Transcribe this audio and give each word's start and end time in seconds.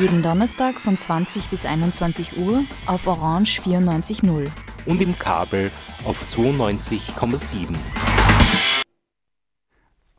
Jeden 0.00 0.22
Donnerstag 0.22 0.76
von 0.76 0.96
20 0.96 1.48
bis 1.48 1.66
21 1.66 2.38
Uhr 2.38 2.64
auf 2.86 3.06
Orange 3.06 3.60
94.0. 3.60 4.48
Und 4.86 5.02
im 5.02 5.18
Kabel 5.18 5.70
auf 6.06 6.24
92,7. 6.24 7.76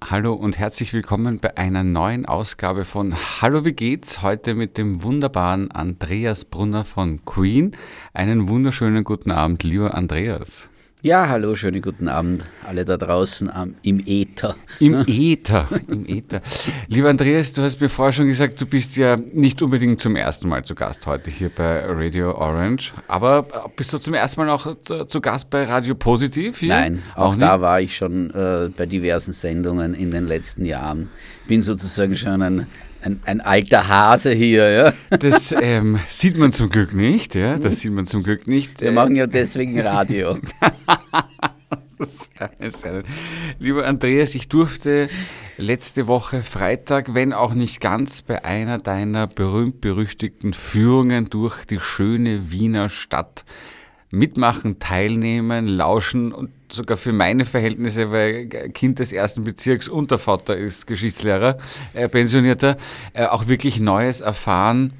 Hallo 0.07 0.33
und 0.33 0.59
herzlich 0.59 0.93
willkommen 0.93 1.39
bei 1.39 1.57
einer 1.57 1.83
neuen 1.83 2.27
Ausgabe 2.27 2.85
von 2.85 3.15
Hallo, 3.41 3.65
wie 3.65 3.73
geht's? 3.73 4.21
Heute 4.21 4.53
mit 4.53 4.77
dem 4.77 5.01
wunderbaren 5.01 5.71
Andreas 5.71 6.45
Brunner 6.45 6.85
von 6.85 7.25
Queen. 7.25 7.75
Einen 8.13 8.47
wunderschönen 8.49 9.03
guten 9.03 9.31
Abend, 9.31 9.63
lieber 9.63 9.95
Andreas. 9.95 10.69
Ja, 11.03 11.27
hallo, 11.29 11.55
schönen 11.55 11.81
guten 11.81 12.07
Abend, 12.07 12.45
alle 12.63 12.85
da 12.85 12.95
draußen 12.95 13.49
am, 13.49 13.73
im 13.81 14.03
Äther. 14.05 14.55
Im 14.79 15.03
Äther, 15.07 15.67
im 15.87 16.05
Äther. 16.05 16.41
Lieber 16.89 17.09
Andreas, 17.09 17.53
du 17.53 17.63
hast 17.63 17.81
mir 17.81 17.89
vorher 17.89 18.13
schon 18.13 18.27
gesagt, 18.27 18.61
du 18.61 18.67
bist 18.67 18.97
ja 18.97 19.17
nicht 19.17 19.63
unbedingt 19.63 19.99
zum 19.99 20.15
ersten 20.15 20.47
Mal 20.47 20.63
zu 20.63 20.75
Gast 20.75 21.07
heute 21.07 21.31
hier 21.31 21.49
bei 21.49 21.83
Radio 21.87 22.35
Orange, 22.35 22.93
aber 23.07 23.47
bist 23.75 23.91
du 23.93 23.97
zum 23.97 24.13
ersten 24.13 24.41
Mal 24.41 24.51
auch 24.51 24.75
zu, 24.83 25.05
zu 25.05 25.21
Gast 25.21 25.49
bei 25.49 25.63
Radio 25.63 25.95
Positiv 25.95 26.59
hier? 26.59 26.69
Nein, 26.69 27.01
auch, 27.15 27.33
auch 27.33 27.35
da 27.35 27.59
war 27.61 27.81
ich 27.81 27.97
schon 27.97 28.29
äh, 28.29 28.69
bei 28.69 28.85
diversen 28.85 29.31
Sendungen 29.31 29.95
in 29.95 30.11
den 30.11 30.27
letzten 30.27 30.65
Jahren. 30.65 31.09
Bin 31.47 31.63
sozusagen 31.63 32.15
schon 32.15 32.43
ein 32.43 32.67
ein, 33.01 33.19
ein, 33.25 33.41
alter 33.41 33.87
Hase 33.87 34.31
hier, 34.31 34.69
ja. 34.69 34.93
Das 35.09 35.53
ähm, 35.59 35.99
sieht 36.07 36.37
man 36.37 36.51
zum 36.51 36.69
Glück 36.69 36.93
nicht, 36.93 37.35
ja. 37.35 37.57
Das 37.57 37.79
sieht 37.79 37.91
man 37.91 38.05
zum 38.05 38.23
Glück 38.23 38.47
nicht. 38.47 38.81
Wir 38.81 38.91
machen 38.91 39.15
ja 39.15 39.27
deswegen 39.27 39.79
Radio. 39.79 40.37
Lieber 43.59 43.85
Andreas, 43.85 44.35
ich 44.35 44.47
durfte 44.49 45.09
letzte 45.57 46.07
Woche 46.07 46.43
Freitag, 46.43 47.13
wenn 47.13 47.33
auch 47.33 47.53
nicht 47.53 47.79
ganz, 47.81 48.21
bei 48.21 48.43
einer 48.43 48.79
deiner 48.79 49.27
berühmt-berüchtigten 49.27 50.53
Führungen 50.53 51.29
durch 51.29 51.65
die 51.65 51.79
schöne 51.79 52.51
Wiener 52.51 52.89
Stadt 52.89 53.45
mitmachen, 54.11 54.79
teilnehmen, 54.79 55.67
lauschen 55.67 56.31
und 56.33 56.51
sogar 56.69 56.97
für 56.97 57.13
meine 57.13 57.45
Verhältnisse, 57.45 58.11
weil 58.11 58.47
Kind 58.47 58.99
des 58.99 59.13
ersten 59.13 59.43
Bezirks 59.43 59.87
und 59.87 60.11
der 60.11 60.19
Vater 60.19 60.55
ist 60.55 60.85
Geschichtslehrer, 60.85 61.57
äh, 61.93 62.07
pensionierter, 62.07 62.77
äh, 63.13 63.25
auch 63.25 63.47
wirklich 63.47 63.79
Neues 63.79 64.21
erfahren. 64.21 64.93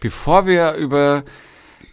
Bevor 0.00 0.46
wir 0.46 0.74
über 0.74 1.24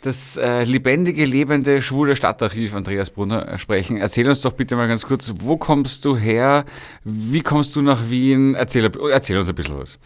das 0.05 0.37
äh, 0.37 0.63
lebendige, 0.63 1.25
lebende, 1.25 1.81
schwule 1.81 2.15
Stadtarchiv 2.15 2.75
Andreas 2.75 3.09
Brunner 3.09 3.47
äh, 3.47 3.57
sprechen. 3.57 3.97
Erzähl 3.97 4.27
uns 4.29 4.41
doch 4.41 4.53
bitte 4.53 4.75
mal 4.75 4.87
ganz 4.87 5.03
kurz, 5.05 5.33
wo 5.39 5.57
kommst 5.57 6.05
du 6.05 6.15
her? 6.15 6.65
Wie 7.03 7.41
kommst 7.41 7.75
du 7.75 7.81
nach 7.81 8.09
Wien? 8.09 8.55
Erzähl, 8.55 8.91
erzähl 9.09 9.37
uns 9.37 9.49
ein 9.49 9.55
bisschen 9.55 9.79
was. 9.79 9.99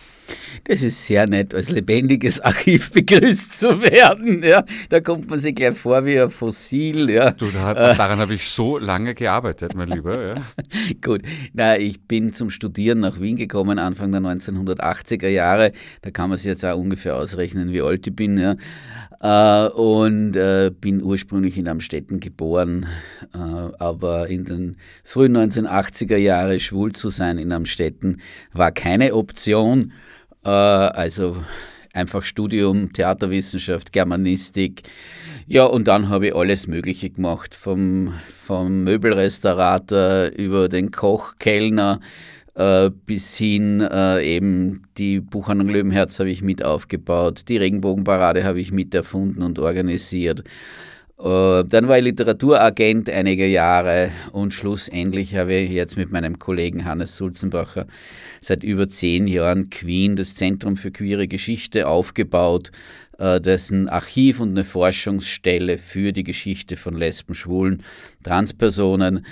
Das 0.66 0.81
ist 0.83 1.06
sehr 1.06 1.28
nett, 1.28 1.53
als 1.53 1.69
lebendiges 1.69 2.39
Archiv 2.41 2.91
begrüßt 2.91 3.59
zu 3.59 3.81
werden. 3.81 4.41
Ja. 4.44 4.63
Da 4.90 5.01
kommt 5.01 5.29
man 5.29 5.40
sich 5.40 5.56
gleich 5.56 5.75
vor 5.75 6.06
wie 6.06 6.19
ein 6.19 6.29
Fossil. 6.29 7.09
Ja. 7.09 7.31
Du, 7.31 7.47
da, 7.51 7.74
daran 7.74 8.19
habe 8.19 8.34
ich 8.34 8.47
so 8.47 8.78
lange 8.78 9.16
gearbeitet, 9.16 9.74
mein 9.75 9.90
Lieber. 9.90 10.28
Ja. 10.28 10.35
Gut, 11.03 11.24
na, 11.53 11.78
ich 11.78 12.01
bin 12.01 12.34
zum 12.34 12.50
Studieren 12.50 13.00
nach 13.00 13.19
Wien 13.19 13.35
gekommen, 13.35 13.79
Anfang 13.79 14.12
der 14.12 14.22
1980er 14.22 15.28
Jahre. 15.28 15.72
Da 16.01 16.12
kann 16.12 16.29
man 16.29 16.38
sich 16.38 16.47
jetzt 16.47 16.63
auch 16.63 16.78
ungefähr 16.78 17.16
ausrechnen, 17.16 17.74
wie 17.74 17.81
alt 17.81 18.07
ich 18.07 18.16
bin. 18.16 18.38
Ja. 18.38 18.56
Äh, 19.22 19.69
und 19.89 20.35
äh, 20.35 20.72
bin 20.79 21.01
ursprünglich 21.01 21.57
in 21.57 21.67
Amstetten 21.67 22.19
geboren, 22.19 22.85
äh, 23.33 23.38
aber 23.38 24.27
in 24.27 24.45
den 24.45 24.77
frühen 25.03 25.35
1980er 25.35 26.17
Jahren 26.17 26.59
schwul 26.59 26.91
zu 26.91 27.09
sein 27.09 27.39
in 27.39 27.51
Amstetten 27.51 28.22
war 28.53 28.72
keine 28.72 29.16
Option. 29.16 29.94
Äh, 30.45 30.50
also 30.50 31.38
einfach 31.94 32.22
Studium, 32.22 32.94
Theaterwissenschaft, 32.94 33.91
Germanistik. 33.91 34.83
Ja, 35.47 35.66
und 35.66 35.88
dann 35.88 36.09
habe 36.09 36.27
ich 36.27 36.35
alles 36.35 36.67
Mögliche 36.67 37.09
gemacht, 37.09 37.56
vom, 37.56 38.13
vom 38.27 38.83
Möbelrestaurator 38.83 40.27
über 40.38 40.69
den 40.69 40.91
Koch, 40.91 41.35
Kellner, 41.39 42.00
äh, 42.59 42.92
bis 43.06 43.38
hin 43.38 43.80
äh, 43.80 44.22
eben 44.22 44.84
die 44.97 45.22
Buchhandlung 45.22 45.70
Löwenherz 45.70 46.20
habe 46.20 46.30
ich 46.30 46.42
mit 46.42 46.62
aufgebaut, 46.62 47.44
die 47.47 47.56
Regenbogenparade 47.56 48.44
habe 48.44 48.59
ich 48.59 48.74
mit 48.74 48.94
erfunden 48.94 49.42
und 49.44 49.59
organisiert. 49.59 50.44
Äh, 51.18 51.64
dann 51.64 51.88
war 51.88 51.98
ich 51.98 52.03
Literaturagent 52.03 53.09
einige 53.09 53.48
Jahre 53.48 54.12
und 54.34 54.53
schlussendlich 54.53 55.38
habe 55.38 55.53
ich 55.53 55.72
jetzt 55.72 55.96
mit 55.96 56.12
meinem 56.12 56.38
Kollegen 56.38 56.84
Hannes 56.84 57.16
Sulzenbacher 57.16 57.88
seit 58.42 58.64
über 58.64 58.90
zehn 58.90 59.28
Jahren 59.28 59.69
Queen, 59.69 60.18
das 60.18 60.36
Zentrum 60.36 60.75
für 60.75 60.92
queere 60.92 61.30
Geschichte, 61.30 61.88
aufgebaut, 61.88 62.72
äh, 63.19 63.40
dessen 63.40 63.88
Archiv 63.88 64.42
und 64.42 64.50
eine 64.50 64.66
Forschungsstelle 64.66 65.78
für 65.78 66.12
die 66.12 66.24
Geschichte 66.24 66.75
von 66.75 66.96
Lesben, 66.96 67.34
Schwulen, 67.34 67.84
Transpersonen 68.22 69.25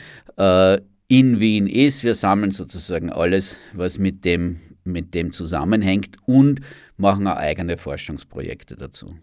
in 1.07 1.40
Wien 1.40 1.68
ist. 1.68 2.03
Wir 2.03 2.16
sammeln 2.16 2.51
sozusagen 2.51 3.12
alles, 3.12 3.57
was 3.73 3.97
mit 3.97 4.25
dem, 4.25 4.59
mit 4.84 5.13
dem 5.13 5.31
zusammenhängt 5.31 6.18
und 6.25 6.62
machen 6.97 7.28
auch 7.28 7.38
eigene 7.38 7.78
Forschungsprojekte 7.78 8.75
dazu. 8.75 9.16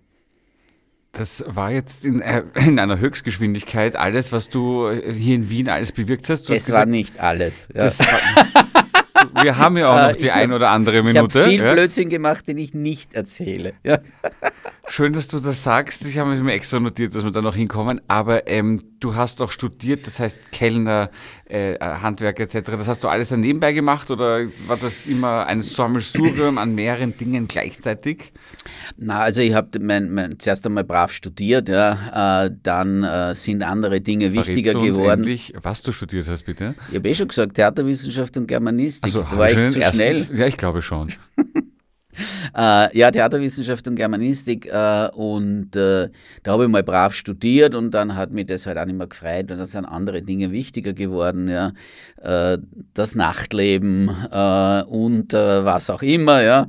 Das 1.13 1.45
war 1.47 1.71
jetzt 1.71 2.05
in, 2.05 2.21
äh, 2.21 2.43
in, 2.57 2.79
einer 2.79 2.99
Höchstgeschwindigkeit 2.99 3.95
alles, 3.95 4.33
was 4.33 4.49
du 4.49 4.91
hier 4.91 5.37
in 5.37 5.49
Wien 5.49 5.69
alles 5.69 5.93
bewirkt 5.93 6.29
hast. 6.29 6.49
Du 6.49 6.53
es 6.53 6.61
hast 6.61 6.67
gesagt, 6.67 6.87
war 6.87 6.91
nicht 6.91 7.21
alles. 7.21 7.69
Ja. 7.73 7.85
War, 7.85 9.43
wir 9.45 9.57
haben 9.57 9.77
ja 9.77 9.89
auch 9.89 10.11
noch 10.11 10.17
die 10.17 10.33
ein 10.33 10.53
oder 10.53 10.71
andere 10.71 11.05
Minute. 11.05 11.27
Ich 11.27 11.35
habe 11.37 11.51
viel 11.51 11.63
ja. 11.63 11.73
Blödsinn 11.73 12.09
gemacht, 12.09 12.49
den 12.49 12.59
ich 12.59 12.75
nicht 12.75 13.15
erzähle. 13.15 13.75
Ja. 13.85 14.01
Schön, 14.87 15.15
dass 15.15 15.29
du 15.29 15.41
das 15.41 15.63
sagst. 15.63 16.05
Ich 16.05 16.19
habe 16.19 16.35
mir 16.37 16.53
extra 16.53 16.79
notiert, 16.79 17.15
dass 17.15 17.25
wir 17.25 17.31
da 17.31 17.41
noch 17.41 17.55
hinkommen. 17.55 18.03
Aber 18.07 18.47
ähm, 18.47 18.83
du 19.01 19.15
hast 19.15 19.41
auch 19.41 19.51
studiert, 19.51 20.07
das 20.07 20.21
heißt 20.21 20.53
Kellner, 20.53 21.11
äh, 21.47 21.79
Handwerk 21.79 22.39
etc. 22.39 22.59
Das 22.65 22.87
hast 22.87 23.03
du 23.03 23.09
alles 23.09 23.31
dann 23.31 23.41
nebenbei 23.41 23.73
gemacht 23.73 24.11
oder 24.11 24.47
war 24.67 24.77
das 24.77 25.07
immer 25.07 25.47
ein 25.47 25.63
Sammelsurium 25.63 26.59
an 26.59 26.75
mehreren 26.75 27.17
Dingen 27.17 27.49
gleichzeitig? 27.49 28.33
Na, 28.97 29.21
also 29.21 29.41
ich 29.41 29.55
habe 29.55 30.37
zuerst 30.39 30.67
einmal 30.67 30.85
brav 30.85 31.13
studiert, 31.13 31.69
ja, 31.69 32.45
äh, 32.45 32.51
dann 32.63 33.05
äh, 33.05 33.35
sind 33.35 33.63
andere 33.63 34.01
Dinge 34.01 34.33
wichtiger 34.33 34.73
Verrätst 34.73 34.75
du 34.75 34.79
uns 34.89 34.97
geworden. 34.97 35.21
Endlich, 35.23 35.55
was 35.63 35.83
du 35.83 35.93
studiert 35.93 36.29
hast, 36.29 36.45
bitte? 36.45 36.75
Ich 36.91 36.97
habe 36.97 37.09
eh 37.09 37.15
schon 37.15 37.29
gesagt, 37.29 37.55
Theaterwissenschaft 37.55 38.37
und 38.37 38.47
Germanistik. 38.47 39.05
Also, 39.05 39.27
war 39.37 39.51
ich 39.51 39.73
zu 39.73 39.81
schnell? 39.81 40.29
Ja, 40.35 40.47
ich 40.47 40.59
glaube 40.59 40.83
schon. 40.83 41.09
Äh, 42.57 42.97
ja, 42.97 43.11
Theaterwissenschaft 43.11 43.89
und 43.89 43.97
Germanistik 43.97 44.67
äh, 44.67 45.09
und 45.09 45.75
äh, 45.77 46.09
da 46.43 46.53
habe 46.53 46.65
ich 46.65 46.71
mal 46.71 46.83
brav 46.83 47.15
studiert 47.15 47.75
und 47.75 47.93
dann 47.93 48.17
hat 48.17 48.31
mich 48.31 48.47
das 48.47 48.67
halt 48.67 48.79
auch 48.79 48.85
nicht 48.85 48.97
mehr 48.97 49.07
gefreut 49.07 49.51
und 49.51 49.59
dann 49.59 49.67
sind 49.67 49.85
andere 49.85 50.23
Dinge 50.23 50.53
wichtiger 50.53 50.93
geworden, 50.93 51.49
ja, 51.49 51.73
äh, 52.23 52.59
das 52.95 53.15
Nachtleben 53.15 54.11
äh, 54.31 54.83
und 54.85 55.35
äh, 55.35 55.65
was 55.65 55.91
auch 55.91 56.03
immer, 56.03 56.43
ja, 56.43 56.67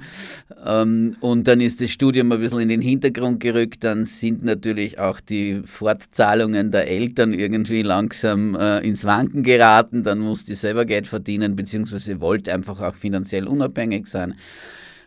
ähm, 0.65 1.15
und 1.19 1.47
dann 1.47 1.61
ist 1.61 1.81
das 1.81 1.91
Studium 1.91 2.31
ein 2.31 2.39
bisschen 2.39 2.59
in 2.61 2.69
den 2.69 2.81
Hintergrund 2.81 3.39
gerückt, 3.39 3.83
dann 3.83 4.05
sind 4.05 4.43
natürlich 4.43 4.97
auch 4.97 5.19
die 5.19 5.61
Fortzahlungen 5.65 6.71
der 6.71 6.87
Eltern 6.87 7.33
irgendwie 7.33 7.81
langsam 7.81 8.55
ins 8.55 9.05
Wanken 9.05 9.43
geraten, 9.43 10.03
dann 10.03 10.19
musste 10.19 10.53
ich 10.53 10.59
selber 10.59 10.85
Geld 10.85 11.07
verdienen, 11.07 11.55
beziehungsweise 11.55 12.19
wollte 12.21 12.53
einfach 12.53 12.81
auch 12.81 12.95
finanziell 12.95 13.47
unabhängig 13.47 14.07
sein. 14.07 14.35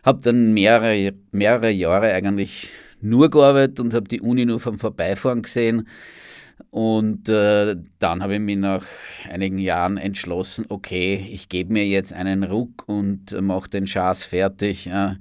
Habe 0.03 0.21
dann 0.23 0.53
mehrere, 0.53 1.13
mehrere 1.31 1.71
Jahre 1.71 2.13
eigentlich 2.13 2.69
nur 3.01 3.29
gearbeitet 3.29 3.79
und 3.79 3.93
habe 3.93 4.07
die 4.07 4.21
Uni 4.21 4.45
nur 4.45 4.59
vom 4.59 4.79
Vorbeifahren 4.79 5.41
gesehen. 5.41 5.87
Und 6.71 7.29
äh, 7.29 7.77
dann 7.99 8.21
habe 8.21 8.35
ich 8.35 8.39
mich 8.39 8.57
nach 8.57 8.85
einigen 9.29 9.57
Jahren 9.57 9.97
entschlossen, 9.97 10.65
okay, 10.69 11.27
ich 11.31 11.49
gebe 11.49 11.73
mir 11.73 11.87
jetzt 11.87 12.13
einen 12.13 12.43
Ruck 12.43 12.87
und 12.87 13.39
mache 13.41 13.69
den 13.69 13.87
Schaß 13.87 14.23
fertig. 14.23 14.85
Ja. 14.85 15.15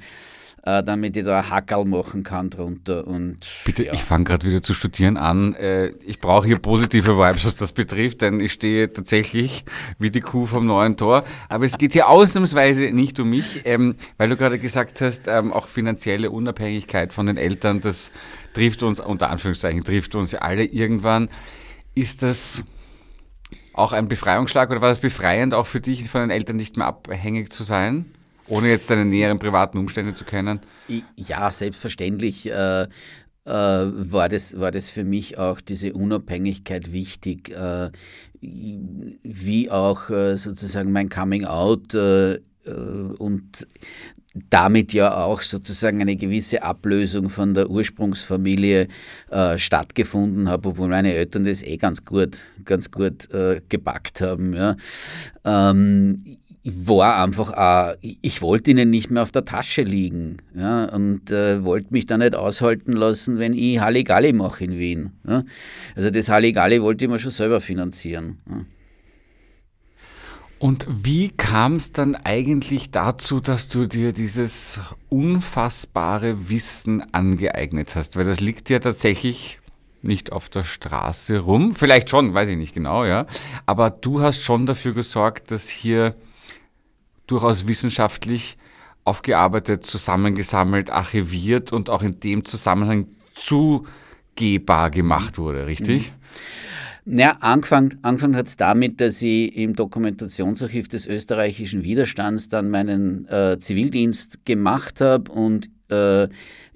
Äh, 0.68 0.82
damit 0.82 1.16
ich 1.16 1.24
da 1.24 1.38
ein 1.38 1.50
Hackerl 1.50 1.86
machen 1.86 2.22
kann 2.22 2.50
drunter. 2.50 3.06
Und, 3.06 3.38
Bitte, 3.64 3.86
ja. 3.86 3.94
ich 3.94 4.02
fange 4.02 4.24
gerade 4.24 4.46
wieder 4.46 4.62
zu 4.62 4.74
studieren 4.74 5.16
an. 5.16 5.54
Äh, 5.54 5.92
ich 6.04 6.20
brauche 6.20 6.46
hier 6.46 6.58
positive 6.58 7.16
Vibes, 7.16 7.46
was 7.46 7.56
das 7.56 7.72
betrifft, 7.72 8.20
denn 8.20 8.38
ich 8.40 8.52
stehe 8.52 8.92
tatsächlich 8.92 9.64
wie 9.98 10.10
die 10.10 10.20
Kuh 10.20 10.44
vom 10.44 10.66
neuen 10.66 10.96
Tor. 10.98 11.24
Aber 11.48 11.64
es 11.64 11.78
geht 11.78 11.92
hier 11.92 12.08
ausnahmsweise 12.08 12.90
nicht 12.92 13.18
um 13.18 13.30
mich, 13.30 13.62
ähm, 13.64 13.94
weil 14.18 14.28
du 14.28 14.36
gerade 14.36 14.58
gesagt 14.58 15.00
hast, 15.00 15.26
ähm, 15.26 15.54
auch 15.54 15.68
finanzielle 15.68 16.30
Unabhängigkeit 16.30 17.14
von 17.14 17.24
den 17.24 17.38
Eltern, 17.38 17.80
das 17.80 18.12
trifft 18.52 18.82
uns, 18.82 19.00
unter 19.00 19.30
Anführungszeichen, 19.30 19.84
trifft 19.84 20.14
uns 20.14 20.32
ja 20.32 20.40
alle 20.40 20.64
irgendwann. 20.64 21.30
Ist 21.94 22.22
das 22.22 22.62
auch 23.72 23.92
ein 23.92 24.08
Befreiungsschlag 24.08 24.70
oder 24.70 24.82
war 24.82 24.90
das 24.90 24.98
befreiend 24.98 25.54
auch 25.54 25.66
für 25.66 25.80
dich, 25.80 26.08
von 26.10 26.20
den 26.20 26.30
Eltern 26.30 26.56
nicht 26.56 26.76
mehr 26.76 26.88
abhängig 26.88 27.52
zu 27.52 27.64
sein? 27.64 28.12
Ohne 28.48 28.68
jetzt 28.68 28.90
deine 28.90 29.04
näheren 29.04 29.38
privaten 29.38 29.78
Umstände 29.78 30.14
zu 30.14 30.24
kennen? 30.24 30.60
Ja, 31.16 31.50
selbstverständlich 31.50 32.50
äh, 32.50 32.82
äh, 32.82 32.88
war, 33.46 34.28
das, 34.28 34.58
war 34.58 34.70
das 34.70 34.90
für 34.90 35.04
mich 35.04 35.38
auch 35.38 35.60
diese 35.60 35.92
Unabhängigkeit 35.92 36.92
wichtig, 36.92 37.50
äh, 37.50 37.90
wie 38.40 39.70
auch 39.70 40.10
äh, 40.10 40.36
sozusagen 40.36 40.92
mein 40.92 41.08
Coming 41.08 41.44
Out 41.44 41.94
äh, 41.94 42.34
äh, 42.34 42.40
und 43.18 43.66
damit 44.50 44.92
ja 44.92 45.24
auch 45.24 45.42
sozusagen 45.42 46.00
eine 46.00 46.16
gewisse 46.16 46.62
Ablösung 46.62 47.30
von 47.30 47.54
der 47.54 47.70
Ursprungsfamilie 47.70 48.88
äh, 49.30 49.58
stattgefunden 49.58 50.48
hat, 50.48 50.66
obwohl 50.66 50.88
meine 50.88 51.14
Eltern 51.14 51.44
das 51.44 51.62
eh 51.62 51.76
ganz 51.76 52.04
gut, 52.04 52.38
ganz 52.64 52.90
gut 52.90 53.32
äh, 53.32 53.60
gepackt 53.68 54.20
haben. 54.20 54.54
Ja. 54.54 54.76
Ähm, 55.44 56.38
war 56.74 57.22
einfach, 57.22 57.52
auch, 57.52 57.96
ich 58.00 58.42
wollte 58.42 58.70
ihnen 58.70 58.90
nicht 58.90 59.10
mehr 59.10 59.22
auf 59.22 59.32
der 59.32 59.44
Tasche 59.44 59.82
liegen 59.82 60.38
ja, 60.54 60.84
und 60.86 61.30
äh, 61.30 61.64
wollte 61.64 61.88
mich 61.90 62.06
da 62.06 62.18
nicht 62.18 62.34
aushalten 62.34 62.92
lassen, 62.92 63.38
wenn 63.38 63.54
ich 63.54 63.80
Halligalli 63.80 64.32
mache 64.32 64.64
in 64.64 64.72
Wien. 64.72 65.12
Ja. 65.26 65.44
Also 65.96 66.10
das 66.10 66.28
Halligalli 66.28 66.82
wollte 66.82 67.04
ich 67.04 67.10
mir 67.10 67.18
schon 67.18 67.30
selber 67.30 67.60
finanzieren. 67.60 68.38
Ja. 68.48 68.64
Und 70.58 70.88
wie 70.90 71.28
kam 71.28 71.76
es 71.76 71.92
dann 71.92 72.16
eigentlich 72.16 72.90
dazu, 72.90 73.38
dass 73.38 73.68
du 73.68 73.86
dir 73.86 74.12
dieses 74.12 74.80
unfassbare 75.08 76.48
Wissen 76.50 77.02
angeeignet 77.14 77.94
hast? 77.94 78.16
Weil 78.16 78.24
das 78.24 78.40
liegt 78.40 78.68
ja 78.68 78.80
tatsächlich 78.80 79.60
nicht 80.02 80.32
auf 80.32 80.48
der 80.48 80.64
Straße 80.64 81.38
rum. 81.38 81.74
Vielleicht 81.76 82.10
schon, 82.10 82.34
weiß 82.34 82.48
ich 82.48 82.56
nicht 82.56 82.74
genau, 82.74 83.04
ja. 83.04 83.26
Aber 83.66 83.90
du 83.90 84.20
hast 84.20 84.42
schon 84.42 84.66
dafür 84.66 84.94
gesorgt, 84.94 85.52
dass 85.52 85.68
hier 85.68 86.14
durchaus 87.28 87.68
wissenschaftlich 87.68 88.58
aufgearbeitet, 89.04 89.86
zusammengesammelt, 89.86 90.90
archiviert 90.90 91.72
und 91.72 91.88
auch 91.88 92.02
in 92.02 92.20
dem 92.20 92.44
Zusammenhang 92.44 93.06
zugehbar 93.34 94.90
gemacht 94.90 95.38
wurde, 95.38 95.66
richtig? 95.66 96.10
Mhm. 96.10 96.18
Ja, 97.10 97.38
angefangen, 97.40 97.98
angefangen 98.02 98.36
hat 98.36 98.48
es 98.48 98.58
damit, 98.58 99.00
dass 99.00 99.22
ich 99.22 99.56
im 99.56 99.74
Dokumentationsarchiv 99.74 100.88
des 100.88 101.06
österreichischen 101.06 101.82
Widerstands 101.82 102.50
dann 102.50 102.68
meinen 102.68 103.26
äh, 103.28 103.58
Zivildienst 103.58 104.44
gemacht 104.44 105.00
habe 105.00 105.32
und 105.32 105.70
äh, 105.88 106.28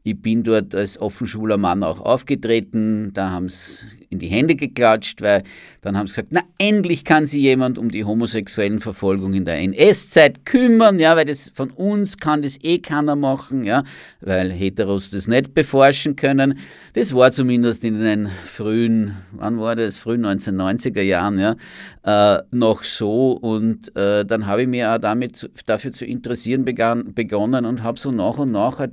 ich 0.05 0.21
bin 0.21 0.43
dort 0.43 0.75
als 0.75 1.01
offenschuler 1.01 1.59
Mann 1.59 1.83
auch 1.83 2.01
aufgetreten. 2.01 3.13
Da 3.15 3.31
haben 3.31 3.49
sie 3.49 3.87
in 4.13 4.19
die 4.19 4.27
Hände 4.27 4.57
geklatscht, 4.57 5.23
weil 5.23 5.43
dann 5.81 5.97
haben 5.97 6.07
sie 6.07 6.13
gesagt, 6.13 6.29
na 6.31 6.43
endlich 6.59 7.05
kann 7.05 7.27
sich 7.27 7.41
jemand 7.41 7.79
um 7.79 7.91
die 7.91 8.05
homosexuellen 8.05 8.79
Verfolgung 8.79 9.33
in 9.33 9.45
der 9.45 9.59
NS-Zeit 9.61 10.45
kümmern, 10.45 10.99
ja, 10.99 11.17
weil 11.17 11.25
das 11.25 11.51
von 11.55 11.71
uns 11.71 12.19
kann 12.19 12.43
das 12.43 12.63
eh 12.63 12.79
keiner 12.79 13.17
machen, 13.17 13.65
ja, 13.65 13.85
weil 14.21 14.53
Heteros 14.53 15.11
das 15.11 15.29
nicht 15.29 15.55
beforschen 15.55 16.15
können. 16.15 16.59
Das 16.93 17.15
war 17.15 17.33
zumindest 17.33 17.85
in 17.85 18.01
den 18.01 18.29
frühen, 18.45 19.17
wann 19.33 19.59
war 19.59 19.77
das, 19.77 19.97
frühen 19.97 20.27
1990er 20.27 21.03
Jahren, 21.03 21.39
ja, 21.39 21.57
äh, 22.05 22.43
noch 22.51 22.83
so 22.83 23.33
und 23.33 23.97
äh, 23.97 24.27
dann 24.27 24.47
habe 24.47 24.63
ich 24.63 24.69
mich 24.69 24.85
auch 24.85 24.99
damit 24.99 25.49
dafür 25.65 25.93
zu 25.93 26.05
interessieren 26.05 26.67
begann, 26.67 27.15
begonnen 27.15 27.65
und 27.65 27.83
habe 27.83 27.99
so 27.99 28.11
nach 28.11 28.39
und 28.39 28.53
nach 28.53 28.79
halt 28.79 28.93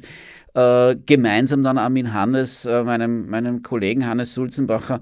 äh, 0.54 0.96
gemeinsam 1.06 1.64
dann 1.64 1.78
auch 1.78 1.90
mit 1.90 2.12
Hannes, 2.14 2.66
äh, 2.66 2.84
meinem, 2.84 3.30
meinem 3.30 3.62
Kollegen 3.62 4.06
Hannes 4.06 4.34
Sulzenbacher, 4.34 5.00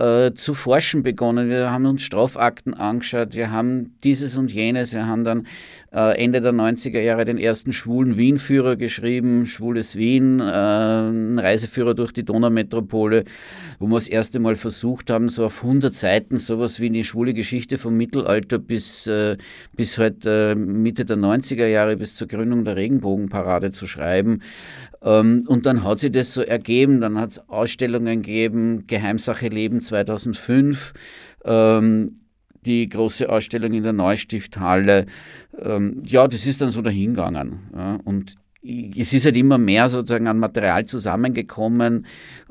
äh, 0.00 0.32
zu 0.34 0.54
forschen 0.54 1.02
begonnen. 1.02 1.50
Wir 1.50 1.70
haben 1.70 1.84
uns 1.84 2.02
Strafakten 2.02 2.72
angeschaut, 2.72 3.34
wir 3.34 3.50
haben 3.50 3.94
dieses 4.02 4.36
und 4.38 4.50
jenes, 4.50 4.94
wir 4.94 5.06
haben 5.06 5.24
dann 5.24 5.46
äh, 5.92 6.22
Ende 6.22 6.40
der 6.40 6.52
90er 6.52 7.00
Jahre 7.00 7.26
den 7.26 7.36
ersten 7.36 7.72
schwulen 7.72 8.16
Wien-Führer 8.16 8.76
geschrieben, 8.76 9.44
Schwules 9.44 9.96
Wien, 9.96 10.40
äh, 10.40 10.44
ein 10.44 11.38
Reiseführer 11.38 11.94
durch 11.94 12.12
die 12.12 12.24
Donaumetropole, 12.24 13.24
wo 13.78 13.86
wir 13.88 13.96
das 13.96 14.08
erste 14.08 14.40
Mal 14.40 14.56
versucht 14.56 15.10
haben, 15.10 15.28
so 15.28 15.44
auf 15.44 15.62
100 15.62 15.92
Seiten 15.92 16.38
sowas 16.38 16.80
wie 16.80 16.88
die 16.88 17.04
schwule 17.04 17.34
Geschichte 17.34 17.76
vom 17.76 17.96
Mittelalter 17.96 18.58
bis, 18.58 19.06
äh, 19.06 19.36
bis 19.76 19.98
halt 19.98 20.24
Mitte 20.56 21.04
der 21.04 21.16
90er 21.16 21.66
Jahre, 21.66 21.96
bis 21.96 22.14
zur 22.14 22.26
Gründung 22.26 22.64
der 22.64 22.76
Regenbogenparade 22.76 23.70
zu 23.70 23.86
schreiben. 23.86 24.40
Ähm, 25.02 25.44
und 25.46 25.66
dann 25.66 25.84
hat 25.84 26.00
sich 26.00 26.12
das 26.12 26.34
so 26.34 26.42
ergeben, 26.42 27.00
dann 27.00 27.18
hat 27.18 27.30
es 27.30 27.48
Ausstellungen 27.48 28.22
gegeben, 28.22 28.86
Geheimsache 28.86 29.48
Leben 29.48 29.80
2005, 29.90 30.92
ähm, 31.44 32.14
die 32.66 32.88
große 32.88 33.28
Ausstellung 33.28 33.72
in 33.72 33.82
der 33.82 33.92
Neustifthalle. 33.92 35.06
Ähm, 35.58 36.02
ja, 36.06 36.26
das 36.28 36.46
ist 36.46 36.60
dann 36.60 36.70
so 36.70 36.82
dahingegangen. 36.82 37.60
Ja, 37.74 37.98
und 38.04 38.36
es 38.62 39.12
ist 39.12 39.24
halt 39.24 39.36
immer 39.36 39.58
mehr 39.58 39.88
sozusagen 39.88 40.26
an 40.26 40.38
Material 40.38 40.84
zusammengekommen 40.84 42.06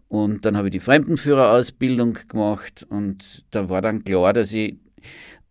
und 0.07 0.43
dann 0.43 0.57
habe 0.57 0.67
ich 0.67 0.71
die 0.71 0.79
Fremdenführerausbildung 0.79 2.17
gemacht 2.27 2.85
und 2.89 3.45
da 3.51 3.69
war 3.69 3.81
dann 3.81 4.03
klar, 4.03 4.33
dass 4.33 4.53
ich 4.53 4.77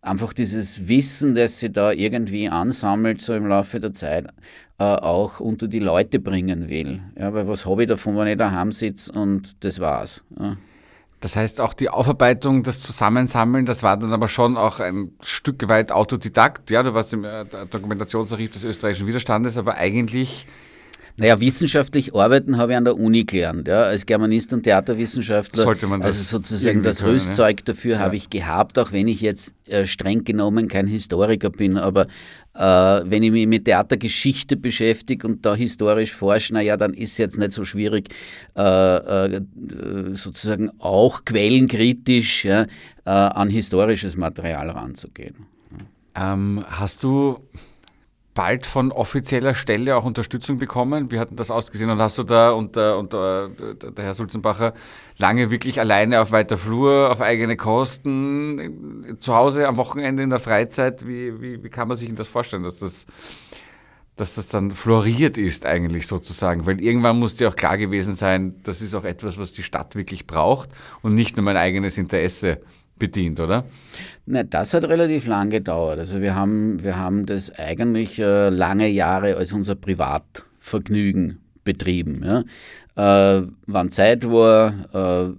einfach 0.01 0.33
dieses 0.33 0.87
Wissen, 0.89 1.33
das 1.33 1.59
sie 1.59 1.71
da 1.71 1.91
irgendwie 1.91 2.49
ansammelt, 2.49 3.21
so 3.21 3.33
im 3.33 3.47
Laufe 3.47 3.79
der 3.79 3.93
Zeit, 3.93 4.27
äh, 4.77 4.83
auch 4.83 5.39
unter 5.39 5.67
die 5.67 5.79
Leute 5.79 6.19
bringen 6.19 6.69
will. 6.69 7.01
Ja, 7.17 7.33
weil 7.33 7.47
was 7.47 7.65
habe 7.65 7.83
ich 7.83 7.87
davon, 7.87 8.17
wenn 8.17 8.27
ich 8.27 8.37
daheim 8.37 8.71
sitze 8.71 9.11
und 9.13 9.63
das 9.63 9.79
war's. 9.79 10.23
Ja. 10.37 10.57
Das 11.21 11.35
heißt, 11.35 11.59
auch 11.59 11.73
die 11.73 11.89
Aufarbeitung, 11.89 12.63
das 12.63 12.81
Zusammensammeln, 12.81 13.65
das 13.65 13.83
war 13.83 13.97
dann 13.97 14.13
aber 14.13 14.29
schon 14.29 14.55
auch 14.55 14.79
ein 14.79 15.11
Stück 15.21 15.67
weit 15.67 15.91
Autodidakt. 15.91 16.69
Ja, 16.69 16.81
du 16.81 16.93
warst 16.93 17.13
im 17.13 17.25
äh, 17.25 17.45
Dokumentationsarchiv 17.69 18.53
des 18.53 18.63
österreichischen 18.63 19.05
Widerstandes, 19.05 19.57
aber 19.57 19.75
eigentlich 19.75 20.47
naja, 21.17 21.39
wissenschaftlich 21.39 22.15
arbeiten 22.15 22.57
habe 22.57 22.73
ich 22.73 22.77
an 22.77 22.85
der 22.85 22.97
Uni 22.97 23.23
gelernt, 23.23 23.67
ja, 23.67 23.83
als 23.83 24.05
Germanist 24.05 24.53
und 24.53 24.63
Theaterwissenschaftler. 24.63 25.63
Sollte 25.63 25.87
man 25.87 26.01
das 26.01 26.17
also 26.17 26.37
sozusagen 26.37 26.83
das 26.83 26.99
können, 26.99 27.11
Rüstzeug 27.11 27.57
ne? 27.57 27.63
dafür 27.65 27.95
ja. 27.95 27.99
habe 27.99 28.15
ich 28.15 28.29
gehabt, 28.29 28.79
auch 28.79 28.91
wenn 28.91 29.07
ich 29.07 29.21
jetzt 29.21 29.53
äh, 29.67 29.85
streng 29.85 30.23
genommen 30.23 30.67
kein 30.67 30.87
Historiker 30.87 31.49
bin. 31.49 31.77
Aber 31.77 32.07
äh, 32.55 32.59
wenn 32.59 33.23
ich 33.23 33.31
mich 33.31 33.47
mit 33.47 33.65
Theatergeschichte 33.65 34.55
beschäftige 34.57 35.27
und 35.27 35.45
da 35.45 35.55
historisch 35.55 36.13
forsche, 36.13 36.53
naja, 36.53 36.77
dann 36.77 36.93
ist 36.93 37.11
es 37.11 37.17
jetzt 37.17 37.37
nicht 37.37 37.53
so 37.53 37.63
schwierig, 37.63 38.09
äh, 38.55 38.61
äh 38.61 39.41
sozusagen 40.11 40.71
auch 40.79 41.25
quellenkritisch 41.25 42.45
ja, 42.45 42.63
äh, 42.63 43.09
an 43.09 43.49
historisches 43.49 44.15
Material 44.17 44.69
ranzugehen. 44.69 45.35
Ähm, 46.15 46.63
hast 46.67 47.03
du 47.03 47.39
bald 48.39 48.65
von 48.65 48.93
offizieller 48.93 49.53
Stelle 49.53 49.97
auch 49.97 50.05
Unterstützung 50.05 50.59
bekommen? 50.59 51.11
Wie 51.11 51.19
hat 51.19 51.27
das 51.33 51.51
ausgesehen? 51.51 51.89
Und 51.89 51.99
hast 51.99 52.17
du 52.17 52.23
da 52.23 52.51
und, 52.51 52.77
und 52.77 53.11
der 53.11 53.49
Herr 53.97 54.13
Sulzenbacher 54.13 54.73
lange 55.17 55.51
wirklich 55.51 55.77
alleine 55.81 56.21
auf 56.21 56.31
weiter 56.31 56.57
Flur, 56.57 57.11
auf 57.11 57.19
eigene 57.19 57.57
Kosten, 57.57 59.17
zu 59.19 59.35
Hause 59.35 59.67
am 59.67 59.75
Wochenende 59.75 60.23
in 60.23 60.29
der 60.29 60.39
Freizeit? 60.39 61.05
Wie, 61.05 61.41
wie, 61.41 61.61
wie 61.65 61.69
kann 61.69 61.89
man 61.89 61.97
sich 61.97 62.15
das 62.15 62.29
vorstellen, 62.29 62.63
dass 62.63 62.79
das, 62.79 63.07
dass 64.15 64.35
das 64.35 64.47
dann 64.47 64.71
floriert 64.71 65.37
ist 65.37 65.65
eigentlich 65.65 66.07
sozusagen? 66.07 66.65
Weil 66.65 66.79
irgendwann 66.79 67.19
muss 67.19 67.35
dir 67.35 67.49
auch 67.49 67.57
klar 67.57 67.77
gewesen 67.77 68.15
sein, 68.15 68.55
das 68.63 68.81
ist 68.81 68.95
auch 68.95 69.03
etwas, 69.03 69.37
was 69.37 69.51
die 69.51 69.63
Stadt 69.63 69.95
wirklich 69.95 70.25
braucht 70.25 70.69
und 71.01 71.13
nicht 71.13 71.35
nur 71.35 71.43
mein 71.43 71.57
eigenes 71.57 71.97
Interesse 71.97 72.61
bedient, 72.99 73.39
oder? 73.39 73.63
Na, 74.25 74.43
das 74.43 74.73
hat 74.73 74.85
relativ 74.85 75.25
lang 75.25 75.49
gedauert. 75.49 75.99
Also 75.99 76.21
wir 76.21 76.35
haben, 76.35 76.83
wir 76.83 76.97
haben 76.97 77.25
das 77.25 77.51
eigentlich 77.57 78.19
äh, 78.19 78.49
lange 78.49 78.87
Jahre 78.87 79.37
als 79.37 79.53
unser 79.53 79.75
Privatvergnügen 79.75 81.39
betrieben. 81.63 82.23
Ja. 82.23 83.39
Äh, 83.39 83.47
wann 83.65 83.89
Zeit 83.89 84.29
war, 84.29 84.73
äh, 84.93 85.33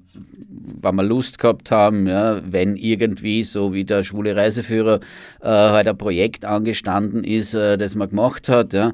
wann 0.83 0.97
wir 0.97 1.03
Lust 1.03 1.39
gehabt 1.39 1.71
haben, 1.71 2.07
ja, 2.07 2.41
wenn 2.45 2.77
irgendwie, 2.77 3.43
so 3.45 3.73
wie 3.73 3.85
der 3.85 4.03
schwule 4.03 4.35
Reiseführer, 4.37 5.01
äh, 5.41 5.49
halt 5.49 5.89
ein 5.89 5.99
Projekt 5.99 6.45
angestanden 6.45 7.25
ist, 7.25 7.55
äh, 7.55 7.77
das 7.77 7.95
man 7.95 8.11
gemacht 8.11 8.49
hat. 8.49 8.73
Ja. 8.73 8.93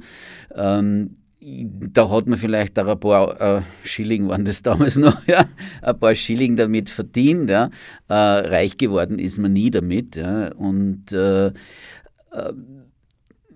Ähm, 0.55 1.11
da 1.49 2.11
hat 2.11 2.27
man 2.27 2.39
vielleicht 2.39 2.77
auch 2.79 2.89
ein 2.89 2.99
paar 2.99 3.41
äh, 3.41 3.63
Schilling, 3.85 4.29
waren 4.29 4.45
das 4.45 4.63
damals 4.63 4.97
noch, 4.97 5.27
ja, 5.27 5.45
ein 5.81 5.99
paar 5.99 6.15
Schilling 6.15 6.57
damit 6.57 6.91
verdient. 6.91 7.51
Ja. 7.51 7.71
Äh, 8.09 8.15
reich 8.15 8.77
geworden 8.77 9.19
ist 9.19 9.39
man 9.39 9.53
nie 9.53 9.71
damit. 9.71 10.17
Ja. 10.17 10.53
Und 10.55 11.13
äh, 11.13 11.47
äh 11.47 11.53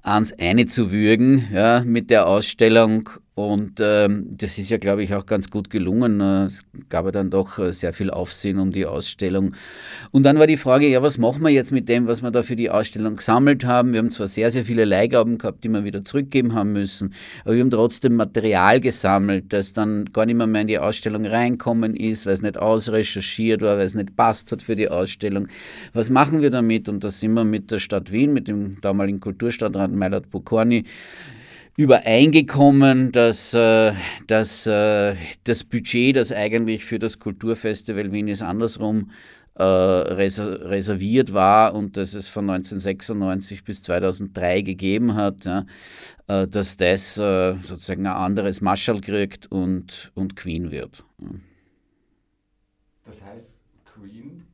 ans 0.02 0.32
eine 0.32 0.66
zu 0.66 0.90
würgen 0.90 1.48
ja, 1.52 1.82
mit 1.84 2.10
der 2.10 2.26
Ausstellung 2.26 3.08
und 3.36 3.80
ähm, 3.80 4.28
das 4.30 4.58
ist 4.58 4.70
ja, 4.70 4.78
glaube 4.78 5.02
ich, 5.02 5.12
auch 5.12 5.26
ganz 5.26 5.50
gut 5.50 5.68
gelungen. 5.68 6.20
Äh, 6.20 6.44
es 6.44 6.64
gab 6.88 7.04
ja 7.06 7.10
dann 7.10 7.30
doch 7.30 7.58
äh, 7.58 7.72
sehr 7.72 7.92
viel 7.92 8.10
Aufsehen 8.10 8.60
um 8.60 8.70
die 8.70 8.86
Ausstellung. 8.86 9.56
Und 10.12 10.22
dann 10.22 10.38
war 10.38 10.46
die 10.46 10.56
Frage, 10.56 10.86
ja, 10.86 11.02
was 11.02 11.18
machen 11.18 11.42
wir 11.42 11.50
jetzt 11.50 11.72
mit 11.72 11.88
dem, 11.88 12.06
was 12.06 12.22
wir 12.22 12.30
da 12.30 12.44
für 12.44 12.54
die 12.54 12.70
Ausstellung 12.70 13.16
gesammelt 13.16 13.64
haben? 13.64 13.92
Wir 13.92 13.98
haben 13.98 14.10
zwar 14.10 14.28
sehr, 14.28 14.52
sehr 14.52 14.64
viele 14.64 14.84
Leihgaben 14.84 15.38
gehabt, 15.38 15.64
die 15.64 15.68
wir 15.68 15.82
wieder 15.82 16.04
zurückgeben 16.04 16.54
haben 16.54 16.72
müssen, 16.72 17.12
aber 17.44 17.54
wir 17.54 17.62
haben 17.62 17.72
trotzdem 17.72 18.14
Material 18.14 18.80
gesammelt, 18.80 19.52
das 19.52 19.72
dann 19.72 20.04
gar 20.12 20.26
nicht 20.26 20.36
mehr, 20.36 20.46
mehr 20.46 20.60
in 20.60 20.68
die 20.68 20.78
Ausstellung 20.78 21.26
reinkommen 21.26 21.96
ist, 21.96 22.26
weil 22.26 22.34
es 22.34 22.42
nicht 22.42 22.56
ausrecherchiert 22.56 23.62
war, 23.62 23.78
weil 23.78 23.86
es 23.86 23.96
nicht 23.96 24.14
passt 24.14 24.52
hat 24.52 24.62
für 24.62 24.76
die 24.76 24.88
Ausstellung. 24.88 25.48
Was 25.92 26.08
machen 26.08 26.40
wir 26.40 26.50
damit? 26.50 26.88
Und 26.88 27.02
da 27.02 27.10
sind 27.10 27.34
wir 27.34 27.44
mit 27.44 27.72
der 27.72 27.80
Stadt 27.80 28.12
Wien, 28.12 28.32
mit 28.32 28.46
dem 28.46 28.80
damaligen 28.80 29.18
Kulturstadtrat 29.18 29.90
Meilert 29.90 30.30
Bokorny, 30.30 30.84
übereingekommen, 31.76 33.10
dass, 33.12 33.52
äh, 33.54 33.92
dass 34.26 34.66
äh, 34.66 35.16
das 35.44 35.64
Budget, 35.64 36.16
das 36.16 36.32
eigentlich 36.32 36.84
für 36.84 36.98
das 36.98 37.18
Kulturfestival 37.18 38.12
Wien 38.12 38.28
ist 38.28 38.42
andersrum 38.42 39.10
äh, 39.54 39.62
reserviert 39.62 41.32
war 41.32 41.74
und 41.74 41.96
das 41.96 42.14
es 42.14 42.28
von 42.28 42.48
1996 42.50 43.64
bis 43.64 43.82
2003 43.82 44.62
gegeben 44.62 45.14
hat, 45.14 45.48
dass 46.26 46.76
das 46.76 47.14
sozusagen 47.14 48.06
ein 48.06 48.16
anderes 48.16 48.60
Marschall 48.60 49.00
kriegt 49.00 49.46
und, 49.46 50.10
und 50.14 50.34
Queen 50.34 50.72
wird. 50.72 51.04
Das 53.04 53.22
heißt, 53.22 53.56
Queen 53.84 54.44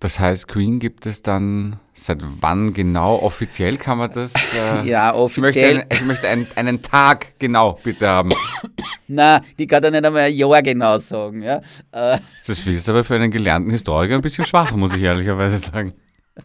das 0.00 0.20
heißt, 0.20 0.46
Queen 0.46 0.78
gibt 0.78 1.06
es 1.06 1.22
dann 1.22 1.80
seit 1.98 2.18
wann 2.40 2.72
genau? 2.72 3.16
Offiziell 3.22 3.76
kann 3.76 3.98
man 3.98 4.10
das? 4.10 4.34
Äh, 4.58 4.88
ja, 4.88 5.14
offiziell. 5.14 5.44
Ich 5.44 5.50
möchte, 5.54 5.66
einen, 5.66 5.86
ich 5.90 6.04
möchte 6.04 6.28
einen, 6.28 6.46
einen, 6.56 6.82
Tag 6.82 7.38
genau 7.38 7.78
bitte 7.82 8.08
haben. 8.08 8.30
Na, 9.08 9.40
die 9.58 9.66
kann 9.66 9.82
da 9.82 9.90
nicht 9.90 10.04
einmal 10.04 10.22
ein 10.22 10.34
Jahr 10.34 10.62
genau 10.62 10.98
sagen. 10.98 11.42
Ja? 11.42 11.58
Äh. 11.92 12.18
Das 12.46 12.66
ist 12.66 12.88
aber 12.88 13.04
für 13.04 13.14
einen 13.14 13.30
gelernten 13.30 13.70
Historiker 13.70 14.14
ein 14.14 14.20
bisschen 14.20 14.44
schwach, 14.44 14.72
muss 14.72 14.96
ich 14.96 15.02
ehrlicherweise 15.02 15.58
sagen. 15.58 15.92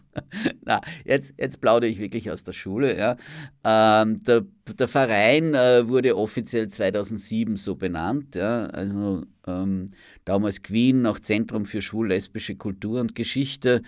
Na, 0.64 0.80
jetzt, 1.04 1.34
jetzt 1.38 1.60
plaudere 1.60 1.90
ich 1.90 1.98
wirklich 1.98 2.30
aus 2.30 2.44
der 2.44 2.52
Schule. 2.52 2.96
Ja. 2.96 3.16
Ähm, 3.64 4.22
der, 4.24 4.44
der 4.78 4.88
Verein 4.88 5.54
äh, 5.54 5.88
wurde 5.88 6.16
offiziell 6.16 6.68
2007 6.68 7.56
so 7.56 7.76
benannt. 7.76 8.34
Ja. 8.34 8.66
Also 8.66 9.24
ähm, 9.46 9.90
damals 10.24 10.62
Queen 10.62 11.02
nach 11.02 11.20
Zentrum 11.20 11.64
für 11.64 11.82
schwul-lesbische 11.82 12.56
Kultur 12.56 13.00
und 13.00 13.14
Geschichte. 13.14 13.82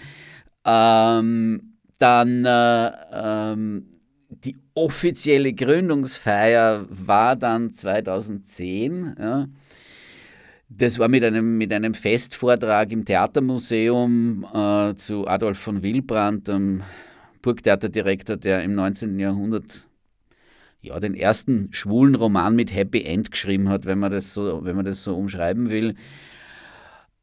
Ähm, 0.67 1.77
dann 1.99 2.45
äh, 2.45 2.91
ähm, 3.13 3.87
die 4.29 4.57
offizielle 4.75 5.53
Gründungsfeier 5.53 6.87
war 6.91 7.37
dann 7.37 7.73
2010. 7.73 9.17
Ja. 9.19 9.47
Das 10.69 10.99
war 10.99 11.09
mit 11.09 11.23
einem, 11.23 11.57
mit 11.57 11.73
einem 11.73 11.95
Festvortrag 11.95 12.91
im 12.91 13.05
Theatermuseum 13.05 14.45
äh, 14.53 14.95
zu 14.97 15.27
Adolf 15.27 15.59
von 15.59 15.83
Wilbrand, 15.83 16.49
dem 16.49 16.83
Burgtheaterdirektor, 17.41 18.37
der 18.37 18.65
im 18.65 18.75
19. 18.75 19.19
Jahrhundert 19.21 19.87
ja, 20.81 20.99
den 21.01 21.15
ersten 21.15 21.69
schwulen 21.73 22.15
Roman 22.15 22.55
mit 22.55 22.75
Happy 22.75 23.03
End 23.03 23.31
geschrieben 23.31 23.69
hat, 23.69 23.87
wenn 23.87 23.99
man 23.99 24.11
das 24.11 24.35
so, 24.35 24.65
wenn 24.65 24.77
man 24.77 24.85
das 24.85 25.03
so 25.03 25.17
umschreiben 25.17 25.71
will. 25.71 25.95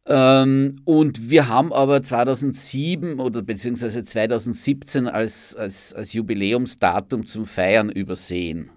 Ähm, 0.06 0.82
und 0.84 1.30
wir 1.30 1.48
haben 1.48 1.72
aber 1.72 2.02
2007 2.02 3.20
oder 3.20 3.42
beziehungsweise 3.42 4.04
2017 4.04 5.08
als, 5.08 5.56
als, 5.56 5.94
als 5.94 6.14
Jubiläumsdatum 6.14 7.26
zum 7.26 7.46
Feiern 7.46 7.90
übersehen 7.90 8.70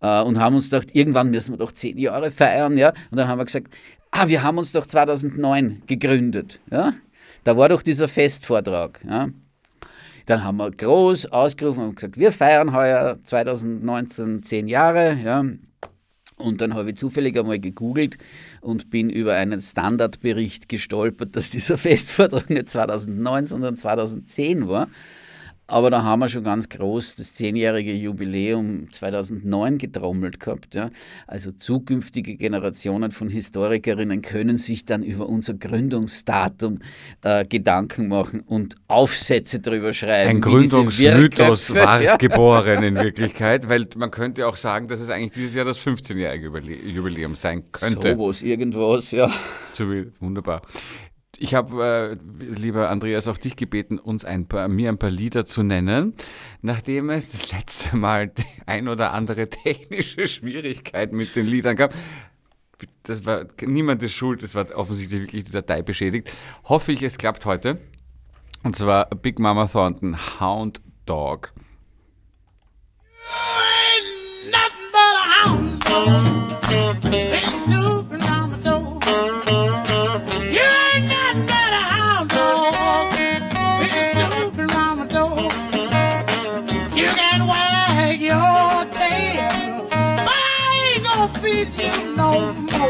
äh, 0.00 0.22
und 0.22 0.38
haben 0.38 0.56
uns 0.56 0.70
gedacht, 0.70 0.88
irgendwann 0.94 1.30
müssen 1.30 1.52
wir 1.52 1.58
doch 1.58 1.72
zehn 1.72 1.98
Jahre 1.98 2.30
feiern. 2.30 2.78
Ja? 2.78 2.90
Und 3.10 3.18
dann 3.18 3.28
haben 3.28 3.38
wir 3.38 3.44
gesagt, 3.44 3.74
ah, 4.10 4.28
wir 4.28 4.42
haben 4.42 4.58
uns 4.58 4.72
doch 4.72 4.86
2009 4.86 5.82
gegründet. 5.86 6.60
Ja? 6.70 6.94
Da 7.44 7.56
war 7.56 7.68
doch 7.68 7.82
dieser 7.82 8.08
Festvortrag. 8.08 9.00
Ja? 9.08 9.28
Dann 10.26 10.44
haben 10.44 10.56
wir 10.56 10.70
groß 10.70 11.26
ausgerufen 11.26 11.84
und 11.84 11.96
gesagt, 11.96 12.16
wir 12.18 12.32
feiern 12.32 12.74
heuer 12.74 13.18
2019 13.24 14.42
zehn 14.42 14.68
Jahre. 14.68 15.18
Ja. 15.22 15.44
Und 16.36 16.60
dann 16.60 16.74
habe 16.74 16.90
ich 16.90 16.96
zufällig 16.96 17.38
einmal 17.38 17.58
gegoogelt 17.58 18.16
und 18.64 18.90
bin 18.90 19.10
über 19.10 19.34
einen 19.34 19.60
Standardbericht 19.60 20.68
gestolpert, 20.68 21.36
dass 21.36 21.50
dieser 21.50 21.78
Festvortrag 21.78 22.50
nicht 22.50 22.68
2009, 22.68 23.46
sondern 23.46 23.76
2010 23.76 24.68
war. 24.68 24.88
Aber 25.66 25.90
da 25.90 26.02
haben 26.02 26.20
wir 26.20 26.28
schon 26.28 26.44
ganz 26.44 26.68
groß 26.68 27.16
das 27.16 27.32
zehnjährige 27.32 27.94
Jubiläum 27.94 28.92
2009 28.92 29.78
getrommelt 29.78 30.38
gehabt. 30.38 30.74
Ja. 30.74 30.90
Also 31.26 31.52
zukünftige 31.52 32.36
Generationen 32.36 33.10
von 33.10 33.30
Historikerinnen 33.30 34.20
können 34.20 34.58
sich 34.58 34.84
dann 34.84 35.02
über 35.02 35.26
unser 35.26 35.54
Gründungsdatum 35.54 36.80
äh, 37.22 37.46
Gedanken 37.46 38.08
machen 38.08 38.40
und 38.40 38.74
Aufsätze 38.88 39.60
darüber 39.60 39.94
schreiben. 39.94 40.30
Ein 40.30 40.40
Gründungsmythos 40.42 41.74
war 41.74 42.02
ja. 42.02 42.16
geboren 42.18 42.82
in 42.82 42.96
Wirklichkeit, 42.96 43.66
weil 43.66 43.88
man 43.96 44.10
könnte 44.10 44.46
auch 44.46 44.56
sagen, 44.56 44.88
dass 44.88 45.00
es 45.00 45.08
eigentlich 45.08 45.32
dieses 45.32 45.54
Jahr 45.54 45.64
das 45.64 45.80
15-jährige 45.80 46.50
Jubiläum 46.90 47.34
sein 47.34 47.64
könnte. 47.72 48.14
So 48.16 48.28
was, 48.28 48.42
irgendwas, 48.42 49.12
ja. 49.12 49.30
Wunderbar. 50.20 50.60
Ich 51.38 51.54
habe, 51.54 52.18
äh, 52.20 52.44
lieber 52.44 52.90
Andreas, 52.90 53.26
auch 53.28 53.38
dich 53.38 53.56
gebeten, 53.56 53.98
uns 53.98 54.24
ein 54.24 54.46
paar, 54.46 54.68
mir 54.68 54.88
ein 54.88 54.98
paar 54.98 55.10
Lieder 55.10 55.44
zu 55.44 55.62
nennen, 55.62 56.14
nachdem 56.62 57.10
es 57.10 57.32
das 57.32 57.52
letzte 57.52 57.96
Mal 57.96 58.28
die 58.28 58.44
ein 58.66 58.88
oder 58.88 59.12
andere 59.12 59.48
technische 59.48 60.26
Schwierigkeit 60.26 61.12
mit 61.12 61.34
den 61.36 61.46
Liedern 61.46 61.76
gab. 61.76 61.94
Das 63.02 63.24
war 63.26 63.46
niemand 63.64 64.02
ist 64.02 64.14
schuld, 64.14 64.42
es 64.42 64.54
war 64.54 64.66
offensichtlich 64.76 65.22
wirklich 65.22 65.44
die 65.44 65.52
Datei 65.52 65.82
beschädigt. 65.82 66.32
Hoffe 66.64 66.92
ich, 66.92 67.02
es 67.02 67.18
klappt 67.18 67.46
heute. 67.46 67.78
Und 68.62 68.76
zwar 68.76 69.06
Big 69.10 69.38
Mama 69.38 69.66
Thornton, 69.66 70.16
Hound 70.40 70.80
Dog. 71.06 71.52
You 73.12 73.34
ain't 73.92 74.50
nothing 74.50 74.90
but 74.92 75.14
a 75.16 75.26
hound 75.44 75.84
dog. 75.84 77.12
you 77.66 77.72
no 77.72 78.13
Bye. 92.34 92.80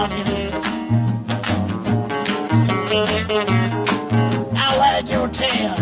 I 0.00 0.04
like 4.78 5.10
your 5.10 5.26
tail. 5.28 5.74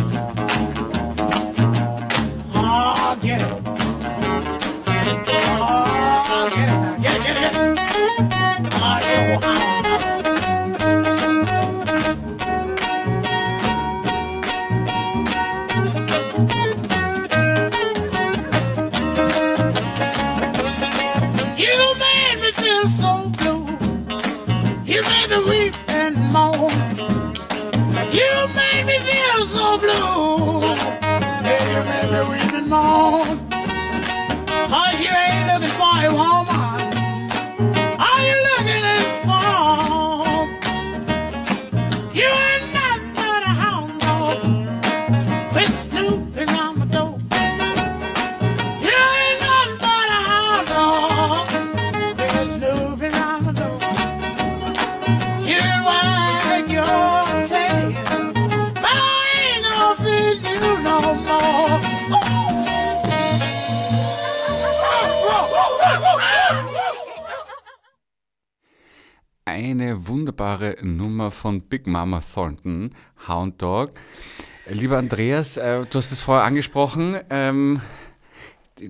Oh, 2.55 3.19
get 3.21 3.43
it. 3.43 3.56
Von 71.57 71.69
Big 71.69 71.87
Mama 71.87 72.21
Thornton, 72.21 72.91
Hound 73.29 73.61
Dog. 73.63 73.93
Lieber 74.69 74.99
Andreas, 74.99 75.57
äh, 75.57 75.85
du 75.89 75.99
hast 75.99 76.13
es 76.13 76.21
vorher 76.21 76.45
angesprochen. 76.45 77.19
Ähm, 77.31 77.81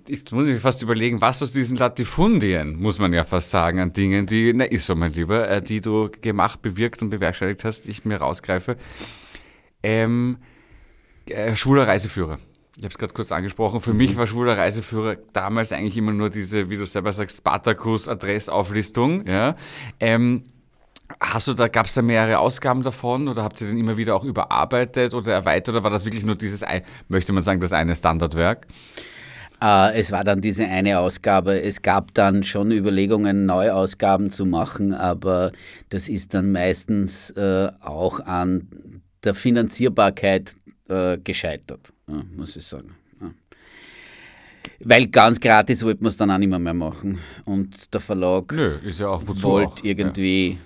jetzt 0.09 0.33
muss 0.33 0.47
ich 0.47 0.55
mir 0.55 0.59
fast 0.59 0.83
überlegen, 0.83 1.21
was 1.21 1.43
aus 1.43 1.53
diesen 1.53 1.77
Latifundien, 1.77 2.81
muss 2.81 2.99
man 2.99 3.13
ja 3.13 3.25
fast 3.25 3.51
sagen, 3.51 3.79
an 3.79 3.93
Dingen, 3.93 4.27
die, 4.27 4.53
na 4.55 4.65
ist 4.65 4.87
so 4.87 4.95
mein 4.95 5.13
Lieber, 5.13 5.49
äh, 5.49 5.63
die 5.63 5.81
du 5.81 6.11
gemacht, 6.21 6.63
bewirkt 6.63 7.03
und 7.03 7.11
bewerkstelligt 7.11 7.63
hast, 7.65 7.87
ich 7.87 8.05
mir 8.05 8.17
rausgreife. 8.17 8.77
Ähm, 9.83 10.39
äh, 11.29 11.55
schwuler 11.55 11.87
Reiseführer. 11.87 12.39
Ich 12.77 12.83
habe 12.83 12.93
es 12.93 12.99
gerade 12.99 13.15
kurz 13.15 13.33
angesprochen. 13.33 13.81
Für 13.81 13.95
mich 13.95 14.17
war 14.17 14.27
schwuler 14.27 14.59
Reiseführer 14.59 15.17
damals 15.33 15.73
eigentlich 15.73 15.97
immer 15.97 16.13
nur 16.13 16.31
diese, 16.31 16.69
wie 16.69 16.77
du 16.77 16.85
selber 16.85 17.13
sagst, 17.13 17.39
Spartacus-Adressauflistung. 17.39 19.27
Ja? 19.27 19.57
Ähm, 19.99 20.43
hast 21.37 21.49
du 21.49 21.53
da, 21.55 21.69
gab 21.69 21.87
es 21.87 21.93
da 21.93 22.01
mehrere 22.01 22.39
Ausgaben 22.39 22.83
davon 22.83 23.29
oder 23.29 23.43
habt 23.43 23.61
ihr 23.61 23.67
den 23.67 23.77
immer 23.77 23.99
wieder 23.99 24.17
auch 24.17 24.25
überarbeitet 24.25 25.13
oder 25.13 25.35
erweitert 25.35 25.75
oder 25.75 25.85
war 25.85 25.91
das 25.91 26.07
wirklich 26.07 26.25
nur 26.25 26.35
dieses, 26.35 26.65
möchte 27.09 27.33
man 27.33 27.43
sagen, 27.43 27.61
das 27.61 27.75
eine 27.75 27.95
Standardwerk? 27.95 28.67
Äh, 29.63 29.99
es 29.99 30.13
war 30.13 30.25
dann 30.25 30.41
diese 30.41 30.65
eine 30.65 30.99
Ausgabe. 30.99 31.61
Es 31.61 31.83
gab 31.83 32.15
dann 32.15 32.43
schon 32.43 32.73
Überlegungen, 32.73 33.45
Neuausgaben 33.45 34.31
zu 34.31 34.47
machen, 34.47 34.95
aber 34.95 35.53
das 35.91 36.09
ist 36.09 36.33
dann 36.33 36.53
meistens 36.53 37.31
äh, 37.33 37.71
auch 37.81 38.21
an 38.21 39.03
der 39.23 39.35
Finanzierbarkeit 39.35 40.57
äh, 40.89 41.19
gescheitert, 41.19 41.93
ja, 42.09 42.23
muss 42.35 42.57
ich 42.57 42.65
sagen. 42.65 42.97
Ja. 43.21 43.31
Weil 44.85 45.09
ganz 45.09 45.39
gratis 45.39 45.85
wollte 45.85 46.03
man 46.03 46.09
es 46.09 46.17
dann 46.17 46.31
auch 46.31 46.39
nicht 46.39 46.49
mehr, 46.49 46.59
mehr 46.59 46.75
machen. 46.75 47.19
Und 47.45 47.93
der 47.93 48.01
Verlag 48.01 48.53
Nö, 48.53 48.79
ist 48.85 49.01
ja 49.01 49.21
wollte 49.27 49.47
auch. 49.47 49.85
irgendwie, 49.85 50.59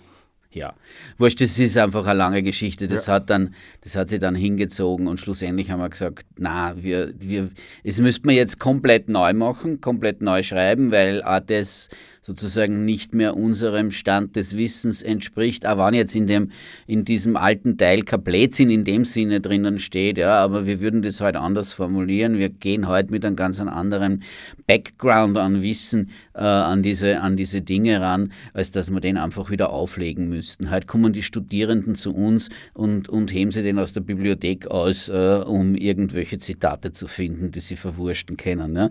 ja. 0.52 0.74
Wurscht, 1.16 1.40
das 1.40 1.58
ist 1.58 1.78
einfach 1.78 2.06
eine 2.06 2.18
lange 2.18 2.42
Geschichte. 2.42 2.88
Das 2.88 3.06
hat 3.06 3.30
dann, 3.30 3.54
das 3.82 3.94
hat 3.94 4.08
sich 4.08 4.18
dann 4.18 4.34
hingezogen 4.34 5.06
und 5.06 5.20
schlussendlich 5.20 5.70
haben 5.70 5.78
wir 5.80 5.88
gesagt, 5.88 6.26
na, 6.36 6.74
wir, 6.76 7.12
wir, 7.18 7.50
es 7.84 8.00
müsste 8.00 8.26
man 8.26 8.34
jetzt 8.34 8.58
komplett 8.58 9.08
neu 9.08 9.32
machen, 9.32 9.80
komplett 9.80 10.22
neu 10.22 10.42
schreiben, 10.42 10.90
weil 10.90 11.22
auch 11.22 11.40
das 11.40 11.88
sozusagen 12.20 12.84
nicht 12.84 13.14
mehr 13.14 13.36
unserem 13.36 13.90
Stand 13.90 14.36
des 14.36 14.56
Wissens 14.56 15.02
entspricht, 15.02 15.66
auch 15.66 15.78
wenn 15.78 15.94
jetzt 15.94 16.14
in 16.14 16.26
dem, 16.26 16.50
in 16.86 17.04
diesem 17.04 17.36
alten 17.36 17.78
Teil 17.78 18.02
kein 18.02 18.22
Blödsinn 18.22 18.70
in 18.70 18.84
dem 18.84 19.04
Sinne 19.04 19.40
drinnen 19.40 19.78
steht, 19.78 20.18
ja, 20.18 20.38
aber 20.38 20.66
wir 20.66 20.80
würden 20.80 21.02
das 21.02 21.20
halt 21.20 21.36
anders 21.36 21.72
formulieren. 21.72 22.38
Wir 22.38 22.50
gehen 22.50 22.88
heute 22.88 23.10
mit 23.10 23.24
einem 23.24 23.36
ganz 23.36 23.60
anderen 23.60 24.22
Background 24.66 25.38
an 25.38 25.62
Wissen 25.62 26.10
äh, 26.34 26.40
an, 26.40 26.82
diese, 26.82 27.20
an 27.20 27.36
diese 27.36 27.62
Dinge 27.62 28.00
ran, 28.00 28.32
als 28.52 28.70
dass 28.70 28.90
wir 28.90 29.00
den 29.00 29.16
einfach 29.16 29.50
wieder 29.50 29.70
auflegen 29.70 30.28
müssten. 30.40 30.70
Heute 30.70 30.86
kommen 30.86 31.12
die 31.12 31.22
Studierenden 31.22 31.94
zu 31.94 32.14
uns 32.14 32.48
und, 32.72 33.10
und 33.10 33.30
heben 33.30 33.52
sie 33.52 33.62
den 33.62 33.78
aus 33.78 33.92
der 33.92 34.00
Bibliothek 34.00 34.68
aus, 34.68 35.10
äh, 35.10 35.42
um 35.46 35.74
irgendwelche 35.74 36.38
Zitate 36.38 36.92
zu 36.92 37.08
finden, 37.08 37.50
die 37.50 37.60
sie 37.60 37.76
verwurschten 37.76 38.38
können. 38.38 38.74
Ja? 38.74 38.88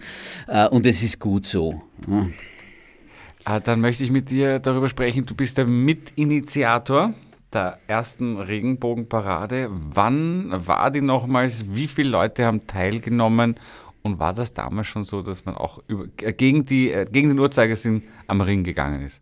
Äh, 0.48 0.70
und 0.70 0.86
es 0.86 1.02
ist 1.02 1.20
gut 1.20 1.48
so. 1.48 1.82
Ja. 2.08 2.28
Ah, 3.46 3.60
Dann 3.60 3.82
möchte 3.82 4.04
ich 4.04 4.12
mit 4.12 4.30
dir 4.30 4.60
darüber 4.60 4.90
sprechen. 4.90 5.26
Du 5.26 5.34
bist 5.34 5.58
der 5.58 5.66
Mitinitiator 5.66 7.16
der 7.52 7.80
ersten 7.88 8.38
Regenbogenparade. 8.38 9.70
Wann 9.72 10.52
war 10.68 10.92
die 10.92 11.02
nochmals? 11.02 11.66
Wie 11.74 11.88
viele 11.88 12.10
Leute 12.10 12.46
haben 12.46 12.68
teilgenommen? 12.68 13.56
Und 14.04 14.20
war 14.20 14.36
das 14.36 14.54
damals 14.54 14.86
schon 14.86 15.04
so, 15.04 15.24
dass 15.24 15.46
man 15.46 15.56
auch 15.56 15.80
über, 15.88 16.06
äh, 16.22 16.32
gegen, 16.32 16.66
die, 16.66 16.92
äh, 16.92 17.06
gegen 17.12 17.30
den 17.30 17.40
Uhrzeigersinn 17.40 18.04
am 18.28 18.42
Ring 18.42 18.64
gegangen 18.64 19.02
ist? 19.02 19.20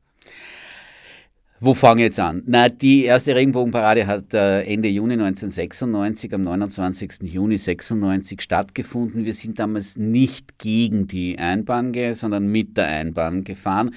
Wo 1.60 1.74
fange 1.74 2.02
ich 2.02 2.06
jetzt 2.06 2.20
an? 2.20 2.44
Na, 2.46 2.70
die 2.70 3.06
erste 3.06 3.34
Regenbogenparade 3.34 4.06
hat 4.06 4.32
äh, 4.36 4.62
Ende 4.62 4.90
Juni 4.90 5.14
1996, 5.14 6.32
am 6.36 6.44
29. 6.44 7.24
Juni 7.24 7.58
96 7.58 8.40
stattgefunden. 8.44 9.26
Wir 9.26 9.34
sind 9.34 9.58
damals 9.58 9.98
nicht 9.98 10.60
gegen 10.60 11.08
die 11.08 11.40
Einbahn, 11.40 11.94
sondern 12.14 12.46
mit 12.46 12.78
der 12.78 12.86
Einbahn 12.86 13.44
gefahren. 13.44 13.90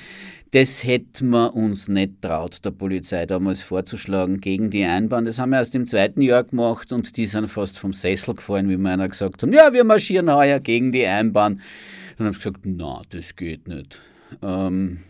Das 0.53 0.85
hätten 0.85 1.29
wir 1.29 1.55
uns 1.55 1.89
nicht 1.89 2.23
traut, 2.23 2.65
der 2.65 2.71
Polizei 2.71 3.27
damals 3.27 3.61
vorzuschlagen 3.61 4.41
gegen 4.41 4.71
die 4.71 4.85
Einbahn. 4.85 5.27
Das 5.27 5.39
haben 5.39 5.51
wir 5.51 5.59
erst 5.59 5.75
im 5.75 5.85
zweiten 5.85 6.23
Jahr 6.23 6.45
gemacht 6.45 6.95
und 6.95 7.19
die 7.19 7.27
sind 7.27 7.47
fast 7.49 7.79
vom 7.79 7.93
Sessel 7.93 8.37
gefallen, 8.37 8.71
wie 8.71 8.79
mir 8.79 8.93
einer 8.93 9.09
gesagt 9.09 9.43
hat, 9.43 9.53
ja, 9.53 9.75
wir 9.75 9.85
marschieren 9.85 10.35
heuer 10.35 10.61
gegen 10.61 10.93
die 10.93 11.05
Einbahn. 11.05 11.61
Dann 12.17 12.29
haben 12.29 12.33
sie 12.33 12.39
gesagt, 12.39 12.65
na, 12.65 13.03
das 13.11 13.37
geht 13.37 13.69
nicht. 13.69 13.99
Ähm, 14.41 15.01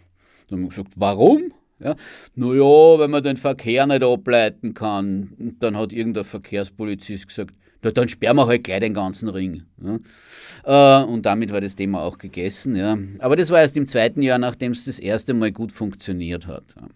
dann 0.49 0.59
haben 0.59 0.63
wir 0.63 0.69
gesagt, 0.71 0.95
warum? 0.97 1.53
Ja, 1.83 1.97
naja, 2.35 2.99
wenn 2.99 3.11
man 3.11 3.23
den 3.23 3.37
Verkehr 3.37 3.87
nicht 3.87 4.03
ableiten 4.03 4.75
kann. 4.75 5.33
Dann 5.61 5.77
hat 5.77 5.93
irgendein 5.93 6.25
Verkehrspolizist 6.25 7.29
gesagt, 7.29 7.55
na, 7.83 7.91
dann 7.91 8.09
sperren 8.09 8.37
wir 8.37 8.47
halt 8.47 8.65
gleich 8.65 8.81
den 8.81 8.93
ganzen 8.93 9.29
Ring. 9.29 9.63
Ja. 9.83 11.03
Äh, 11.03 11.05
und 11.07 11.25
damit 11.25 11.53
war 11.53 11.63
das 11.63 11.77
Thema 11.77 12.03
auch 12.03 12.19
gegessen. 12.19 12.77
Ja. 12.77 12.99
Aber 13.21 13.37
das 13.37 13.51
war 13.51 13.61
erst 13.61 13.77
im 13.77 13.89
zweiten 13.89 14.21
Jahr, 14.21 14.39
nachdem 14.39 14.73
es 14.73 14.85
das 14.85 14.99
erste 14.99 15.33
Mal 15.33 15.53
gut 15.53 15.73
funktioniert 15.73 16.47
hat. 16.47 16.65
Ja. 16.77 16.89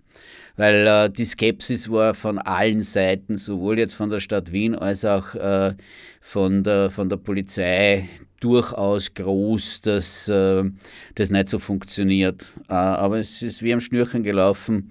Weil 0.56 0.86
äh, 0.86 1.10
die 1.10 1.24
Skepsis 1.24 1.90
war 1.90 2.14
von 2.14 2.38
allen 2.38 2.82
Seiten, 2.82 3.38
sowohl 3.38 3.78
jetzt 3.78 3.94
von 3.94 4.10
der 4.10 4.20
Stadt 4.20 4.52
Wien 4.52 4.74
als 4.74 5.04
auch 5.04 5.34
äh, 5.34 5.74
von, 6.20 6.62
der, 6.62 6.90
von 6.90 7.08
der 7.08 7.16
Polizei 7.16 8.08
durchaus 8.44 9.14
groß, 9.14 9.80
dass 9.80 10.28
äh, 10.28 10.64
das 11.14 11.30
nicht 11.30 11.48
so 11.48 11.58
funktioniert. 11.58 12.52
Äh, 12.68 12.74
aber 12.74 13.18
es 13.18 13.42
ist 13.42 13.62
wie 13.62 13.72
am 13.72 13.80
Schnürchen 13.80 14.22
gelaufen. 14.22 14.90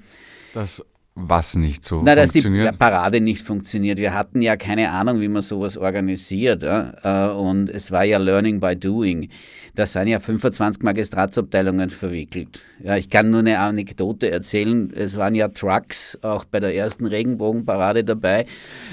Das 0.53 0.83
was 1.15 1.55
nicht 1.55 1.83
so 1.85 2.01
Na, 2.03 2.15
dass 2.15 2.31
die 2.31 2.41
funktioniert? 2.41 2.79
Parade 2.79 3.21
nicht 3.21 3.43
funktioniert. 3.45 3.99
Wir 3.99 4.15
hatten 4.15 4.41
ja 4.41 4.55
keine 4.55 4.89
Ahnung, 4.89 5.21
wie 5.21 5.27
man 5.27 5.43
sowas 5.43 5.77
organisiert. 5.77 6.63
Äh, 6.63 7.27
Und 7.29 7.69
es 7.69 7.91
war 7.91 8.03
ja 8.03 8.17
Learning 8.17 8.59
by 8.59 8.75
Doing. 8.75 9.29
Da 9.75 9.85
sind 9.85 10.07
ja 10.07 10.19
25 10.19 10.81
Magistratsabteilungen 10.81 11.91
verwickelt. 11.91 12.61
Ja, 12.83 12.97
ich 12.97 13.11
kann 13.11 13.29
nur 13.29 13.41
eine 13.41 13.59
Anekdote 13.59 14.31
erzählen. 14.31 14.91
Es 14.95 15.15
waren 15.17 15.35
ja 15.35 15.49
Trucks 15.49 16.17
auch 16.23 16.45
bei 16.45 16.59
der 16.59 16.75
ersten 16.75 17.05
Regenbogenparade 17.05 18.03
dabei. 18.03 18.47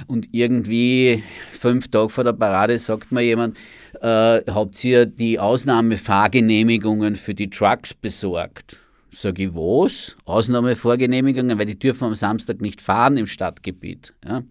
Und 0.06 0.28
irgendwie 0.32 1.22
fünf 1.52 1.88
Tage 1.88 2.10
vor 2.10 2.24
der 2.24 2.34
Parade 2.34 2.78
sagt 2.78 3.12
mir 3.12 3.22
jemand, 3.22 3.56
äh, 4.00 4.42
habt 4.50 4.82
ihr 4.84 5.06
die 5.06 5.38
Ausnahmefahrgenehmigungen 5.38 7.16
für 7.16 7.34
die 7.34 7.50
Trucks 7.50 7.94
besorgt? 7.94 8.78
Sag 9.10 9.38
ich, 9.38 9.54
was? 9.54 10.16
Ausnahmevorgenehmigungen, 10.24 11.58
weil 11.58 11.66
die 11.66 11.78
dürfen 11.78 12.04
am 12.04 12.14
Samstag 12.14 12.60
nicht 12.60 12.80
fahren 12.80 13.16
im 13.16 13.26
Stadtgebiet. 13.26 14.14
Ja? 14.24 14.42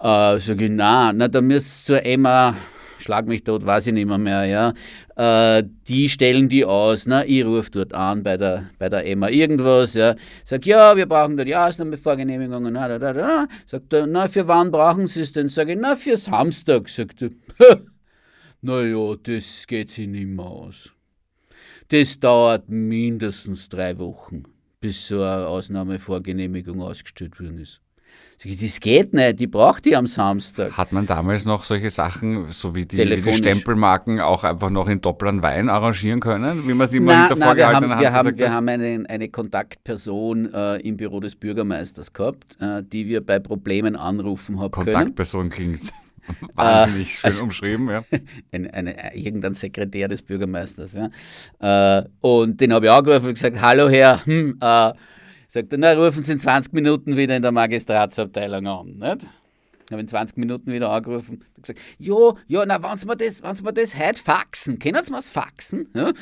Äh, 0.00 0.40
sag 0.40 0.60
ich, 0.60 0.70
na, 0.70 1.12
na, 1.12 1.28
da 1.28 1.40
müsst 1.40 1.86
zur 1.86 2.04
Emma, 2.04 2.56
schlag 2.98 3.26
mich 3.28 3.44
tot, 3.44 3.64
weiß 3.64 3.86
ich 3.86 3.92
nicht 3.92 4.08
mehr, 4.08 4.18
mehr 4.18 4.44
ja. 4.46 4.74
Äh, 5.14 5.62
die 5.86 6.08
stellen 6.08 6.48
die 6.48 6.64
aus, 6.64 7.06
na, 7.06 7.24
ich 7.24 7.44
rufe 7.44 7.70
dort 7.70 7.94
an 7.94 8.24
bei 8.24 8.36
der, 8.36 8.70
bei 8.80 8.88
der 8.88 9.06
Emma 9.06 9.28
irgendwas, 9.28 9.94
ja. 9.94 10.16
Sag, 10.44 10.66
ja, 10.66 10.96
wir 10.96 11.06
brauchen 11.06 11.36
da 11.36 11.44
die 11.44 11.54
Ausnahmevorgenehmigungen, 11.54 12.72
na, 12.72 12.88
da, 12.88 12.98
da, 12.98 13.12
da. 13.12 13.46
Sagt 13.64 13.92
er, 13.92 14.08
na, 14.08 14.26
für 14.26 14.48
wann 14.48 14.72
brauchen 14.72 15.06
Sie 15.06 15.20
es 15.20 15.32
denn? 15.32 15.48
Sag 15.48 15.68
ich, 15.68 15.78
na, 15.78 15.94
für 15.94 16.16
Samstag, 16.16 16.88
sagt 16.88 17.22
er. 17.22 17.30
Naja, 18.62 19.16
das 19.20 19.66
geht 19.66 19.90
sich 19.90 20.06
nicht 20.06 20.28
mehr 20.28 20.46
aus. 20.46 20.92
Das 21.88 22.18
dauert 22.20 22.68
mindestens 22.68 23.68
drei 23.68 23.98
Wochen, 23.98 24.44
bis 24.80 25.08
so 25.08 25.22
eine 25.22 25.48
Ausnahmevorgenehmigung 25.48 26.80
ausgestellt 26.80 27.38
worden 27.40 27.58
ist. 27.58 27.80
Das 28.44 28.80
geht 28.80 29.14
nicht, 29.14 29.40
die 29.40 29.46
braucht 29.46 29.84
die 29.84 29.96
am 29.96 30.06
Samstag. 30.06 30.76
Hat 30.76 30.92
man 30.92 31.06
damals 31.06 31.44
noch 31.44 31.64
solche 31.64 31.90
Sachen, 31.90 32.50
so 32.50 32.74
wie 32.74 32.84
die, 32.86 32.96
die. 32.96 33.32
Stempelmarken, 33.32 34.20
auch 34.20 34.44
einfach 34.44 34.70
noch 34.70 34.88
in 34.88 35.00
Doppelern 35.00 35.42
Wein 35.42 35.68
arrangieren 35.68 36.20
können, 36.20 36.66
wie 36.66 36.74
man 36.74 36.88
sie 36.88 36.98
immer 36.98 37.12
hinter 37.12 37.30
haben, 37.30 37.42
vorgehaltener 37.42 38.00
wir 38.00 38.12
haben, 38.12 38.26
gesagt 38.26 38.38
wir 38.38 38.48
hat? 38.48 38.54
haben 38.54 38.68
eine, 38.68 39.04
eine 39.08 39.28
Kontaktperson 39.28 40.52
äh, 40.52 40.76
im 40.78 40.96
Büro 40.96 41.20
des 41.20 41.36
Bürgermeisters 41.36 42.12
gehabt, 42.12 42.56
äh, 42.60 42.82
die 42.82 43.06
wir 43.06 43.24
bei 43.24 43.38
Problemen 43.38 43.96
anrufen 43.96 44.60
haben 44.60 44.70
können. 44.70 44.86
Kontaktperson 44.86 45.50
klingt 45.50 45.92
Wahnsinnig 46.54 47.14
schön 47.18 47.24
also- 47.24 47.44
umschrieben, 47.44 47.90
ja. 47.90 48.04
ein, 48.52 48.70
eine, 48.70 49.16
irgendein 49.16 49.54
Sekretär 49.54 50.08
des 50.08 50.22
Bürgermeisters. 50.22 50.94
Ja. 50.94 51.98
Äh, 51.98 52.08
und 52.20 52.60
den 52.60 52.72
habe 52.72 52.86
ich 52.86 52.92
angerufen 52.92 53.28
und 53.28 53.34
gesagt, 53.34 53.60
hallo 53.60 53.88
Herr, 53.88 54.24
hm, 54.24 54.56
äh, 54.60 54.92
sagt 55.48 55.72
er, 55.72 55.78
na, 55.78 55.92
rufen 55.92 56.22
Sie 56.22 56.32
in 56.32 56.38
20 56.38 56.72
Minuten 56.72 57.16
wieder 57.16 57.36
in 57.36 57.42
der 57.42 57.52
Magistratsabteilung 57.52 58.66
an. 58.66 58.96
Nicht? 58.98 59.26
habe 59.92 60.00
in 60.00 60.08
20 60.08 60.36
Minuten 60.36 60.72
wieder 60.72 60.90
angerufen 60.90 61.44
und 61.56 61.62
gesagt, 61.62 61.80
ja, 61.98 62.34
ja, 62.48 62.64
na, 62.66 62.82
wenn 62.82 62.96
Sie 62.96 63.06
mir 63.06 63.16
das, 63.16 63.42
wenn 63.42 63.54
Sie 63.54 63.62
mir 63.62 63.72
das 63.72 63.96
heute 63.96 64.22
faxen, 64.22 64.78
können 64.78 65.04
Sie 65.04 65.10
mir 65.10 65.18
das 65.18 65.30
faxen? 65.30 65.88
Ja? 65.94 66.12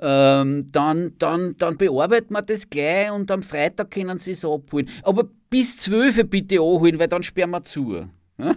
Ähm, 0.00 0.66
dann, 0.70 1.14
dann, 1.18 1.56
dann 1.56 1.76
bearbeiten 1.76 2.32
wir 2.32 2.42
das 2.42 2.68
gleich 2.70 3.10
und 3.10 3.30
am 3.30 3.42
Freitag 3.42 3.90
können 3.90 4.18
Sie 4.18 4.32
es 4.32 4.44
abholen. 4.44 4.88
Aber 5.02 5.24
bis 5.50 5.78
12 5.78 6.18
Uhr 6.18 6.24
bitte 6.24 6.56
anholen, 6.56 6.98
weil 6.98 7.08
dann 7.08 7.22
sperren 7.22 7.50
wir 7.50 7.62
zu. 7.62 8.06
Ja? 8.38 8.54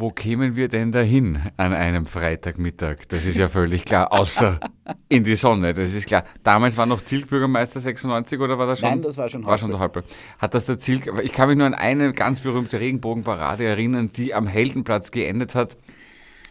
Wo 0.00 0.10
kämen 0.10 0.54
wir 0.54 0.68
denn 0.68 0.92
dahin 0.92 1.40
an 1.56 1.72
einem 1.72 2.06
Freitagmittag? 2.06 3.08
Das 3.08 3.24
ist 3.24 3.36
ja 3.36 3.48
völlig 3.48 3.84
klar, 3.84 4.12
außer 4.12 4.60
in 5.08 5.24
die 5.24 5.34
Sonne, 5.34 5.74
das 5.74 5.92
ist 5.92 6.06
klar. 6.06 6.22
Damals 6.44 6.76
war 6.76 6.86
noch 6.86 7.02
Zilk 7.02 7.28
Bürgermeister 7.28 7.80
96 7.80 8.38
oder 8.38 8.56
war 8.60 8.68
das 8.68 8.78
schon? 8.78 8.90
Nein, 8.90 9.02
das 9.02 9.16
war 9.16 9.28
schon 9.28 9.44
War 9.44 9.58
schon 9.58 9.70
der 9.70 9.80
Halbe. 9.80 10.04
Hat 10.38 10.54
das 10.54 10.66
der 10.66 10.78
Zilk, 10.78 11.10
ich 11.24 11.32
kann 11.32 11.48
mich 11.48 11.58
nur 11.58 11.66
an 11.66 11.74
eine 11.74 12.12
ganz 12.12 12.38
berühmte 12.38 12.78
Regenbogenparade 12.78 13.64
erinnern, 13.64 14.10
die 14.14 14.34
am 14.34 14.46
Heldenplatz 14.46 15.10
geendet 15.10 15.56
hat 15.56 15.76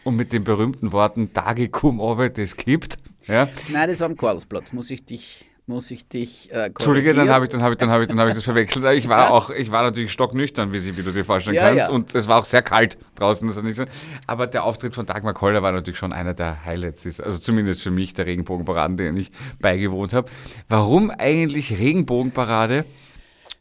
und 0.04 0.16
mit 0.16 0.34
den 0.34 0.44
berühmten 0.44 0.92
Worten 0.92 1.32
Dage 1.32 1.70
cum 1.70 2.00
ove 2.00 2.30
des 2.30 2.54
gibt. 2.54 2.98
Ja? 3.26 3.48
Nein, 3.70 3.88
das 3.88 4.00
war 4.00 4.08
am 4.08 4.16
Karlsplatz, 4.18 4.74
muss 4.74 4.90
ich 4.90 5.06
dich 5.06 5.47
muss 5.68 5.90
ich 5.90 6.08
dich 6.08 6.50
äh, 6.52 6.66
Entschuldige, 6.66 7.14
dann 7.14 7.28
habe 7.28 7.44
ich, 7.44 7.50
dann 7.50 7.62
hab 7.62 7.70
ich, 7.72 7.78
dann 7.78 7.90
hab 7.90 8.00
ich, 8.00 8.08
dann 8.08 8.18
hab 8.18 8.28
ich 8.28 8.34
das 8.34 8.44
verwechselt. 8.44 8.84
Ich 8.96 9.08
war 9.08 9.30
auch, 9.30 9.50
ich 9.50 9.70
war 9.70 9.82
natürlich 9.82 10.10
stocknüchtern, 10.12 10.72
wie, 10.72 10.78
sie, 10.78 10.96
wie 10.96 11.02
du 11.02 11.12
dir 11.12 11.24
vorstellen 11.24 11.56
Ja, 11.56 11.68
kannst. 11.68 11.78
ja. 11.78 11.90
Und 11.90 12.14
es 12.14 12.26
war 12.26 12.38
auch 12.38 12.44
sehr 12.44 12.62
kalt 12.62 12.98
draußen. 13.16 13.46
Das 13.46 13.56
hat 13.56 13.64
nicht 13.64 13.76
so. 13.76 13.84
Aber 14.26 14.46
der 14.46 14.64
Auftritt 14.64 14.94
von 14.94 15.06
Dagmar 15.06 15.34
Koller 15.34 15.62
war 15.62 15.72
natürlich 15.72 15.98
schon 15.98 16.12
einer 16.12 16.34
der 16.34 16.64
Highlights. 16.64 17.20
Also 17.20 17.38
zumindest 17.38 17.82
für 17.82 17.90
mich 17.90 18.14
der 18.14 18.26
Regenbogenparaden, 18.26 18.96
den 18.96 19.16
ich 19.16 19.30
beigewohnt 19.60 20.12
habe. 20.12 20.30
Warum 20.68 21.10
eigentlich 21.10 21.78
Regenbogenparade? 21.78 22.84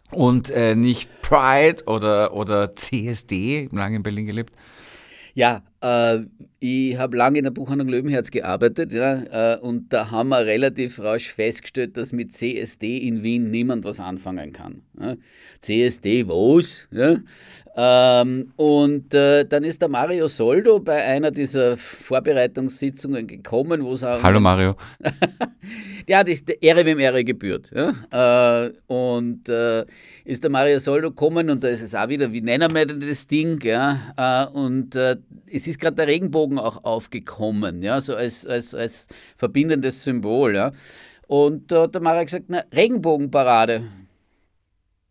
Und 0.09 0.49
äh, 0.49 0.73
nicht 0.75 1.21
Pride 1.21 1.83
oder, 1.85 2.33
oder 2.33 2.71
CSD, 2.71 3.63
ich 3.63 3.67
habe 3.67 3.77
lange 3.77 3.97
in 3.97 4.03
Berlin 4.03 4.25
gelebt. 4.25 4.53
Ja, 5.33 5.61
äh, 5.81 6.19
ich 6.59 6.97
habe 6.97 7.15
lange 7.15 7.37
in 7.37 7.43
der 7.43 7.51
Buchhandlung 7.51 7.89
Löwenherz 7.89 8.31
gearbeitet 8.31 8.91
ja, 8.91 9.53
äh, 9.53 9.59
und 9.59 9.93
da 9.93 10.09
haben 10.09 10.29
wir 10.29 10.45
relativ 10.45 10.99
rasch 10.99 11.31
festgestellt, 11.31 11.97
dass 11.97 12.13
mit 12.13 12.33
CSD 12.33 12.97
in 12.97 13.21
Wien 13.21 13.51
niemand 13.51 13.85
was 13.85 13.99
anfangen 13.99 14.53
kann. 14.53 14.81
Ja. 14.99 15.15
CSD 15.61 16.27
was? 16.27 16.87
Ja. 16.91 17.17
Ähm, 17.79 18.51
und 18.55 19.13
äh, 19.13 19.45
dann 19.45 19.63
ist 19.63 19.83
der 19.83 19.89
Mario 19.89 20.27
Soldo 20.27 20.79
bei 20.79 21.03
einer 21.03 21.29
dieser 21.29 21.77
Vorbereitungssitzungen 21.77 23.27
gekommen, 23.27 23.83
wo 23.83 23.93
es 23.93 24.03
auch 24.03 24.23
Hallo 24.23 24.39
Mario. 24.39 24.75
ja, 26.07 26.23
das 26.23 26.35
ist 26.35 26.49
Ehre, 26.49 26.83
wem 26.85 26.97
Ehre 26.97 27.23
gebührt. 27.23 27.69
Ja? 27.75 28.65
Äh, 28.65 28.71
und 28.87 29.47
äh, 29.47 29.85
ist 30.25 30.43
der 30.43 30.49
Mario 30.49 30.79
Soldo 30.79 31.09
gekommen 31.09 31.51
und 31.51 31.63
da 31.63 31.67
ist 31.67 31.83
es 31.83 31.93
auch 31.93 32.09
wieder, 32.09 32.33
wie 32.33 32.41
nennen 32.41 32.73
wir 32.73 32.87
denn 32.87 32.99
das 32.99 33.27
Ding? 33.27 33.59
Ja? 33.61 33.99
Äh, 34.17 34.57
und 34.57 34.95
äh, 34.95 35.17
es 35.67 35.75
ist 35.75 35.81
gerade 35.81 35.95
der 35.95 36.07
Regenbogen 36.07 36.59
auch 36.59 36.83
aufgekommen, 36.83 37.81
ja? 37.81 37.99
so 37.99 38.15
als, 38.15 38.45
als, 38.45 38.73
als 38.73 39.07
verbindendes 39.35 40.03
Symbol. 40.03 40.55
Ja? 40.55 40.71
Und 41.27 41.71
da 41.71 41.83
hat 41.83 41.93
der 41.93 42.01
Mario 42.01 42.23
gesagt, 42.23 42.45
na, 42.47 42.63
Regenbogenparade. 42.73 43.83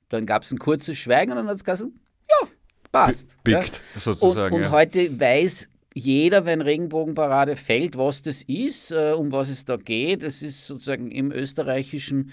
Dann 0.08 0.24
gab 0.24 0.42
es 0.42 0.52
ein 0.52 0.58
kurzes 0.58 0.96
Schweigen 0.96 1.32
und 1.32 1.38
dann 1.38 1.48
hat 1.48 1.56
es 1.56 1.64
gesagt, 1.64 1.90
ja, 2.30 2.48
passt. 2.90 3.36
ja? 3.46 3.60
Biegt, 3.60 3.80
sozusagen. 3.94 4.54
Und, 4.54 4.60
und 4.60 4.64
ja. 4.66 4.70
heute 4.70 5.20
weiß 5.20 5.68
jeder, 5.94 6.44
wenn 6.44 6.60
Regenbogenparade 6.60 7.56
fällt, 7.56 7.96
was 7.96 8.22
das 8.22 8.42
ist, 8.42 8.92
äh, 8.92 9.12
um 9.12 9.32
was 9.32 9.48
es 9.48 9.64
da 9.64 9.76
geht. 9.76 10.22
Es 10.22 10.42
ist 10.42 10.66
sozusagen 10.66 11.10
im 11.10 11.32
österreichischen 11.32 12.32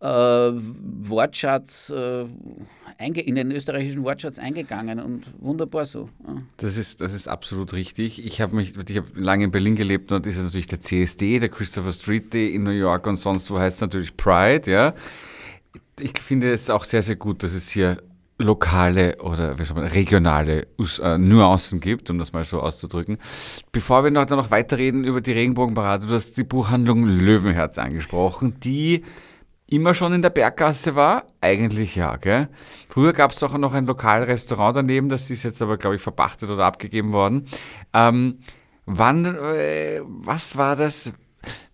äh, 0.00 0.06
Wortschatz, 0.06 1.90
äh, 1.90 2.26
in 2.98 3.34
den 3.34 3.50
österreichischen 3.50 4.04
Wortschatz 4.04 4.38
eingegangen 4.38 5.00
und 5.00 5.32
wunderbar 5.38 5.84
so. 5.84 6.08
Ja. 6.26 6.36
Das 6.56 6.78
ist, 6.78 7.00
das 7.00 7.12
ist 7.12 7.28
absolut 7.28 7.74
richtig. 7.74 8.24
Ich 8.24 8.40
habe 8.40 8.56
mich, 8.56 8.74
ich 8.88 8.96
habe 8.96 9.08
lange 9.14 9.44
in 9.44 9.50
Berlin 9.50 9.76
gelebt 9.76 10.12
und 10.12 10.26
ist 10.26 10.42
natürlich 10.42 10.66
der 10.66 10.80
CSD, 10.80 11.38
der 11.38 11.50
Christopher 11.50 11.92
Street 11.92 12.32
Day 12.32 12.54
in 12.54 12.62
New 12.62 12.70
York 12.70 13.06
und 13.06 13.16
sonst 13.16 13.50
wo 13.50 13.58
heißt 13.58 13.76
es 13.76 13.80
natürlich 13.82 14.16
Pride, 14.16 14.70
ja. 14.70 14.94
Ich 15.98 16.18
finde 16.18 16.52
es 16.52 16.70
auch 16.70 16.84
sehr, 16.84 17.02
sehr 17.02 17.16
gut, 17.16 17.42
dass 17.42 17.52
es 17.52 17.70
hier 17.70 18.02
lokale 18.38 19.16
oder 19.22 19.58
wie 19.58 19.64
soll 19.64 19.76
man, 19.76 19.86
regionale 19.86 20.66
äh, 21.02 21.18
Nuancen 21.18 21.80
gibt, 21.80 22.10
um 22.10 22.18
das 22.18 22.32
mal 22.32 22.44
so 22.44 22.60
auszudrücken. 22.60 23.18
Bevor 23.72 24.04
wir 24.04 24.10
noch, 24.10 24.28
noch 24.28 24.50
weiterreden 24.50 25.04
über 25.04 25.20
die 25.20 25.32
Regenbogenparade, 25.32 26.06
du 26.06 26.14
hast 26.14 26.36
die 26.36 26.44
Buchhandlung 26.44 27.04
Löwenherz 27.04 27.78
angesprochen, 27.78 28.60
die 28.60 29.04
immer 29.68 29.94
schon 29.94 30.12
in 30.12 30.22
der 30.22 30.30
Berggasse 30.30 30.94
war? 30.94 31.24
Eigentlich 31.40 31.96
ja, 31.96 32.16
gell? 32.16 32.48
Früher 32.88 33.12
gab 33.12 33.32
es 33.32 33.42
auch 33.42 33.56
noch 33.58 33.74
ein 33.74 33.86
Lokalrestaurant 33.86 34.76
daneben, 34.76 35.08
das 35.08 35.30
ist 35.30 35.42
jetzt 35.42 35.60
aber, 35.62 35.76
glaube 35.76 35.96
ich, 35.96 36.02
verpachtet 36.02 36.50
oder 36.50 36.64
abgegeben 36.64 37.12
worden. 37.12 37.46
Ähm, 37.92 38.38
wann, 38.86 39.24
äh, 39.24 40.00
was 40.04 40.56
war 40.56 40.76
das? 40.76 41.12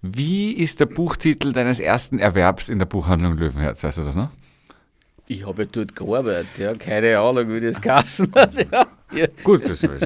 Wie 0.01 0.53
ist 0.53 0.81
der 0.81 0.87
Buchtitel 0.87 1.53
deines 1.53 1.81
ersten 1.81 2.19
Erwerbs 2.19 2.69
in 2.69 2.79
der 2.79 2.87
Buchhandlung 2.87 3.37
Löwenherz? 3.37 3.85
Weißt 3.85 3.99
du 3.99 4.03
das 4.03 4.17
noch? 4.17 4.31
Ich 5.29 5.47
habe 5.47 5.63
ja 5.63 5.69
dort 5.71 5.95
gearbeitet, 5.95 6.59
ja, 6.59 6.75
keine 6.75 7.19
Ahnung, 7.19 7.49
wie 7.49 7.61
das 7.61 7.81
geheißen 7.81 8.35
hat. 8.35 8.55
Ja. 8.71 8.87
Ja. 9.15 9.27
Gut, 9.45 9.69
das 9.69 9.83
wäre 9.83 9.99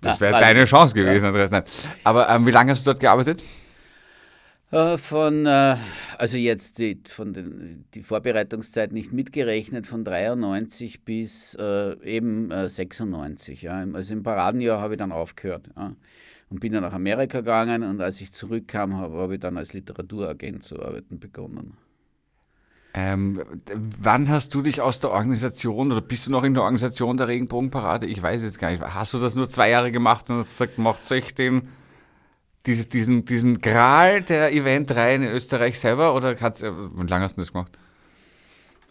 das 0.00 0.20
wär 0.20 0.30
Na, 0.30 0.40
deine 0.40 0.64
Chance 0.64 0.94
gewesen, 0.94 1.26
Andreas. 1.26 1.50
Nein. 1.50 1.64
Aber 2.04 2.28
ähm, 2.28 2.46
wie 2.46 2.50
lange 2.50 2.72
hast 2.72 2.86
du 2.86 2.90
dort 2.90 3.00
gearbeitet? 3.00 3.42
Äh, 4.70 4.98
Von, 4.98 5.46
äh, 5.46 5.76
also 6.18 6.36
jetzt 6.36 6.78
die, 6.78 7.00
von 7.06 7.32
den, 7.32 7.86
die 7.94 8.02
Vorbereitungszeit 8.02 8.92
nicht 8.92 9.12
mitgerechnet, 9.12 9.86
von 9.86 10.04
93 10.04 11.04
bis 11.04 11.54
äh, 11.54 11.96
eben 12.04 12.50
äh, 12.50 12.68
96. 12.68 13.62
Ja. 13.62 13.82
Also 13.94 14.12
im 14.12 14.22
Paradenjahr 14.22 14.80
habe 14.80 14.94
ich 14.94 14.98
dann 14.98 15.12
aufgehört 15.12 15.70
ja. 15.74 15.94
und 16.50 16.60
bin 16.60 16.74
dann 16.74 16.82
nach 16.82 16.92
Amerika 16.92 17.38
gegangen 17.38 17.82
und 17.82 18.02
als 18.02 18.20
ich 18.20 18.32
zurückkam, 18.32 18.96
habe, 18.98 19.16
habe 19.16 19.34
ich 19.34 19.40
dann 19.40 19.56
als 19.56 19.72
Literaturagent 19.72 20.62
zu 20.62 20.82
arbeiten 20.82 21.18
begonnen. 21.18 21.78
Ähm, 22.92 23.42
wann 24.02 24.28
hast 24.28 24.54
du 24.54 24.60
dich 24.60 24.80
aus 24.82 25.00
der 25.00 25.12
Organisation 25.12 25.92
oder 25.92 26.00
bist 26.02 26.26
du 26.26 26.30
noch 26.30 26.44
in 26.44 26.52
der 26.52 26.64
Organisation 26.64 27.16
der 27.16 27.28
Regenbogenparade? 27.28 28.06
Ich 28.06 28.20
weiß 28.20 28.42
jetzt 28.42 28.58
gar 28.58 28.70
nicht. 28.70 28.82
Hast 28.82 29.14
du 29.14 29.18
das 29.18 29.34
nur 29.34 29.48
zwei 29.48 29.70
Jahre 29.70 29.92
gemacht 29.92 30.28
und 30.28 30.38
hast 30.38 30.58
gesagt, 30.58 30.78
macht 30.78 31.10
euch 31.10 31.34
den, 31.34 31.68
dieses, 32.66 32.88
diesen, 32.88 33.24
diesen 33.24 33.60
Gral 33.60 34.22
der 34.22 34.52
Eventreihen 34.52 35.22
in 35.22 35.30
Österreich 35.30 35.78
selber 35.78 36.14
oder 36.14 36.38
hat's, 36.40 36.62
äh, 36.62 36.70
wie 36.72 37.06
lange 37.06 37.24
hast 37.24 37.36
du 37.36 37.40
das 37.40 37.52
gemacht? 37.52 37.78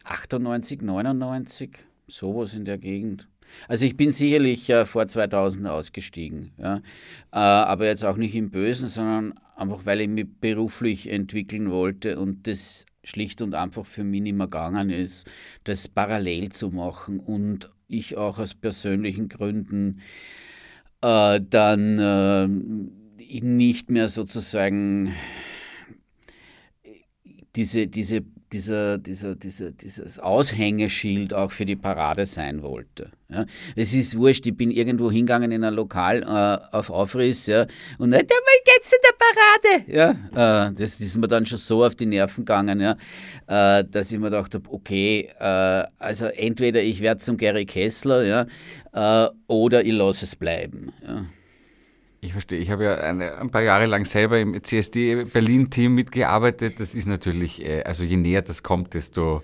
98, 0.03 0.81
99, 0.81 1.77
sowas 2.07 2.53
in 2.53 2.65
der 2.65 2.77
Gegend. 2.77 3.27
Also 3.67 3.85
ich 3.85 3.95
bin 3.95 4.11
sicherlich 4.11 4.69
äh, 4.69 4.85
vor 4.85 5.07
2000 5.07 5.67
ausgestiegen, 5.67 6.51
ja. 6.57 6.77
äh, 6.77 6.81
aber 7.31 7.85
jetzt 7.85 8.03
auch 8.03 8.17
nicht 8.17 8.35
im 8.35 8.51
Bösen, 8.51 8.87
sondern 8.87 9.33
einfach, 9.55 9.85
weil 9.85 10.01
ich 10.01 10.09
mich 10.09 10.27
beruflich 10.39 11.09
entwickeln 11.09 11.71
wollte 11.71 12.19
und 12.19 12.47
das 12.47 12.85
schlicht 13.03 13.41
und 13.41 13.55
einfach 13.55 13.85
für 13.85 14.03
mich 14.03 14.21
nicht 14.21 14.35
mehr 14.35 14.47
gegangen 14.47 14.89
ist, 14.89 15.29
das 15.63 15.87
parallel 15.87 16.49
zu 16.49 16.69
machen 16.69 17.19
und 17.19 17.69
ich 17.87 18.17
auch 18.17 18.37
aus 18.37 18.53
persönlichen 18.53 19.29
Gründen 19.29 20.01
äh, 21.01 21.39
dann 21.41 21.99
äh, 21.99 22.47
nicht 23.41 23.89
mehr 23.89 24.09
sozusagen 24.09 25.13
diese, 27.55 27.87
diese, 27.87 28.23
dieser, 28.53 28.97
dieser, 28.97 29.35
dieser, 29.35 29.71
dieses 29.71 30.19
Aushängeschild 30.19 31.33
auch 31.33 31.51
für 31.51 31.65
die 31.65 31.75
Parade 31.75 32.25
sein 32.25 32.63
wollte. 32.63 33.11
Ja. 33.29 33.45
Es 33.75 33.93
ist 33.93 34.17
wurscht, 34.17 34.45
ich 34.45 34.55
bin 34.55 34.71
irgendwo 34.71 35.11
hingegangen 35.11 35.51
in 35.51 35.63
ein 35.63 35.73
Lokal 35.73 36.23
äh, 36.23 36.75
auf 36.75 36.89
Aufriss 36.89 37.47
ja, 37.47 37.65
und 37.97 38.11
dann, 38.11 38.21
wann 38.21 38.63
geht's 38.65 38.93
in 38.93 38.99
der 39.03 39.15
Parade? 39.17 40.17
Ja, 40.33 40.69
äh, 40.69 40.73
das 40.73 41.01
ist 41.01 41.17
mir 41.17 41.27
dann 41.27 41.45
schon 41.45 41.57
so 41.57 41.83
auf 41.83 41.95
die 41.95 42.05
Nerven 42.05 42.45
gegangen, 42.45 42.79
ja, 42.79 42.95
äh, 43.47 43.83
dass 43.83 44.11
ich 44.11 44.19
mir 44.19 44.29
gedacht 44.29 44.53
habe, 44.53 44.69
okay, 44.71 45.29
äh, 45.39 45.83
also 45.97 46.27
entweder 46.27 46.81
ich 46.81 47.01
werde 47.01 47.19
zum 47.19 47.35
Gary 47.35 47.65
Kessler 47.65 48.23
ja, 48.23 49.25
äh, 49.25 49.29
oder 49.47 49.83
ich 49.83 49.93
lasse 49.93 50.25
es 50.25 50.35
bleiben. 50.35 50.93
Ja. 51.05 51.25
Ich 52.19 52.33
verstehe. 52.33 52.59
Ich 52.59 52.71
habe 52.71 52.83
ja 52.83 52.95
eine, 52.95 53.37
ein 53.37 53.51
paar 53.51 53.61
Jahre 53.61 53.85
lang 53.85 54.05
selber 54.05 54.39
im 54.39 54.61
CSD 54.63 55.23
Berlin-Team 55.25 55.93
mitgearbeitet. 55.93 56.79
Das 56.79 56.95
ist 56.95 57.07
natürlich, 57.07 57.63
äh, 57.63 57.83
also 57.83 58.03
je 58.03 58.17
näher 58.17 58.41
das 58.41 58.63
kommt, 58.63 58.93
desto 58.93 59.41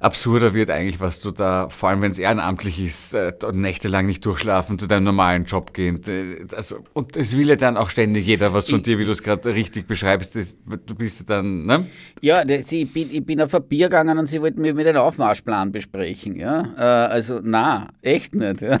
absurder 0.00 0.54
wird 0.54 0.70
eigentlich, 0.70 1.00
was 1.00 1.20
du 1.20 1.30
da, 1.30 1.68
vor 1.68 1.88
allem 1.88 2.02
wenn 2.02 2.10
es 2.10 2.18
ehrenamtlich 2.18 2.84
ist, 2.84 3.14
äh, 3.14 3.32
nächtelang 3.52 4.06
nicht 4.06 4.24
durchschlafen, 4.24 4.78
zu 4.78 4.86
deinem 4.86 5.04
normalen 5.04 5.44
Job 5.44 5.72
gehen. 5.72 6.00
Äh, 6.06 6.46
Also, 6.54 6.84
und 6.92 7.16
es 7.16 7.36
will 7.36 7.48
ja 7.48 7.56
dann 7.56 7.76
auch 7.76 7.90
ständig 7.90 8.26
jeder 8.26 8.52
was 8.52 8.68
von 8.68 8.82
dir, 8.82 8.98
wie 8.98 9.04
du 9.04 9.12
es 9.12 9.22
gerade 9.22 9.54
richtig 9.54 9.86
beschreibst. 9.86 10.36
Das, 10.36 10.58
du 10.64 10.94
bist 10.94 11.20
ja 11.20 11.26
dann, 11.26 11.66
ne? 11.66 11.86
Ja, 12.20 12.44
das, 12.44 12.70
ich, 12.72 12.92
bin, 12.92 13.08
ich 13.10 13.24
bin 13.24 13.40
auf 13.40 13.54
ein 13.54 13.66
Bier 13.66 13.86
gegangen 13.88 14.18
und 14.18 14.26
sie 14.26 14.40
wollten 14.40 14.60
mir 14.62 14.74
mit 14.74 14.86
den 14.86 14.96
Aufmarschplan 14.96 15.72
besprechen. 15.72 16.36
Ja? 16.36 16.74
Äh, 16.76 17.12
also, 17.12 17.40
na, 17.42 17.88
echt 18.02 18.34
nicht. 18.34 18.60
Ja? 18.60 18.78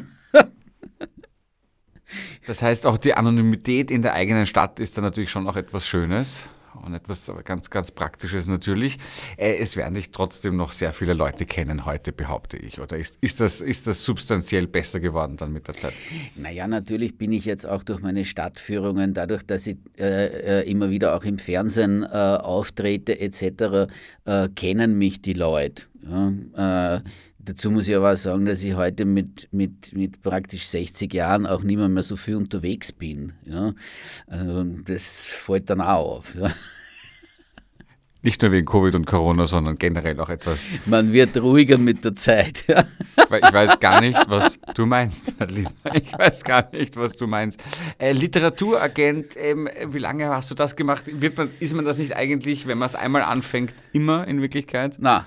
Das 2.46 2.62
heißt, 2.62 2.86
auch 2.86 2.96
die 2.96 3.14
Anonymität 3.14 3.90
in 3.90 4.02
der 4.02 4.14
eigenen 4.14 4.46
Stadt 4.46 4.80
ist 4.80 4.96
da 4.96 5.02
natürlich 5.02 5.30
schon 5.30 5.48
auch 5.48 5.56
etwas 5.56 5.86
Schönes 5.86 6.44
und 6.84 6.94
etwas 6.94 7.30
ganz, 7.44 7.70
ganz 7.70 7.90
Praktisches 7.90 8.46
natürlich. 8.46 8.98
Äh, 9.36 9.56
es 9.56 9.76
werden 9.76 9.94
dich 9.94 10.10
trotzdem 10.10 10.56
noch 10.56 10.72
sehr 10.72 10.92
viele 10.92 11.14
Leute 11.14 11.46
kennen 11.46 11.84
heute, 11.84 12.12
behaupte 12.12 12.56
ich. 12.56 12.80
Oder 12.80 12.98
ist, 12.98 13.18
ist, 13.20 13.40
das, 13.40 13.60
ist 13.60 13.86
das 13.86 14.04
substanziell 14.04 14.66
besser 14.66 15.00
geworden 15.00 15.36
dann 15.36 15.52
mit 15.52 15.66
der 15.68 15.74
Zeit? 15.74 15.94
Naja, 16.36 16.66
natürlich 16.66 17.18
bin 17.18 17.32
ich 17.32 17.44
jetzt 17.44 17.66
auch 17.66 17.82
durch 17.82 18.00
meine 18.00 18.24
Stadtführungen, 18.24 19.14
dadurch, 19.14 19.42
dass 19.42 19.66
ich 19.66 19.78
äh, 19.98 20.60
äh, 20.60 20.70
immer 20.70 20.90
wieder 20.90 21.16
auch 21.16 21.24
im 21.24 21.38
Fernsehen 21.38 22.02
äh, 22.04 22.06
auftrete 22.06 23.18
etc., 23.20 23.90
äh, 24.24 24.48
kennen 24.54 24.98
mich 24.98 25.22
die 25.22 25.32
Leute. 25.32 25.84
Ja? 26.08 26.96
Äh, 26.96 27.00
dazu 27.46 27.70
muss 27.70 27.88
ich 27.88 27.96
aber 27.96 28.12
auch 28.12 28.16
sagen, 28.16 28.44
dass 28.44 28.62
ich 28.62 28.74
heute 28.74 29.04
mit, 29.04 29.48
mit, 29.52 29.94
mit 29.94 30.22
praktisch 30.22 30.66
60 30.66 31.12
Jahren 31.14 31.46
auch 31.46 31.62
nicht 31.62 31.78
mehr, 31.78 32.02
so 32.02 32.16
viel 32.16 32.36
unterwegs 32.36 32.92
bin. 32.92 33.32
Ja? 33.44 33.74
Also 34.26 34.64
das 34.64 35.26
fällt 35.26 35.70
dann 35.70 35.80
auch 35.80 36.18
auf. 36.18 36.34
Ja? 36.34 36.50
Nicht 38.22 38.42
nur 38.42 38.50
wegen 38.50 38.66
Covid 38.66 38.94
und 38.96 39.06
Corona, 39.06 39.46
sondern 39.46 39.78
generell 39.78 40.18
auch 40.18 40.28
etwas. 40.28 40.58
Man 40.84 41.12
wird 41.12 41.36
ruhiger 41.36 41.78
mit 41.78 42.04
der 42.04 42.16
Zeit. 42.16 42.64
Ja? 42.66 42.84
Ich 43.18 43.52
weiß 43.52 43.78
gar 43.78 44.00
nicht, 44.00 44.18
was 44.28 44.58
du 44.74 44.86
meinst, 44.86 45.32
mein 45.38 45.48
Lieber. 45.48 45.70
Ich 45.94 46.12
weiß 46.16 46.42
gar 46.42 46.68
nicht, 46.72 46.96
was 46.96 47.12
du 47.12 47.26
meinst. 47.26 47.62
Äh, 47.98 48.12
Literaturagent, 48.12 49.28
ähm, 49.36 49.68
wie 49.86 49.98
lange 49.98 50.28
hast 50.28 50.50
du 50.50 50.54
das 50.54 50.74
gemacht? 50.74 51.04
Man, 51.36 51.50
ist 51.60 51.74
man 51.74 51.84
das 51.84 51.98
nicht 51.98 52.16
eigentlich, 52.16 52.66
wenn 52.66 52.78
man 52.78 52.86
es 52.86 52.94
einmal 52.94 53.22
anfängt, 53.22 53.74
immer 53.92 54.26
in 54.26 54.42
Wirklichkeit? 54.42 54.96
Na, 54.98 55.26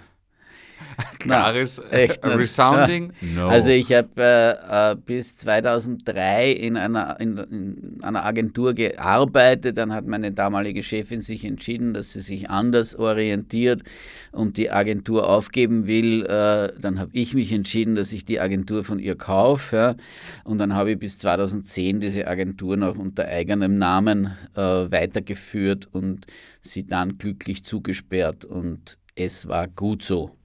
Klares, 1.19 1.81
Na, 1.91 1.97
echt 1.97 2.23
äh, 2.23 2.27
nicht. 2.27 2.37
resounding? 2.37 3.13
No. 3.35 3.47
Also 3.47 3.69
ich 3.69 3.91
habe 3.93 4.09
äh, 4.17 4.91
äh, 4.91 4.95
bis 4.95 5.37
2003 5.37 6.51
in 6.51 6.77
einer, 6.77 7.19
in, 7.19 7.37
in 7.37 7.97
einer 8.01 8.25
Agentur 8.25 8.73
gearbeitet. 8.73 9.77
Dann 9.77 9.93
hat 9.93 10.05
meine 10.05 10.31
damalige 10.31 10.83
Chefin 10.83 11.21
sich 11.21 11.45
entschieden, 11.45 11.93
dass 11.93 12.13
sie 12.13 12.21
sich 12.21 12.49
anders 12.49 12.95
orientiert 12.95 13.83
und 14.31 14.57
die 14.57 14.71
Agentur 14.71 15.29
aufgeben 15.29 15.85
will. 15.87 16.25
Äh, 16.25 16.73
dann 16.79 16.99
habe 16.99 17.11
ich 17.13 17.33
mich 17.33 17.51
entschieden, 17.51 17.95
dass 17.95 18.13
ich 18.13 18.25
die 18.25 18.39
Agentur 18.39 18.83
von 18.83 18.99
ihr 18.99 19.15
kaufe. 19.15 19.75
Ja. 19.75 19.95
Und 20.43 20.57
dann 20.57 20.73
habe 20.73 20.91
ich 20.91 20.99
bis 20.99 21.17
2010 21.19 21.99
diese 21.99 22.27
Agentur 22.27 22.77
noch 22.77 22.97
unter 22.97 23.25
eigenem 23.25 23.75
Namen 23.75 24.31
äh, 24.55 24.61
weitergeführt 24.61 25.87
und 25.91 26.25
sie 26.61 26.85
dann 26.85 27.17
glücklich 27.17 27.63
zugesperrt. 27.63 28.45
Und 28.45 28.97
es 29.15 29.47
war 29.47 29.67
gut 29.67 30.03
so. 30.03 30.38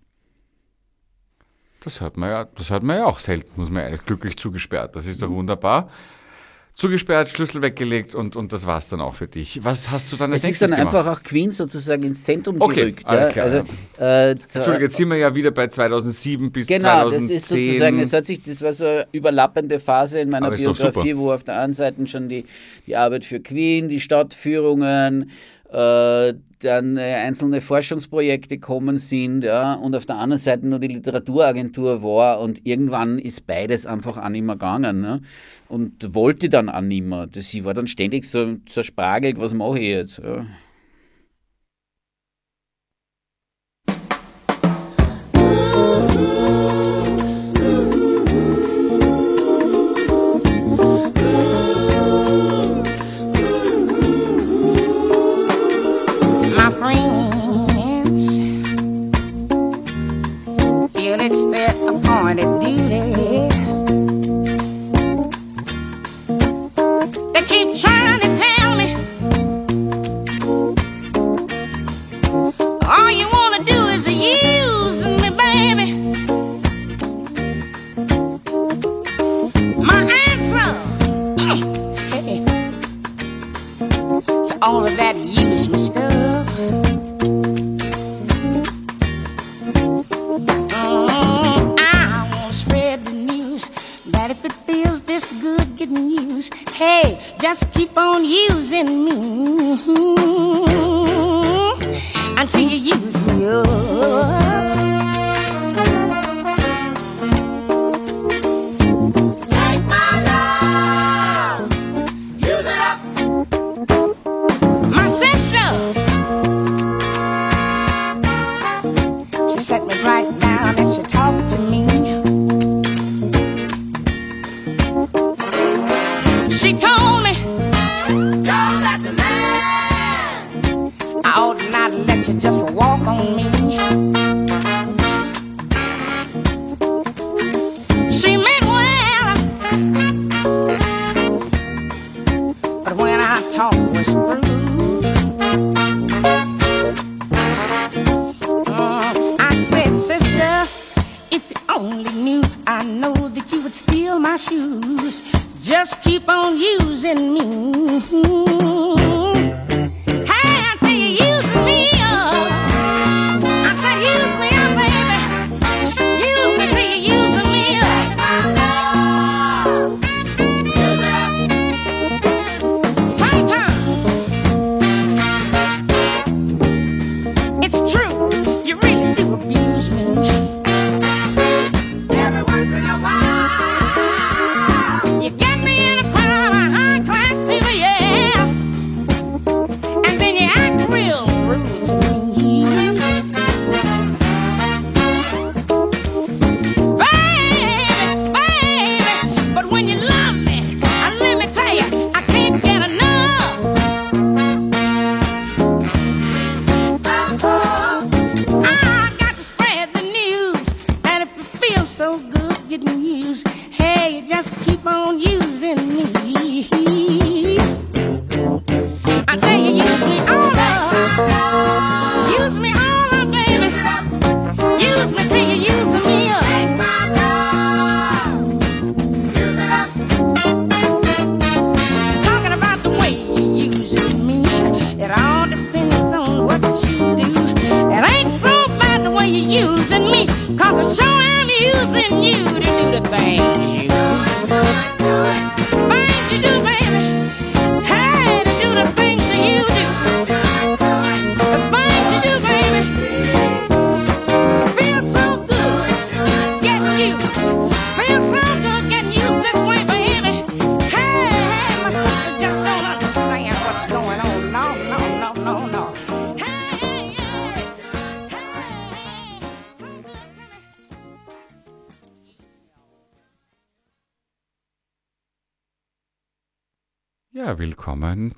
Das 1.84 2.00
hört 2.00 2.16
man 2.16 2.30
ja, 2.30 2.44
das 2.56 2.70
hört 2.70 2.82
man 2.82 2.96
ja 2.98 3.04
auch 3.06 3.18
selten, 3.20 3.50
muss 3.56 3.70
man 3.70 3.82
ehrlich 3.82 4.04
glücklich 4.04 4.36
zugesperrt. 4.36 4.96
Das 4.96 5.06
ist 5.06 5.20
doch 5.22 5.30
wunderbar. 5.30 5.90
Zugesperrt, 6.76 7.28
Schlüssel 7.28 7.62
weggelegt 7.62 8.16
und, 8.16 8.34
und 8.34 8.52
das 8.52 8.66
war's 8.66 8.88
dann 8.88 9.00
auch 9.00 9.14
für 9.14 9.28
dich. 9.28 9.62
Was 9.62 9.92
hast 9.92 10.10
du 10.12 10.16
dann 10.16 10.32
als 10.32 10.40
Es 10.40 10.42
ist 10.42 10.48
nächstes 10.48 10.70
dann 10.70 10.78
gemacht? 10.80 10.96
einfach 10.96 11.18
auch 11.18 11.22
Queen 11.22 11.52
sozusagen 11.52 12.02
ins 12.02 12.24
Zentrum 12.24 12.56
Okay, 12.60 12.74
gerückt. 12.80 13.06
alles 13.06 13.28
ja. 13.28 13.32
klar, 13.32 13.44
also, 13.46 13.58
äh, 14.04 14.34
zu- 14.44 14.58
Entschuldige, 14.58 14.84
jetzt 14.86 14.96
sind 14.96 15.08
wir 15.08 15.16
ja 15.18 15.32
wieder 15.36 15.52
bei 15.52 15.68
2007 15.68 16.50
bis 16.50 16.66
Genau, 16.66 16.80
2010. 17.10 17.20
das 17.20 17.30
ist 17.30 17.48
sozusagen, 17.48 17.98
es 18.00 18.12
hat 18.12 18.24
sich, 18.26 18.42
das 18.42 18.60
war 18.60 18.72
so 18.72 18.86
eine 18.86 19.06
überlappende 19.12 19.78
Phase 19.78 20.18
in 20.18 20.30
meiner 20.30 20.52
ist 20.52 20.62
Biografie, 20.64 21.16
wo 21.16 21.30
auf 21.32 21.44
der 21.44 21.60
einen 21.60 21.74
Seite 21.74 22.04
schon 22.08 22.28
die, 22.28 22.44
die 22.88 22.96
Arbeit 22.96 23.24
für 23.24 23.38
Queen, 23.38 23.88
die 23.88 24.00
Stadtführungen, 24.00 25.30
äh, 25.72 26.34
dann 26.64 26.96
äh, 26.96 27.14
einzelne 27.24 27.60
Forschungsprojekte 27.60 28.58
kommen 28.58 28.96
sind, 28.96 29.44
ja, 29.44 29.74
und 29.74 29.94
auf 29.94 30.06
der 30.06 30.16
anderen 30.16 30.40
Seite 30.40 30.66
nur 30.66 30.78
die 30.78 30.88
Literaturagentur 30.88 32.02
war 32.02 32.40
und 32.40 32.66
irgendwann 32.66 33.18
ist 33.18 33.46
beides 33.46 33.86
einfach 33.86 34.28
nicht 34.28 34.42
mehr 34.42 34.56
gegangen, 34.56 35.00
ne? 35.00 35.20
und 35.68 36.14
wollte 36.14 36.48
dann 36.48 36.70
nicht 36.88 37.04
mehr. 37.04 37.26
Das, 37.26 37.52
ich 37.52 37.64
war 37.64 37.74
dann 37.74 37.86
ständig 37.86 38.28
so 38.28 38.56
zerspragelt, 38.66 39.38
was 39.38 39.54
mache 39.54 39.78
ich 39.78 39.88
jetzt? 39.88 40.18
Ja. 40.18 40.46
set 61.50 61.76
upon 61.88 62.38
a 62.38 62.58
duty. 62.60 63.53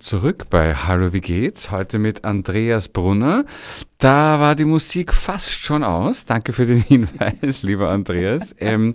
Zurück 0.07 0.47
bei 0.51 0.73
Hallo, 0.73 1.13
wie 1.13 1.21
geht's? 1.21 1.73
Heute 1.73 1.99
mit 1.99 2.25
Andreas 2.25 2.87
Brunner. 2.87 3.45
Da 3.99 4.39
war 4.39 4.55
die 4.55 4.65
Musik 4.65 5.13
fast 5.13 5.51
schon 5.51 5.83
aus. 5.83 6.27
Danke 6.27 6.53
für 6.53 6.65
den 6.65 6.81
Hinweis, 6.89 7.65
lieber 7.65 7.91
Andreas. 7.91 8.55
Ähm, 8.61 8.95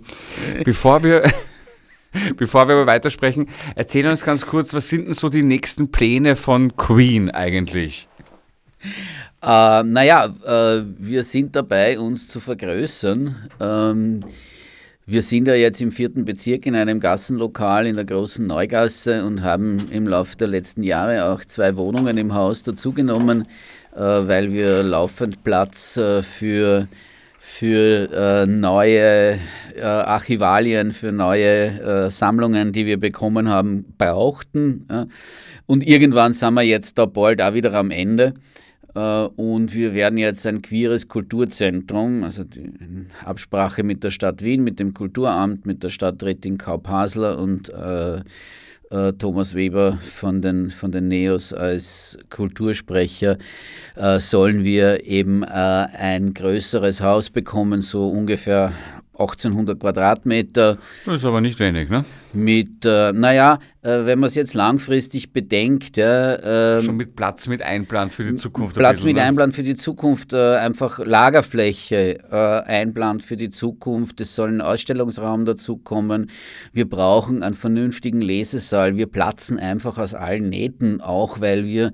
bevor 0.64 1.02
wir 1.02 1.30
Bevor 2.36 2.66
wir 2.66 2.76
aber 2.76 2.86
weitersprechen, 2.86 3.48
erzähl 3.74 4.06
uns 4.06 4.24
ganz 4.24 4.46
kurz, 4.46 4.72
was 4.72 4.88
sind 4.88 5.06
denn 5.06 5.14
so 5.14 5.28
die 5.28 5.42
nächsten 5.42 5.90
Pläne 5.90 6.34
von 6.34 6.76
Queen 6.76 7.30
eigentlich? 7.30 8.08
Äh, 9.42 9.82
naja, 9.82 10.26
äh, 10.44 10.82
wir 10.98 11.24
sind 11.24 11.56
dabei, 11.56 11.98
uns 11.98 12.26
zu 12.26 12.40
vergrößern. 12.40 13.36
Ähm, 13.60 14.20
wir 15.04 15.22
sind 15.22 15.48
ja 15.48 15.54
jetzt 15.54 15.80
im 15.80 15.90
vierten 15.90 16.24
Bezirk 16.24 16.64
in 16.66 16.76
einem 16.76 17.00
Gassenlokal 17.00 17.86
in 17.86 17.96
der 17.96 18.04
großen 18.04 18.46
Neugasse 18.46 19.24
und 19.24 19.42
haben 19.42 19.88
im 19.90 20.06
Laufe 20.06 20.36
der 20.36 20.46
letzten 20.46 20.84
Jahre 20.84 21.26
auch 21.26 21.44
zwei 21.44 21.76
Wohnungen 21.76 22.16
im 22.18 22.34
Haus 22.34 22.62
dazugenommen, 22.62 23.48
äh, 23.94 23.98
weil 23.98 24.52
wir 24.52 24.84
laufend 24.84 25.42
Platz 25.42 25.96
äh, 25.96 26.22
für, 26.22 26.86
für 27.40 28.12
äh, 28.12 28.46
neue 28.46 29.40
äh, 29.74 29.82
Archivalien, 29.82 30.92
für 30.92 31.10
neue 31.10 31.80
äh, 31.80 32.10
Sammlungen, 32.10 32.72
die 32.72 32.86
wir 32.86 33.00
bekommen 33.00 33.48
haben, 33.48 33.84
brauchten. 33.98 34.86
Ja. 34.88 35.06
Und 35.66 35.84
irgendwann 35.84 36.32
sind 36.32 36.54
wir 36.54 36.62
jetzt 36.62 36.96
da 36.98 37.06
bald 37.06 37.42
auch 37.42 37.54
wieder 37.54 37.74
am 37.74 37.90
Ende. 37.90 38.34
Äh, 38.94 39.24
und 39.36 39.74
wir 39.74 39.94
werden 39.94 40.18
jetzt 40.18 40.46
ein 40.46 40.62
queeres 40.62 41.08
Kulturzentrum, 41.08 42.24
also 42.24 42.44
in 42.54 43.06
Absprache 43.24 43.82
mit 43.82 44.04
der 44.04 44.10
Stadt 44.10 44.42
Wien, 44.42 44.64
mit 44.64 44.78
dem 44.78 44.94
Kulturamt, 44.94 45.66
mit 45.66 45.82
der 45.82 45.88
Stadträtin 45.88 46.58
Kaup-Hasler 46.58 47.38
und 47.38 47.72
äh, 47.72 48.20
äh, 48.92 49.12
Thomas 49.14 49.54
Weber 49.54 49.98
von 50.02 50.42
den, 50.42 50.70
von 50.70 50.92
den 50.92 51.08
NEOS 51.08 51.54
als 51.54 52.18
Kultursprecher, 52.28 53.38
äh, 53.96 54.20
sollen 54.20 54.64
wir 54.64 55.06
eben 55.06 55.42
äh, 55.42 55.46
ein 55.46 56.34
größeres 56.34 57.00
Haus 57.00 57.30
bekommen, 57.30 57.80
so 57.80 58.08
ungefähr 58.08 58.72
1800 59.12 59.78
Quadratmeter. 59.78 60.78
Das 61.04 61.16
ist 61.16 61.24
aber 61.24 61.40
nicht 61.40 61.58
wenig, 61.60 61.90
ne? 61.90 62.04
Mit, 62.32 62.86
äh, 62.86 63.12
naja, 63.12 63.58
äh, 63.82 64.06
wenn 64.06 64.18
man 64.20 64.28
es 64.28 64.34
jetzt 64.34 64.54
langfristig 64.54 65.34
bedenkt, 65.34 65.98
ja, 65.98 66.76
äh, 66.78 66.82
schon 66.82 66.96
mit 66.96 67.14
Platz 67.14 67.46
mit 67.46 67.60
einplant 67.60 68.14
für 68.14 68.24
die 68.24 68.36
Zukunft. 68.36 68.74
Platz 68.74 68.94
bisschen, 68.94 69.08
mit 69.08 69.16
ne? 69.16 69.22
einplant 69.24 69.54
für 69.54 69.62
die 69.62 69.74
Zukunft, 69.74 70.32
äh, 70.32 70.56
einfach 70.56 70.98
Lagerfläche 70.98 72.20
äh, 72.30 72.36
einplant 72.36 73.22
für 73.22 73.36
die 73.36 73.50
Zukunft. 73.50 74.18
Es 74.22 74.34
soll 74.34 74.48
ein 74.48 74.62
Ausstellungsraum 74.62 75.44
dazukommen. 75.44 76.30
Wir 76.72 76.88
brauchen 76.88 77.42
einen 77.42 77.54
vernünftigen 77.54 78.22
Lesesaal. 78.22 78.96
Wir 78.96 79.06
platzen 79.06 79.58
einfach 79.58 79.98
aus 79.98 80.14
allen 80.14 80.48
Nähten, 80.48 81.02
auch 81.02 81.40
weil 81.40 81.66
wir 81.66 81.92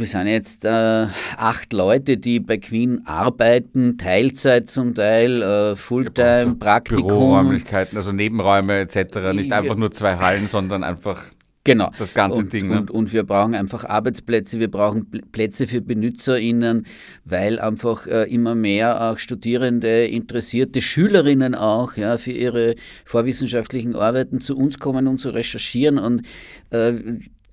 wir 0.00 0.06
sind 0.06 0.26
jetzt 0.26 0.64
äh, 0.64 1.06
acht 1.36 1.72
Leute, 1.72 2.16
die 2.16 2.40
bei 2.40 2.56
Queen 2.56 3.02
arbeiten, 3.06 3.98
Teilzeit 3.98 4.68
zum 4.68 4.94
Teil, 4.94 5.42
äh, 5.42 5.76
Fulltime, 5.76 6.40
so 6.40 6.54
Praktikum. 6.56 7.06
Büroräumlichkeiten, 7.06 7.96
also 7.96 8.10
Nebenräume 8.10 8.80
etc. 8.80 9.32
Nicht 9.34 9.52
einfach 9.52 9.76
nur 9.76 9.92
zwei 9.92 10.16
Hallen, 10.16 10.46
sondern 10.46 10.82
einfach 10.82 11.22
Genau. 11.64 11.90
Das 11.98 12.14
ganze 12.14 12.40
und, 12.40 12.52
Ding. 12.54 12.68
Ne? 12.68 12.78
Und, 12.78 12.90
und, 12.90 13.12
wir 13.12 13.22
brauchen 13.22 13.54
einfach 13.54 13.84
Arbeitsplätze, 13.84 14.58
wir 14.58 14.70
brauchen 14.70 15.10
Plätze 15.30 15.66
für 15.66 15.82
BenutzerInnen, 15.82 16.86
weil 17.26 17.60
einfach 17.60 18.06
äh, 18.06 18.24
immer 18.32 18.54
mehr 18.54 19.10
auch 19.10 19.18
Studierende, 19.18 20.06
interessierte 20.06 20.80
Schülerinnen 20.80 21.54
auch 21.54 21.98
ja, 21.98 22.16
für 22.16 22.32
ihre 22.32 22.76
vorwissenschaftlichen 23.04 23.94
Arbeiten 23.94 24.40
zu 24.40 24.56
uns 24.56 24.78
kommen, 24.78 25.06
um 25.06 25.18
zu 25.18 25.30
recherchieren. 25.30 25.98
Und 25.98 26.22
äh, 26.70 26.94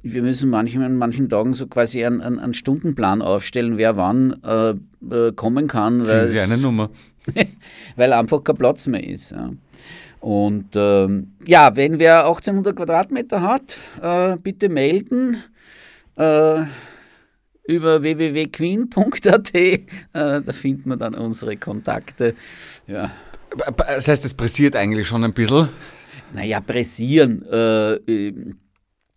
wir 0.03 0.21
müssen 0.21 0.49
manchmal 0.49 0.85
an 0.85 0.97
manchen 0.97 1.29
Tagen 1.29 1.53
so 1.53 1.67
quasi 1.67 2.05
einen, 2.05 2.21
einen, 2.21 2.39
einen 2.39 2.53
Stundenplan 2.53 3.21
aufstellen, 3.21 3.77
wer 3.77 3.97
wann 3.97 4.41
äh, 4.43 4.69
äh, 5.13 5.31
kommen 5.33 5.67
kann. 5.67 6.01
Ziehen 6.01 6.25
Sie 6.27 6.39
eine 6.39 6.57
Nummer. 6.57 6.89
weil 7.95 8.13
einfach 8.13 8.43
kein 8.43 8.57
Platz 8.57 8.87
mehr 8.87 9.05
ist. 9.05 9.31
Ja. 9.31 9.51
Und 10.19 10.69
ähm, 10.75 11.33
ja, 11.45 11.75
wenn 11.75 11.99
wer 11.99 12.25
1800 12.25 12.75
Quadratmeter 12.75 13.41
hat, 13.41 13.77
äh, 14.01 14.37
bitte 14.41 14.69
melden 14.69 15.43
äh, 16.15 16.63
über 17.67 18.01
www.queen.at. 18.01 19.55
Äh, 19.55 19.79
da 20.13 20.53
findet 20.53 20.85
man 20.85 20.99
dann 20.99 21.15
unsere 21.15 21.57
Kontakte. 21.57 22.35
Ja. 22.87 23.11
Das 23.77 24.07
heißt, 24.07 24.25
es 24.25 24.33
pressiert 24.33 24.75
eigentlich 24.75 25.07
schon 25.07 25.23
ein 25.23 25.33
bisschen? 25.33 25.69
Naja, 26.33 26.59
pressieren. 26.59 27.43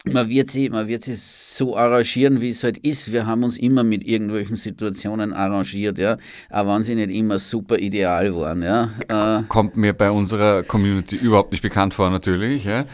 Man 0.05 0.31
wird, 0.31 0.51
sie, 0.51 0.71
man 0.71 0.89
wird 0.89 1.05
sie 1.05 1.15
so 1.15 1.77
arrangieren, 1.77 2.41
wie 2.41 2.49
es 2.49 2.65
halt 2.65 2.79
ist. 2.79 3.13
Wir 3.13 3.27
haben 3.27 3.45
uns 3.45 3.59
immer 3.59 3.85
mit 3.85 4.03
irgendwelchen 4.03 4.57
Situationen 4.57 5.35
arrangiert, 5.35 5.99
ja. 5.99 6.17
Auch 6.49 6.67
wenn 6.75 6.83
sie 6.83 6.95
nicht 6.95 7.11
immer 7.11 7.39
super 7.39 7.79
ideal 7.79 8.35
waren, 8.35 8.63
ja. 8.63 8.95
Äh, 9.09 9.43
Kommt 9.49 9.77
mir 9.77 9.93
bei 9.93 10.11
unserer 10.11 10.63
Community 10.63 11.17
überhaupt 11.17 11.53
nicht 11.53 11.61
bekannt 11.61 11.93
vor, 11.93 12.09
natürlich, 12.09 12.65
ja. 12.65 12.87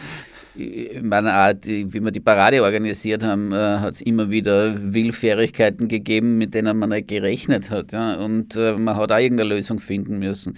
In 0.55 1.07
meiner 1.07 1.31
Art, 1.31 1.65
wie 1.67 1.93
wir 1.93 2.11
die 2.11 2.19
Parade 2.19 2.61
organisiert 2.61 3.23
haben, 3.23 3.53
äh, 3.53 3.55
hat 3.55 3.93
es 3.93 4.01
immer 4.01 4.29
wieder 4.29 4.75
Willfährigkeiten 4.77 5.87
gegeben, 5.87 6.37
mit 6.37 6.55
denen 6.55 6.77
man 6.77 6.89
nicht 6.89 7.07
gerechnet 7.07 7.69
hat. 7.69 7.93
Ja? 7.93 8.15
Und 8.15 8.55
äh, 8.57 8.73
man 8.73 8.97
hat 8.97 9.13
auch 9.13 9.19
irgendeine 9.19 9.55
Lösung 9.55 9.79
finden 9.79 10.19
müssen 10.19 10.57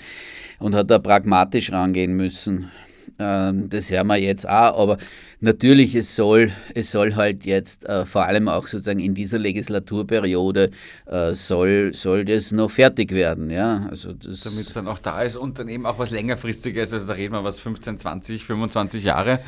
und 0.58 0.74
hat 0.74 0.90
da 0.90 0.98
pragmatisch 0.98 1.72
rangehen 1.72 2.16
müssen. 2.16 2.72
Ähm, 3.20 3.70
das 3.70 3.92
hören 3.92 4.08
wir 4.08 4.16
jetzt 4.16 4.48
auch, 4.48 4.80
aber 4.80 4.98
natürlich, 5.42 5.94
es 5.94 6.16
soll, 6.16 6.52
es 6.74 6.92
soll 6.92 7.16
halt 7.16 7.46
jetzt 7.46 7.88
äh, 7.88 8.06
vor 8.06 8.24
allem 8.24 8.48
auch 8.48 8.68
sozusagen 8.68 9.00
in 9.00 9.14
dieser 9.14 9.38
Legislaturperiode 9.38 10.72
äh, 11.06 11.34
soll, 11.34 11.94
soll 11.94 12.24
das 12.24 12.54
noch 12.54 12.72
fertig 12.72 13.12
werden. 13.12 13.50
Ja? 13.50 13.88
Also 13.90 14.14
Damit 14.14 14.36
es 14.36 14.74
dann 14.74 14.88
auch 14.88 15.00
da 15.00 15.22
ist 15.22 15.36
und 15.36 15.60
dann 15.60 15.68
eben 15.68 15.86
auch 15.86 16.00
was 16.00 16.12
längerfristiges, 16.12 16.94
also 16.94 17.06
da 17.06 17.14
reden 17.14 17.34
wir 17.34 17.44
was 17.44 17.60
15, 17.60 17.98
20, 17.98 18.46
25 18.46 19.04
Jahre. 19.04 19.40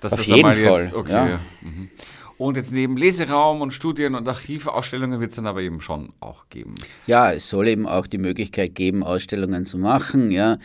Dass 0.00 0.12
Auf 0.12 0.18
das 0.18 0.28
jeden 0.28 0.52
Fall. 0.52 0.56
Jetzt, 0.56 0.94
okay, 0.94 1.12
ja. 1.12 1.40
Mhm. 1.60 1.90
Und 2.36 2.56
jetzt 2.56 2.70
neben 2.70 2.96
Leseraum 2.96 3.62
und 3.62 3.72
Studien- 3.72 4.14
und 4.14 4.28
Archivausstellungen 4.28 5.18
wird 5.18 5.30
es 5.30 5.36
dann 5.36 5.48
aber 5.48 5.60
eben 5.60 5.80
schon 5.80 6.12
auch 6.20 6.48
geben. 6.50 6.76
Ja, 7.08 7.32
es 7.32 7.50
soll 7.50 7.66
eben 7.66 7.88
auch 7.88 8.06
die 8.06 8.18
Möglichkeit 8.18 8.76
geben, 8.76 9.02
Ausstellungen 9.02 9.66
zu 9.66 9.76
machen. 9.76 10.30
Ja 10.30 10.58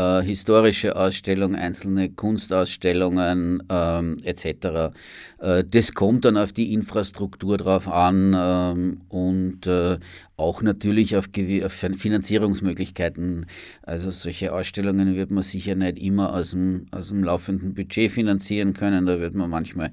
äh, 0.00 0.22
historische 0.22 0.96
Ausstellungen, 0.96 1.56
einzelne 1.56 2.08
Kunstausstellungen 2.10 3.62
ähm, 3.68 4.16
etc. 4.24 4.94
Äh, 5.38 5.64
das 5.68 5.92
kommt 5.92 6.24
dann 6.24 6.36
auf 6.36 6.52
die 6.52 6.72
Infrastruktur 6.72 7.58
drauf 7.58 7.88
an 7.88 8.34
ähm, 8.36 9.00
und 9.08 9.66
äh, 9.66 9.98
auch 10.36 10.62
natürlich 10.62 11.16
auf, 11.16 11.26
auf, 11.64 11.72
Finanzierungsmöglichkeiten. 11.72 13.46
Also 13.82 14.10
solche 14.10 14.52
Ausstellungen 14.54 15.14
wird 15.14 15.30
man 15.30 15.42
sicher 15.42 15.74
nicht 15.74 15.98
immer 15.98 16.34
aus 16.34 16.52
dem, 16.52 16.86
aus 16.92 17.10
dem 17.10 17.22
laufenden 17.24 17.74
Budget 17.74 18.10
finanzieren 18.10 18.72
können. 18.72 19.06
Da 19.06 19.20
wird 19.20 19.34
man 19.34 19.50
manchmal 19.50 19.90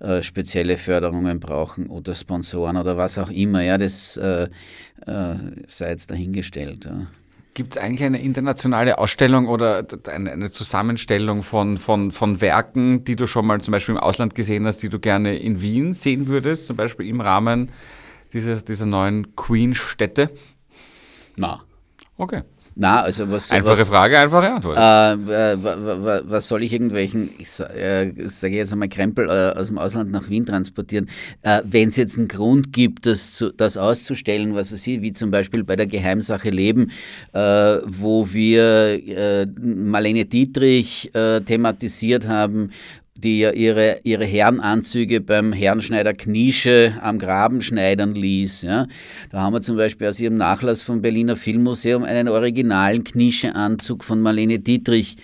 äh, 0.00 0.20
spezielle 0.20 0.78
Förderungen 0.78 1.38
brauchen 1.38 1.86
oder 1.86 2.14
Sponsoren 2.14 2.76
oder 2.76 2.96
was 2.96 3.18
auch 3.18 3.30
immer. 3.30 3.62
Ja, 3.62 3.78
das 3.78 4.16
äh, 4.16 4.48
äh, 5.06 5.34
sei 5.68 5.90
jetzt 5.90 6.10
dahingestellt. 6.10 6.86
Ja. 6.86 7.06
Gibt 7.54 7.76
es 7.76 7.82
eigentlich 7.82 8.02
eine 8.02 8.20
internationale 8.20 8.98
Ausstellung 8.98 9.46
oder 9.46 9.86
eine 10.08 10.50
Zusammenstellung 10.50 11.44
von, 11.44 11.78
von, 11.78 12.10
von 12.10 12.40
Werken, 12.40 13.04
die 13.04 13.14
du 13.14 13.28
schon 13.28 13.46
mal 13.46 13.60
zum 13.60 13.72
Beispiel 13.72 13.94
im 13.94 14.00
Ausland 14.00 14.34
gesehen 14.34 14.66
hast, 14.66 14.78
die 14.78 14.88
du 14.88 14.98
gerne 14.98 15.38
in 15.38 15.60
Wien 15.60 15.94
sehen 15.94 16.26
würdest, 16.26 16.66
zum 16.66 16.76
Beispiel 16.76 17.06
im 17.08 17.20
Rahmen 17.20 17.70
dieser, 18.32 18.56
dieser 18.56 18.86
neuen 18.86 19.36
Queen-Städte? 19.36 20.30
Na. 21.36 21.62
Okay. 22.16 22.42
Na, 22.76 23.02
also 23.02 23.30
was. 23.30 23.50
Einfache 23.52 23.80
was, 23.80 23.88
Frage, 23.88 24.18
einfache 24.18 24.50
Antwort. 24.50 24.76
Äh, 24.76 25.56
was 26.28 26.48
soll 26.48 26.64
ich 26.64 26.72
irgendwelchen, 26.72 27.30
ich 27.38 27.48
äh, 27.60 28.12
sage 28.26 28.56
jetzt 28.56 28.72
einmal, 28.72 28.88
Krempel 28.88 29.28
äh, 29.28 29.58
aus 29.58 29.68
dem 29.68 29.78
Ausland 29.78 30.10
nach 30.10 30.28
Wien 30.28 30.44
transportieren? 30.44 31.08
Äh, 31.42 31.62
Wenn 31.64 31.90
es 31.90 31.96
jetzt 31.96 32.18
einen 32.18 32.28
Grund 32.28 32.72
gibt, 32.72 33.06
das, 33.06 33.32
zu, 33.32 33.52
das 33.52 33.76
auszustellen, 33.76 34.54
was 34.54 34.72
weiß 34.72 34.86
ich, 34.88 35.02
wie 35.02 35.12
zum 35.12 35.30
Beispiel 35.30 35.62
bei 35.62 35.76
der 35.76 35.86
Geheimsache 35.86 36.50
Leben, 36.50 36.90
äh, 37.32 37.38
wo 37.84 38.32
wir 38.32 39.00
äh, 39.06 39.46
Marlene 39.46 40.24
Dietrich 40.24 41.12
thematisiert 41.14 42.26
haben 42.26 42.70
die 43.24 43.40
ja 43.40 43.50
ihre, 43.50 44.00
ihre 44.04 44.24
Herrenanzüge 44.24 45.20
beim 45.20 45.52
Herrenschneider 45.52 46.12
Kniesche 46.12 46.94
am 47.00 47.18
Graben 47.18 47.60
schneidern 47.62 48.14
ließ. 48.14 48.62
Ja. 48.62 48.86
Da 49.30 49.40
haben 49.40 49.54
wir 49.54 49.62
zum 49.62 49.76
Beispiel 49.76 50.06
aus 50.06 50.20
ihrem 50.20 50.36
Nachlass 50.36 50.82
vom 50.82 51.02
Berliner 51.02 51.36
Filmmuseum 51.36 52.04
einen 52.04 52.28
originalen 52.28 53.02
Kniesche-Anzug 53.02 54.04
von 54.04 54.20
Marlene 54.20 54.58
Dietrich 54.58 55.16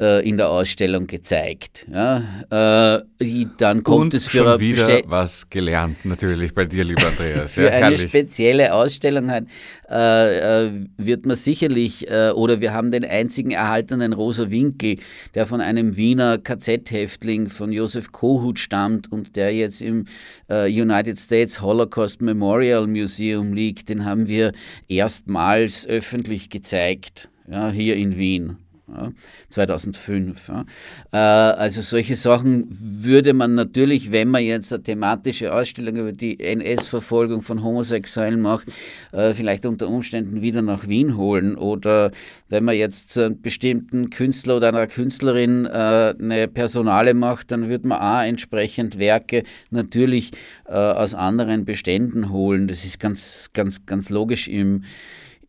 äh, 0.00 0.28
in 0.28 0.36
der 0.36 0.50
Ausstellung 0.50 1.06
gezeigt. 1.06 1.86
Ja, 1.90 2.18
äh, 2.50 3.46
dann 3.56 3.82
kommt 3.82 3.98
Und 3.98 4.14
es 4.14 4.26
für 4.26 4.38
schon 4.38 4.60
wieder 4.60 5.00
was 5.06 5.48
gelernt, 5.48 6.04
natürlich 6.04 6.54
bei 6.54 6.66
dir, 6.66 6.84
lieber 6.84 7.06
Andreas. 7.06 7.54
für 7.54 7.64
ja, 7.64 7.70
eine 7.70 7.86
herrlich. 7.86 8.02
spezielle 8.02 8.74
Ausstellung 8.74 9.30
halt, 9.30 9.46
äh, 9.88 10.66
äh, 10.66 10.86
wird 10.98 11.24
man 11.24 11.36
sicherlich, 11.36 12.10
äh, 12.10 12.30
oder 12.30 12.60
wir 12.60 12.74
haben 12.74 12.90
den 12.90 13.04
einzigen 13.04 13.52
erhaltenen 13.52 14.12
Rosa 14.12 14.50
Winkel, 14.50 14.98
der 15.34 15.46
von 15.46 15.60
einem 15.60 15.96
Wiener 15.96 16.38
KZ-Häftling 16.38 17.48
von 17.48 17.72
Josef 17.72 18.12
Kohut 18.12 18.58
stammt 18.58 19.10
und 19.10 19.36
der 19.36 19.54
jetzt 19.54 19.80
im 19.80 20.04
äh, 20.50 20.66
United 20.66 21.18
States 21.18 21.62
Holocaust 21.62 22.20
Memorial 22.20 22.86
Museum 22.86 23.54
liegt. 23.54 23.88
Den 23.88 24.04
haben 24.04 24.26
wir 24.26 24.52
erstmals 24.88 25.86
öffentlich 25.86 26.50
gezeigt, 26.50 27.30
ja, 27.48 27.70
hier 27.70 27.96
in 27.96 28.18
Wien. 28.18 28.58
Ja, 28.88 29.10
2005. 29.48 30.48
Ja. 30.48 30.64
Äh, 31.12 31.16
also 31.16 31.80
solche 31.80 32.14
Sachen 32.14 32.66
würde 32.70 33.34
man 33.34 33.56
natürlich, 33.56 34.12
wenn 34.12 34.28
man 34.28 34.44
jetzt 34.44 34.72
eine 34.72 34.82
thematische 34.84 35.52
Ausstellung 35.52 35.96
über 35.96 36.12
die 36.12 36.38
NS-Verfolgung 36.38 37.42
von 37.42 37.64
Homosexuellen 37.64 38.40
macht, 38.40 38.68
äh, 39.10 39.34
vielleicht 39.34 39.66
unter 39.66 39.88
Umständen 39.88 40.40
wieder 40.40 40.62
nach 40.62 40.86
Wien 40.86 41.16
holen. 41.16 41.56
Oder 41.56 42.12
wenn 42.48 42.62
man 42.62 42.76
jetzt 42.76 43.10
zu 43.10 43.24
einem 43.24 43.40
bestimmten 43.42 44.10
Künstler 44.10 44.58
oder 44.58 44.68
einer 44.68 44.86
Künstlerin 44.86 45.64
äh, 45.64 46.14
eine 46.18 46.46
Personale 46.46 47.14
macht, 47.14 47.50
dann 47.50 47.68
würde 47.68 47.88
man 47.88 47.98
auch 47.98 48.24
entsprechend 48.24 49.00
Werke 49.00 49.42
natürlich 49.70 50.30
äh, 50.66 50.74
aus 50.74 51.14
anderen 51.14 51.64
Beständen 51.64 52.30
holen. 52.30 52.68
Das 52.68 52.84
ist 52.84 53.00
ganz, 53.00 53.50
ganz, 53.52 53.84
ganz 53.84 54.10
logisch 54.10 54.46
im 54.46 54.84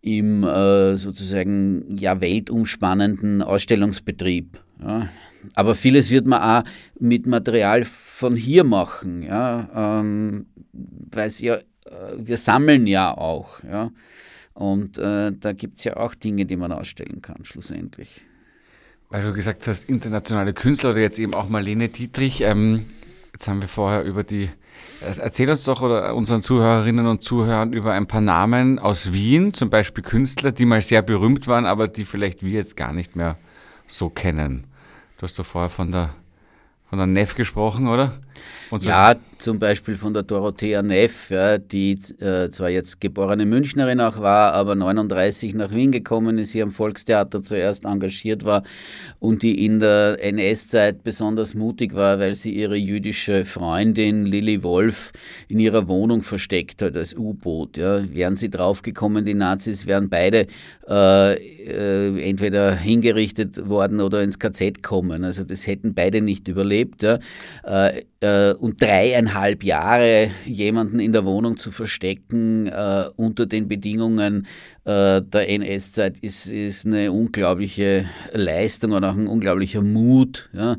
im 0.08 0.44
äh, 0.44 0.96
sozusagen 0.96 1.98
ja 1.98 2.22
weltumspannenden 2.22 3.42
Ausstellungsbetrieb. 3.42 4.60
Ja. 4.82 5.10
Aber 5.56 5.76
vieles 5.76 6.10
wird 6.10 6.28
man 6.28 6.42
auch 6.42 6.70
mit 7.00 7.28
Material 7.28 7.84
von 7.86 8.36
hier 8.36 8.64
machen, 8.64 9.22
ja, 9.22 10.02
ähm, 10.02 10.48
weil 10.74 11.30
ja, 11.40 11.56
äh, 11.56 11.62
wir 12.18 12.38
sammeln 12.38 12.88
ja 12.88 13.16
auch, 13.16 13.64
ja. 13.64 13.92
Und 14.54 14.98
äh, 14.98 15.32
da 15.40 15.54
gibt 15.54 15.78
es 15.78 15.84
ja 15.84 15.98
auch 15.98 16.16
Dinge, 16.16 16.46
die 16.46 16.58
man 16.58 16.72
ausstellen 16.72 17.22
kann, 17.22 17.46
schlussendlich. 17.46 18.22
Weil 19.10 19.24
du 19.24 19.34
gesagt 19.34 19.68
hast, 19.68 19.88
internationale 19.88 20.54
Künstler 20.54 20.92
oder 20.92 21.00
jetzt 21.00 21.20
eben 21.20 21.34
auch 21.34 21.48
Marlene 21.48 21.90
Dietrich. 21.90 22.42
Ähm, 22.42 22.86
jetzt 23.34 23.48
haben 23.48 23.62
wir 23.62 23.70
vorher 23.70 24.04
über 24.04 24.24
die. 24.24 24.50
Äh, 25.02 25.20
Erzähl 25.20 25.50
uns 25.50 25.64
doch 25.64 25.82
oder 25.82 26.16
unseren 26.16 26.42
Zuhörerinnen 26.42 27.08
und 27.08 27.24
Zuhörern 27.24 27.74
über 27.74 27.94
ein 27.94 28.08
paar 28.08 28.22
Namen 28.22 28.80
aus 28.80 29.14
Wien, 29.14 29.54
zum 29.54 29.70
Beispiel 29.70 30.04
Künstler, 30.04 30.52
die 30.52 30.66
mal 30.66 30.82
sehr 30.82 31.02
berühmt 31.02 31.48
waren, 31.48 31.66
aber 31.66 31.88
die 31.88 32.06
vielleicht 32.06 32.44
wir 32.44 32.52
jetzt 32.52 32.78
gar 32.78 32.94
nicht 32.94 33.16
mehr 33.16 33.38
so 33.88 34.10
kennen. 34.10 34.66
Du 35.18 35.24
hast 35.24 35.38
doch 35.40 35.46
vorher 35.46 35.70
von 35.70 35.92
der, 35.92 36.10
von 36.90 36.98
der 36.98 37.08
Neff 37.08 37.36
gesprochen, 37.36 37.88
oder? 37.88 38.14
Und 38.70 38.84
Ja, 38.84 39.16
zum 39.38 39.60
Beispiel 39.60 39.96
von 39.96 40.14
der 40.14 40.24
Dorothea 40.24 40.82
Neff, 40.82 41.30
ja, 41.30 41.58
die 41.58 41.94
äh, 42.20 42.50
zwar 42.50 42.70
jetzt 42.70 43.00
geborene 43.00 43.46
Münchnerin 43.46 44.02
auch 44.02 44.20
war, 44.20 44.54
aber 44.54 44.76
39 44.76 45.54
nach 45.54 45.74
Wien 45.74 45.92
gekommen 45.92 46.38
ist, 46.38 46.52
hier 46.52 46.64
am 46.64 46.72
Volkstheater 46.72 47.42
zuerst 47.42 47.86
engagiert 47.86 48.46
war 48.46 48.64
und 49.20 49.44
die 49.44 49.64
in 49.66 49.80
der 49.80 50.18
NS-Zeit 50.22 51.04
besonders 51.04 51.54
mutig 51.54 51.94
war, 51.94 52.20
weil 52.20 52.36
sie 52.36 52.54
ihre 52.56 52.76
jüdische 52.76 53.46
Freundin 53.46 54.26
Lilly 54.26 54.64
Wolf 54.64 55.12
in 55.48 55.60
ihrer 55.60 55.88
Wohnung 55.88 56.22
versteckt 56.22 56.82
hat 56.82 56.96
als 56.96 57.16
U-Boot. 57.16 57.78
Ja. 57.78 58.04
Wären 58.14 58.36
sie 58.36 58.50
draufgekommen, 58.50 59.26
die 59.26 59.34
Nazis 59.34 59.86
wären 59.86 60.10
beide 60.10 60.48
äh, 60.90 61.34
äh, 61.34 62.30
entweder 62.30 62.76
hingerichtet 62.76 63.68
worden 63.70 64.02
oder 64.02 64.24
ins 64.24 64.40
KZ 64.40 64.82
kommen. 64.82 65.24
Also 65.24 65.44
das 65.44 65.68
hätten 65.68 65.94
beide 65.94 66.22
nicht 66.22 66.48
überlebt. 66.48 67.04
Ja. 67.04 67.20
Äh, 67.64 68.04
äh, 68.20 68.54
und 68.54 68.82
dreieinhalb 68.82 69.27
Jahre 69.64 70.32
jemanden 70.46 71.00
in 71.00 71.12
der 71.12 71.26
Wohnung 71.26 71.58
zu 71.58 71.72
verstecken 71.72 72.68
äh, 72.68 73.06
unter 73.16 73.46
den 73.46 73.68
Bedingungen 73.68 74.48
äh, 74.86 75.22
der 75.22 75.50
NS-Zeit 75.50 76.20
ist, 76.20 76.52
ist 76.52 76.86
eine 76.86 77.12
unglaubliche 77.12 78.06
Leistung 78.34 78.92
und 78.92 79.04
auch 79.04 79.16
ein 79.16 79.28
unglaublicher 79.28 79.82
Mut. 79.82 80.50
Ja. 80.54 80.78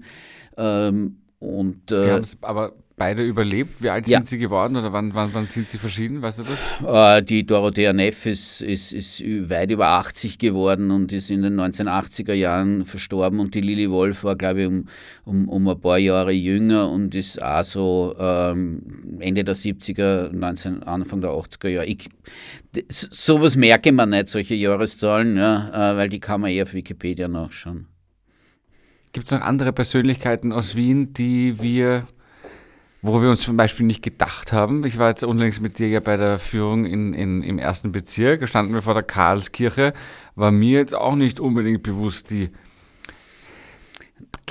Ähm, 0.56 1.18
und, 1.38 1.90
Sie 1.90 1.94
äh, 1.94 2.10
haben 2.10 2.22
es 2.22 2.36
aber 2.42 2.74
beide 2.98 3.22
überlebt. 3.22 3.82
Wie 3.82 3.88
alt 3.88 4.08
Ja. 4.08 4.18
sind 4.18 4.26
Sie 4.26 4.38
geworden 4.38 4.76
oder 4.76 4.92
wann, 4.92 5.14
wann, 5.14 5.30
wann 5.32 5.46
sind 5.46 5.68
Sie 5.68 5.78
verschieden? 5.78 6.20
Weißt 6.20 6.40
du 6.40 6.42
das? 6.42 7.18
Äh, 7.18 7.22
Die 7.22 7.46
Dorothea 7.46 7.92
Neff 7.92 8.26
ist, 8.26 8.60
ist, 8.60 8.92
ist 8.92 9.22
weit 9.48 9.70
über 9.70 9.86
80 9.88 10.38
geworden 10.38 10.90
und 10.90 11.12
ist 11.12 11.30
in 11.30 11.42
den 11.42 11.58
1980er 11.58 12.32
Jahren 12.34 12.84
verstorben. 12.84 13.40
Und 13.40 13.54
die 13.54 13.60
Lili 13.60 13.90
Wolf 13.90 14.24
war, 14.24 14.36
glaube 14.36 14.62
ich, 14.62 14.66
um, 14.66 14.84
um, 15.24 15.48
um 15.48 15.68
ein 15.68 15.80
paar 15.80 15.98
Jahre 15.98 16.32
jünger 16.32 16.90
und 16.90 17.14
ist 17.14 17.42
auch 17.42 17.64
so 17.64 18.14
ähm, 18.18 18.82
Ende 19.20 19.44
der 19.44 19.54
70er, 19.56 20.32
19, 20.32 20.82
Anfang 20.82 21.20
der 21.20 21.30
80er 21.30 21.68
Jahre. 21.68 21.86
Ich, 21.86 22.08
sowas 22.90 23.56
merke 23.56 23.92
man 23.92 24.10
nicht, 24.10 24.28
solche 24.28 24.54
Jahreszahlen, 24.54 25.36
ja, 25.36 25.92
äh, 25.92 25.96
weil 25.96 26.08
die 26.08 26.20
kann 26.20 26.40
man 26.40 26.50
eher 26.50 26.64
auf 26.64 26.74
Wikipedia 26.74 27.28
nachschauen. 27.28 27.86
Gibt 29.12 29.26
es 29.26 29.32
noch 29.32 29.40
andere 29.40 29.72
Persönlichkeiten 29.72 30.52
aus 30.52 30.76
Wien, 30.76 31.14
die 31.14 31.60
wir, 31.62 32.06
wo 33.00 33.22
wir 33.22 33.30
uns 33.30 33.42
zum 33.42 33.56
Beispiel 33.56 33.86
nicht 33.86 34.02
gedacht 34.02 34.52
haben? 34.52 34.84
Ich 34.84 34.98
war 34.98 35.08
jetzt 35.08 35.22
unlängst 35.22 35.60
mit 35.60 35.78
dir 35.78 35.88
ja 35.88 36.00
bei 36.00 36.16
der 36.16 36.38
Führung 36.38 36.84
in, 36.84 37.14
in, 37.14 37.42
im 37.42 37.58
ersten 37.58 37.92
Bezirk, 37.92 38.46
standen 38.48 38.74
wir 38.74 38.82
vor 38.82 38.94
der 38.94 39.04
Karlskirche, 39.04 39.92
war 40.34 40.50
mir 40.50 40.78
jetzt 40.78 40.94
auch 40.94 41.14
nicht 41.14 41.38
unbedingt 41.38 41.82
bewusst, 41.82 42.30
die, 42.30 42.50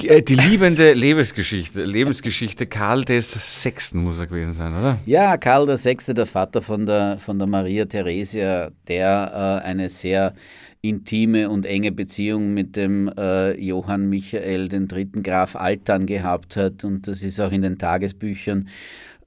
äh, 0.04 0.22
die 0.22 0.36
liebende 0.36 0.93
Lebensgeschichte, 0.93 1.84
Lebensgeschichte 1.84 2.68
Karl 2.68 3.04
des 3.04 3.62
Sechsten 3.62 4.04
muss 4.04 4.20
er 4.20 4.28
gewesen 4.28 4.54
sein, 4.54 4.74
oder? 4.74 4.98
Ja, 5.06 5.38
Karl 5.38 5.68
VI., 5.68 6.14
der 6.14 6.26
Vater 6.26 6.62
von 6.62 6.86
der, 6.86 7.18
von 7.20 7.38
der 7.38 7.48
Maria 7.48 7.86
Theresia, 7.86 8.72
der 8.88 9.62
äh, 9.64 9.68
eine 9.68 9.89
sehr 9.89 10.34
intime 10.90 11.50
und 11.50 11.66
enge 11.66 11.92
Beziehung 11.92 12.54
mit 12.54 12.76
dem 12.76 13.10
äh, 13.18 13.60
Johann 13.60 14.10
Michael, 14.10 14.70
den 14.70 14.88
dritten 14.88 15.24
Graf 15.24 15.56
Altern 15.56 16.06
gehabt 16.06 16.56
hat. 16.56 16.84
Und 16.84 17.08
das 17.08 17.24
ist 17.24 17.40
auch 17.40 17.52
in 17.52 17.62
den 17.62 17.78
Tagesbüchern 17.78 18.68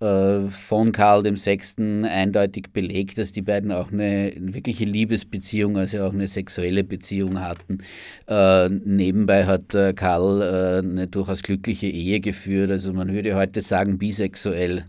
von 0.00 0.92
Karl 0.92 1.24
VI. 1.24 2.04
eindeutig 2.04 2.72
belegt, 2.72 3.18
dass 3.18 3.32
die 3.32 3.42
beiden 3.42 3.70
auch 3.70 3.92
eine 3.92 4.32
wirkliche 4.36 4.86
Liebesbeziehung, 4.86 5.76
also 5.76 6.04
auch 6.04 6.14
eine 6.14 6.26
sexuelle 6.26 6.84
Beziehung 6.84 7.40
hatten. 7.40 7.78
Äh, 8.26 8.70
nebenbei 8.70 9.44
hat 9.44 9.74
äh, 9.74 9.92
Karl 9.92 10.40
äh, 10.40 10.78
eine 10.78 11.06
durchaus 11.06 11.42
glückliche 11.42 11.86
Ehe 11.86 12.20
geführt, 12.20 12.70
also 12.70 12.94
man 12.94 13.12
würde 13.12 13.34
heute 13.34 13.60
sagen 13.60 13.98
bisexuell. 13.98 14.84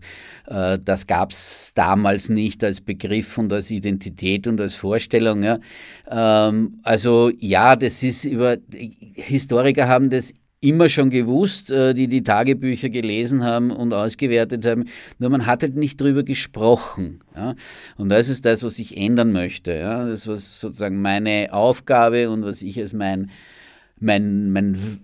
Äh, 0.46 0.78
das 0.82 1.06
gab 1.06 1.32
es 1.32 1.72
damals 1.74 2.30
nicht 2.30 2.64
als 2.64 2.80
Begriff 2.80 3.36
und 3.36 3.52
als 3.52 3.70
Identität 3.70 4.46
und 4.46 4.60
als 4.60 4.76
Vorstellung. 4.76 5.42
Ja. 5.42 5.58
Ähm, 6.10 6.80
also 6.84 7.30
ja, 7.38 7.76
das 7.76 8.02
ist 8.02 8.24
über 8.24 8.56
Historiker 9.14 9.88
haben 9.88 10.08
das 10.10 10.32
immer 10.62 10.88
schon 10.88 11.10
gewusst, 11.10 11.70
äh, 11.70 11.92
die 11.92 12.06
die 12.08 12.22
Tagebücher 12.22 12.88
gelesen 12.88 13.44
haben 13.44 13.70
und 13.70 13.92
ausgewertet 13.92 14.64
haben, 14.64 14.86
nur 15.18 15.28
man 15.28 15.44
hat 15.44 15.62
halt 15.62 15.76
nicht 15.76 16.00
drüber 16.00 16.22
gesprochen. 16.22 17.20
Ja? 17.36 17.54
Und 17.98 18.08
das 18.08 18.28
ist 18.28 18.44
das, 18.44 18.62
was 18.62 18.78
ich 18.78 18.96
ändern 18.96 19.32
möchte. 19.32 19.72
Ja? 19.72 20.06
Das 20.06 20.26
was 20.26 20.60
sozusagen 20.60 21.02
meine 21.02 21.52
Aufgabe 21.52 22.30
und 22.30 22.44
was 22.44 22.62
ich 22.62 22.78
als 22.78 22.94
mein, 22.94 23.30
mein, 23.98 24.52
mein 24.52 25.00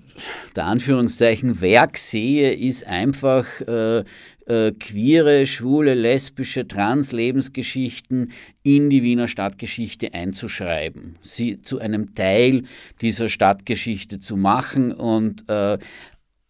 der 0.57 0.67
Anführungszeichen 0.67 1.61
Werk 1.61 1.99
sehe, 1.99 2.53
ist 2.53 2.87
einfach 2.87 3.61
äh, 3.63 4.05
äh, 4.49 4.73
queere, 4.73 5.47
schwule, 5.47 5.95
lesbische, 5.95 6.67
trans 6.67 7.13
Lebensgeschichten 7.13 8.33
in 8.63 8.91
die 8.91 9.03
Wiener 9.03 9.29
Stadtgeschichte 9.29 10.15
einzuschreiben, 10.15 11.19
sie 11.23 11.61
zu 11.63 11.79
einem 11.79 12.15
Teil 12.15 12.65
dieser 13.01 13.29
Stadtgeschichte 13.29 14.21
zu 14.21 14.37
machen 14.37 14.93
und 14.93 15.49
äh, 15.49 15.79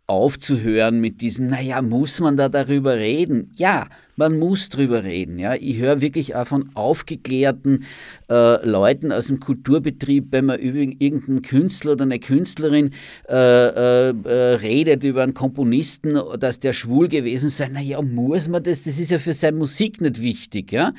aufzuhören 0.07 1.01
mit 1.01 1.21
diesem, 1.21 1.49
naja, 1.49 1.83
muss 1.83 2.21
man 2.21 2.37
da 2.37 2.49
darüber 2.49 2.97
reden? 2.97 3.51
Ja, 3.57 3.89
man 4.19 4.39
muss 4.39 4.69
drüber 4.69 5.05
reden. 5.05 5.39
Ja. 5.39 5.55
Ich 5.55 5.79
höre 5.79 6.01
wirklich 6.01 6.35
auch 6.35 6.47
von 6.47 6.69
aufgeklärten 6.75 7.85
äh, 8.29 8.67
Leuten 8.67 9.13
aus 9.13 9.29
dem 9.29 9.41
Kulturbetrieb, 9.41 10.27
wenn 10.31 10.47
man 10.47 10.59
über 10.59 10.79
irgendeinen 10.79 11.43
Künstler 11.43 11.93
oder 11.93 12.05
eine 12.05 12.19
Künstlerin 12.19 12.91
äh, 13.29 13.35
äh, 13.35 14.09
äh, 14.11 14.55
redet, 14.57 15.05
über 15.05 15.23
einen 15.23 15.35
Komponisten, 15.35 16.19
dass 16.39 16.61
der 16.61 16.73
schwul 16.73 17.09
gewesen 17.09 17.49
sei. 17.49 17.69
Naja, 17.69 18.03
muss 18.03 18.49
man 18.49 18.63
das? 18.63 18.83
Das 18.83 18.99
ist 18.99 19.11
ja 19.11 19.19
für 19.19 19.33
seine 19.33 19.57
Musik 19.57 20.01
nicht 20.01 20.21
wichtig. 20.21 20.73
Ja. 20.73 20.93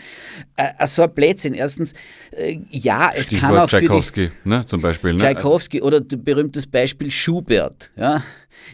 Äh, 0.56 0.88
so 0.88 1.04
ein 1.04 1.14
Blödsinn. 1.14 1.54
Erstens, 1.54 1.94
äh, 2.32 2.60
ja, 2.70 3.12
es 3.14 3.30
kann 3.30 3.58
auch 3.58 3.68
Stichwort 3.68 3.70
für 3.70 3.80
die... 3.82 3.88
Tchaikovsky, 3.88 4.32
ne, 4.46 4.66
zum 4.66 4.82
Beispiel. 4.82 5.14
Ne? 5.14 5.20
Tchaikovsky 5.20 5.82
oder 5.82 6.00
d- 6.00 6.16
berühmtes 6.16 6.66
Beispiel 6.66 7.12
Schubert. 7.12 7.92
Ja? 7.98 8.24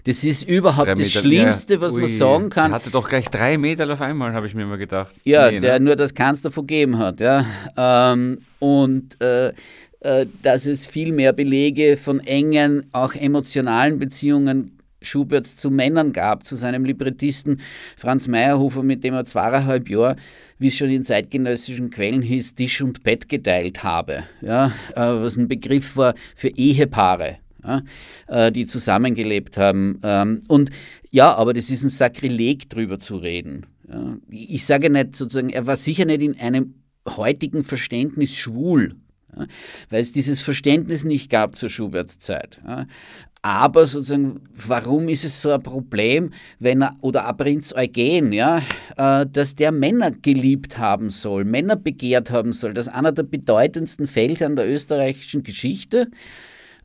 Das 0.06 0.24
ist 0.24 0.48
überhaupt 0.48 0.88
das 0.88 1.12
Schlimmste, 1.12 1.76
ja, 1.76 1.82
was 1.82 1.94
man 1.94 2.04
ui, 2.04 2.10
sagen 2.10 2.50
kann. 2.50 2.72
Der 2.72 2.76
hatte 2.76 2.90
doch 2.90 3.10
gleich 3.10 3.28
drei 3.30 3.58
Meter 3.58 3.92
auf 3.92 4.02
einmal, 4.02 4.35
habe 4.36 4.48
ich 4.48 4.54
mir 4.54 4.64
immer 4.64 4.78
gedacht. 4.78 5.16
Ja, 5.24 5.50
Nee, 5.50 5.60
der 5.60 5.80
ne? 5.80 5.86
nur 5.86 5.96
das 5.96 6.14
Kanzler 6.14 6.52
vergeben 6.52 6.98
hat. 6.98 7.20
Ja? 7.20 7.46
Ähm, 7.78 8.40
und 8.60 9.20
äh, 9.22 9.54
äh, 10.02 10.28
dass 10.44 10.68
es 10.68 10.86
viel 10.86 11.12
mehr 11.12 11.34
Belege 11.34 11.98
von 11.98 12.20
engen, 12.20 12.86
auch 12.92 13.16
emotionalen 13.16 13.98
Beziehungen 13.98 14.78
Schuberts 15.02 15.56
zu 15.56 15.70
Männern 15.70 16.12
gab, 16.12 16.46
zu 16.46 16.56
seinem 16.56 16.84
Librettisten 16.84 17.62
Franz 17.98 18.28
Meyerhofer, 18.28 18.84
mit 18.84 19.04
dem 19.04 19.14
er 19.14 19.26
zweieinhalb 19.26 19.90
Jahre, 19.90 20.16
wie 20.60 20.68
es 20.68 20.78
schon 20.78 20.90
in 20.90 21.04
zeitgenössischen 21.04 21.90
Quellen 21.90 22.22
hieß, 22.22 22.56
Tisch 22.56 22.82
und 22.82 23.04
Bett 23.04 23.30
geteilt 23.30 23.84
habe. 23.84 24.24
Ja, 24.42 24.68
äh, 24.96 24.96
was 24.96 25.38
ein 25.38 25.48
Begriff 25.48 25.96
war 25.96 26.16
für 26.36 26.50
Ehepaare. 26.50 27.38
Ja, 27.64 27.82
äh, 28.28 28.52
die 28.52 28.68
zusammengelebt 28.68 29.58
haben. 29.58 30.00
Ähm, 30.04 30.42
und 30.48 30.70
ja, 31.10 31.34
aber 31.34 31.54
das 31.54 31.72
ist 31.72 31.84
ein 31.84 31.90
Sakrileg, 31.90 32.70
drüber 32.70 33.00
zu 33.00 33.18
reden. 33.18 33.66
Ich 34.30 34.66
sage 34.66 34.90
nicht 34.90 35.16
sozusagen, 35.16 35.50
er 35.50 35.68
war 35.68 35.76
sicher 35.76 36.06
nicht 36.06 36.22
in 36.22 36.40
einem 36.40 36.76
heutigen 37.08 37.64
Verständnis 37.64 38.36
schwul, 38.36 38.96
weil 39.90 40.02
es 40.02 40.12
dieses 40.12 40.42
Verständnis 40.42 41.04
nicht 41.04 41.30
gab 41.30 41.56
zur 41.56 41.70
Schuberts 41.70 42.20
Zeit. 42.20 42.62
Ja. 42.66 42.86
Aber 43.42 43.86
sozusagen, 43.86 44.42
warum 44.54 45.08
ist 45.08 45.24
es 45.24 45.40
so 45.40 45.52
ein 45.52 45.62
Problem, 45.62 46.32
wenn 46.58 46.82
er, 46.82 46.96
oder 47.02 47.28
ein 47.28 47.38
Prinz 47.38 47.76
Eugen, 47.76 48.34
ja, 48.34 48.64
äh, 48.98 49.28
dass 49.32 49.54
der 49.54 49.72
Männer 49.72 50.10
geliebt 50.10 50.80
haben 50.80 51.12
soll, 51.12 51.46
Männer 51.46 51.76
begehrt 51.76 52.32
haben 52.32 52.54
soll, 52.54 52.74
dass 52.74 52.88
einer 52.88 53.12
der 53.12 53.22
bedeutendsten 53.22 54.08
Felder 54.08 54.48
an 54.48 54.56
der 54.56 54.68
österreichischen 54.68 55.44
Geschichte, 55.44 56.10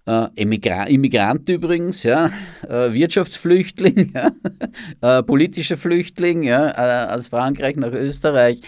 äh, 0.07 0.29
Immigrant 0.35 1.49
übrigens, 1.49 2.03
ja, 2.03 2.31
äh, 2.69 2.93
Wirtschaftsflüchtling, 2.93 4.13
ja, 4.15 4.31
äh, 5.01 5.23
politischer 5.23 5.77
Flüchtling 5.77 6.43
ja, 6.43 7.15
aus 7.15 7.29
Frankreich 7.29 7.77
nach 7.77 7.93
Österreich, 7.93 8.61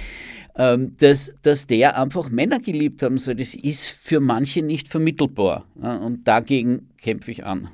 ähm, 0.56 0.96
dass, 0.98 1.32
dass 1.42 1.66
der 1.66 1.98
einfach 1.98 2.28
Männer 2.28 2.58
geliebt 2.58 3.02
haben 3.02 3.18
soll. 3.18 3.36
Das 3.36 3.54
ist 3.54 3.88
für 3.88 4.20
manche 4.20 4.62
nicht 4.62 4.88
vermittelbar. 4.88 5.64
Und 5.74 6.28
dagegen 6.28 6.90
kämpfe 7.00 7.30
ich 7.30 7.44
an. 7.44 7.68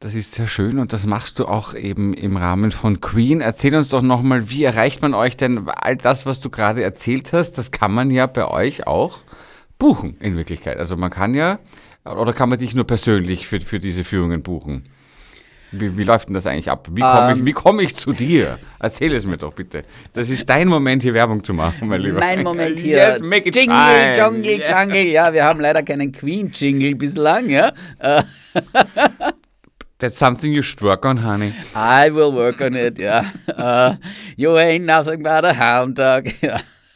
Das 0.00 0.14
ist 0.14 0.34
sehr 0.36 0.46
schön 0.46 0.78
und 0.78 0.92
das 0.92 1.06
machst 1.06 1.40
du 1.40 1.46
auch 1.46 1.74
eben 1.74 2.14
im 2.14 2.36
Rahmen 2.36 2.70
von 2.70 3.00
Queen. 3.00 3.40
Erzähl 3.40 3.74
uns 3.74 3.88
doch 3.88 4.02
nochmal, 4.02 4.48
wie 4.48 4.62
erreicht 4.62 5.02
man 5.02 5.12
euch 5.12 5.36
denn 5.36 5.68
all 5.68 5.96
das, 5.96 6.24
was 6.24 6.38
du 6.38 6.50
gerade 6.50 6.84
erzählt 6.84 7.32
hast? 7.32 7.58
Das 7.58 7.72
kann 7.72 7.92
man 7.92 8.12
ja 8.12 8.26
bei 8.26 8.46
euch 8.46 8.86
auch 8.86 9.18
buchen 9.76 10.16
in 10.20 10.36
Wirklichkeit. 10.36 10.78
Also 10.78 10.96
man 10.96 11.10
kann 11.10 11.34
ja, 11.34 11.58
oder 12.04 12.32
kann 12.32 12.48
man 12.48 12.58
dich 12.58 12.74
nur 12.74 12.86
persönlich 12.86 13.46
für, 13.46 13.60
für 13.60 13.78
diese 13.78 14.04
Führungen 14.04 14.42
buchen? 14.42 14.88
Wie, 15.70 15.98
wie 15.98 16.04
läuft 16.04 16.28
denn 16.28 16.34
das 16.34 16.46
eigentlich 16.46 16.70
ab? 16.70 16.88
Wie 16.90 17.02
komme 17.02 17.32
ich, 17.34 17.40
ähm. 17.40 17.54
komm 17.54 17.80
ich 17.80 17.94
zu 17.94 18.12
dir? 18.12 18.58
Erzähl 18.80 19.14
es 19.14 19.26
mir 19.26 19.36
doch 19.36 19.52
bitte. 19.52 19.84
Das 20.14 20.30
ist 20.30 20.48
dein 20.48 20.66
Moment, 20.68 21.02
hier 21.02 21.12
Werbung 21.12 21.44
zu 21.44 21.52
machen, 21.52 21.88
mein 21.88 22.00
Lieber. 22.00 22.20
Mein 22.20 22.42
Moment 22.42 22.80
hier. 22.84 22.96
Yes, 22.96 23.20
make 23.20 23.46
it 23.46 23.54
Jingle, 23.54 23.76
shine. 23.76 24.14
Jungle, 24.16 24.62
Jungle. 24.66 25.06
Ja, 25.08 25.32
wir 25.32 25.44
haben 25.44 25.60
leider 25.60 25.82
keinen 25.82 26.10
Queen-Jingle 26.12 26.94
bislang, 26.94 27.50
ja. 27.50 27.72
That's 29.98 30.16
something 30.16 30.52
you 30.52 30.62
should 30.62 30.80
work 30.80 31.04
on, 31.04 31.22
honey. 31.22 31.52
I 31.74 32.08
will 32.14 32.32
work 32.32 32.60
on 32.60 32.74
it, 32.74 32.98
yeah. 32.98 33.24
Uh, 33.48 33.96
you 34.36 34.56
ain't 34.56 34.86
nothing 34.86 35.22
but 35.22 35.44
a 35.44 35.52
hound 35.52 35.98
dog. 35.98 36.28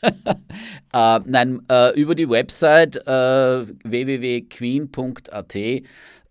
Uh, 0.05 1.21
nein, 1.25 1.61
uh, 1.71 1.91
über 1.95 2.15
die 2.15 2.29
Website 2.29 2.97
uh, 3.07 3.67
www.queen.at 3.85 5.57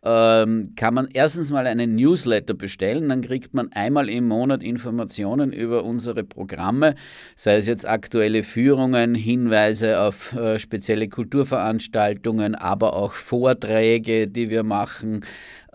ähm, 0.03 0.73
kann 0.75 0.93
man 0.95 1.09
erstens 1.13 1.51
mal 1.51 1.67
einen 1.67 1.95
Newsletter 1.95 2.55
bestellen, 2.55 3.09
dann 3.09 3.21
kriegt 3.21 3.53
man 3.53 3.71
einmal 3.71 4.09
im 4.09 4.27
Monat 4.27 4.63
Informationen 4.63 5.53
über 5.53 5.83
unsere 5.83 6.23
Programme, 6.23 6.95
sei 7.35 7.57
es 7.57 7.67
jetzt 7.67 7.87
aktuelle 7.87 8.41
Führungen, 8.41 9.13
Hinweise 9.13 9.99
auf 10.01 10.33
äh, 10.33 10.57
spezielle 10.57 11.07
Kulturveranstaltungen, 11.07 12.55
aber 12.55 12.95
auch 12.95 13.13
Vorträge, 13.13 14.27
die 14.27 14.49
wir 14.49 14.63
machen, 14.63 15.23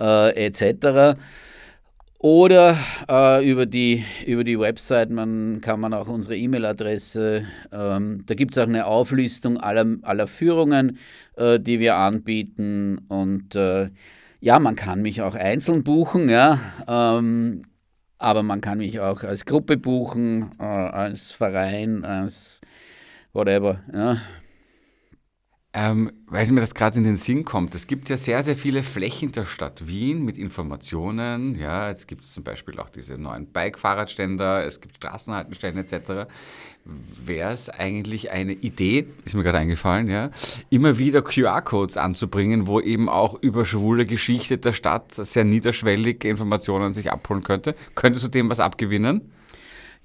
äh, 0.00 0.46
etc. 0.46 1.16
Oder 2.18 2.78
äh, 3.08 3.48
über, 3.48 3.66
die, 3.66 4.02
über 4.26 4.42
die 4.42 4.58
Website 4.58 5.10
man, 5.10 5.60
kann 5.60 5.80
man 5.80 5.92
auch 5.92 6.08
unsere 6.08 6.36
E-Mail-Adresse, 6.36 7.44
ähm, 7.70 8.22
da 8.24 8.34
gibt 8.34 8.56
es 8.56 8.58
auch 8.58 8.66
eine 8.66 8.86
Auflistung 8.86 9.58
aller, 9.58 9.98
aller 10.02 10.26
Führungen, 10.26 10.98
äh, 11.36 11.60
die 11.60 11.78
wir 11.78 11.96
anbieten. 11.96 12.98
Und 13.08 13.54
äh, 13.54 13.90
ja, 14.40 14.58
man 14.58 14.76
kann 14.76 15.02
mich 15.02 15.20
auch 15.20 15.34
einzeln 15.34 15.84
buchen, 15.84 16.28
ja, 16.30 16.58
ähm, 16.88 17.62
aber 18.18 18.42
man 18.42 18.62
kann 18.62 18.78
mich 18.78 18.98
auch 19.00 19.22
als 19.22 19.44
Gruppe 19.44 19.76
buchen, 19.76 20.52
äh, 20.58 20.62
als 20.62 21.32
Verein, 21.32 22.04
als 22.04 22.62
whatever. 23.34 23.80
Ja. 23.92 24.16
Ähm, 25.78 26.10
weil 26.28 26.50
mir 26.52 26.62
das 26.62 26.74
gerade 26.74 26.96
in 26.96 27.04
den 27.04 27.16
Sinn 27.16 27.44
kommt, 27.44 27.74
es 27.74 27.86
gibt 27.86 28.08
ja 28.08 28.16
sehr, 28.16 28.42
sehr 28.42 28.56
viele 28.56 28.82
Flächen 28.82 29.32
der 29.32 29.44
Stadt 29.44 29.86
Wien 29.86 30.24
mit 30.24 30.38
Informationen. 30.38 31.54
Ja, 31.54 31.90
jetzt 31.90 32.08
gibt 32.08 32.24
es 32.24 32.32
zum 32.32 32.44
Beispiel 32.44 32.80
auch 32.80 32.88
diese 32.88 33.18
neuen 33.18 33.48
Bike-Fahrradständer, 33.48 34.64
es 34.64 34.80
gibt 34.80 34.96
Straßenhaltenstellen 34.96 35.76
etc. 35.76 36.30
Wäre 36.86 37.52
es 37.52 37.68
eigentlich 37.68 38.30
eine 38.30 38.54
Idee, 38.54 39.06
ist 39.26 39.34
mir 39.34 39.42
gerade 39.42 39.58
eingefallen, 39.58 40.08
ja, 40.08 40.30
immer 40.70 40.96
wieder 40.96 41.20
QR-Codes 41.20 41.98
anzubringen, 41.98 42.66
wo 42.66 42.80
eben 42.80 43.10
auch 43.10 43.34
über 43.42 43.66
schwule 43.66 44.06
Geschichte 44.06 44.56
der 44.56 44.72
Stadt 44.72 45.12
sehr 45.12 45.44
niederschwellig 45.44 46.24
Informationen 46.24 46.94
sich 46.94 47.12
abholen 47.12 47.42
könnte? 47.42 47.74
Könntest 47.94 48.24
du 48.24 48.28
dem 48.28 48.48
was 48.48 48.60
abgewinnen? 48.60 49.30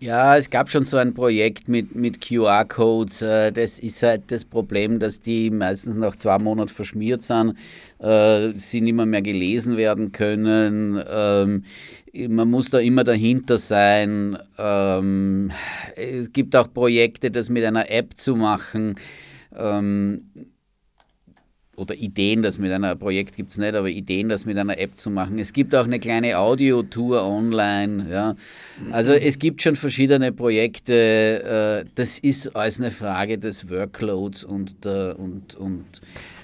Ja, 0.03 0.35
es 0.35 0.49
gab 0.49 0.67
schon 0.67 0.83
so 0.83 0.97
ein 0.97 1.13
Projekt 1.13 1.67
mit, 1.67 1.93
mit 1.95 2.21
QR-Codes. 2.21 3.21
Äh, 3.21 3.51
das 3.51 3.77
ist 3.77 4.01
halt 4.01 4.31
das 4.31 4.43
Problem, 4.45 4.97
dass 4.97 5.21
die 5.21 5.51
meistens 5.51 5.93
nach 5.93 6.15
zwei 6.15 6.39
Monaten 6.39 6.69
verschmiert 6.69 7.21
sind, 7.21 7.55
äh, 7.99 8.51
sie 8.57 8.81
nicht 8.81 8.95
mehr, 8.95 9.05
mehr 9.05 9.21
gelesen 9.21 9.77
werden 9.77 10.11
können. 10.11 10.99
Ähm, 11.07 11.65
man 12.29 12.49
muss 12.49 12.71
da 12.71 12.79
immer 12.79 13.03
dahinter 13.03 13.59
sein. 13.59 14.39
Ähm, 14.57 15.51
es 15.95 16.33
gibt 16.33 16.55
auch 16.55 16.73
Projekte, 16.73 17.29
das 17.29 17.49
mit 17.49 17.63
einer 17.63 17.91
App 17.91 18.17
zu 18.17 18.35
machen. 18.35 18.95
Ähm, 19.55 20.23
oder 21.81 21.95
Ideen, 21.95 22.43
das 22.43 22.59
mit 22.59 22.71
einer 22.71 22.95
Projekt 22.95 23.35
gibt 23.35 23.51
es 23.51 23.57
nicht, 23.57 23.73
aber 23.73 23.89
Ideen, 23.89 24.29
das 24.29 24.45
mit 24.45 24.57
einer 24.57 24.77
App 24.77 24.97
zu 24.99 25.09
machen. 25.09 25.39
Es 25.39 25.51
gibt 25.51 25.73
auch 25.75 25.85
eine 25.85 25.99
kleine 25.99 26.37
Audiotour 26.37 27.23
online. 27.23 28.07
Ja. 28.09 28.35
Also 28.91 29.13
es 29.13 29.39
gibt 29.39 29.61
schon 29.61 29.75
verschiedene 29.75 30.31
Projekte. 30.31 31.83
Äh, 31.83 31.89
das 31.95 32.19
ist 32.19 32.55
alles 32.55 32.79
eine 32.79 32.91
Frage 32.91 33.39
des 33.39 33.69
Workloads 33.69 34.43
und 34.43 34.85
der, 34.85 35.19
und, 35.19 35.55
und 35.55 35.85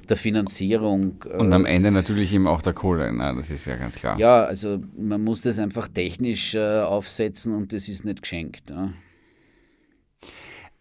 der 0.10 0.18
Finanzierung. 0.18 1.24
Äh, 1.32 1.38
und 1.38 1.54
am 1.54 1.66
Ende 1.66 1.92
natürlich 1.92 2.34
eben 2.34 2.48
auch 2.48 2.64
der 2.64 2.74
Kohle, 2.74 3.12
na, 3.14 3.34
das 3.34 3.52
ist 3.52 3.66
ja 3.66 3.76
ganz 3.76 3.96
klar. 3.96 4.18
Ja, 4.20 4.44
also 4.44 4.80
man 4.98 5.24
muss 5.24 5.42
das 5.42 5.60
einfach 5.60 5.88
technisch 5.88 6.56
äh, 6.56 6.82
aufsetzen 6.82 7.54
und 7.54 7.74
das 7.74 7.88
ist 7.88 8.06
nicht 8.06 8.24
geschenkt. 8.24 8.72
Ja. 8.72 8.92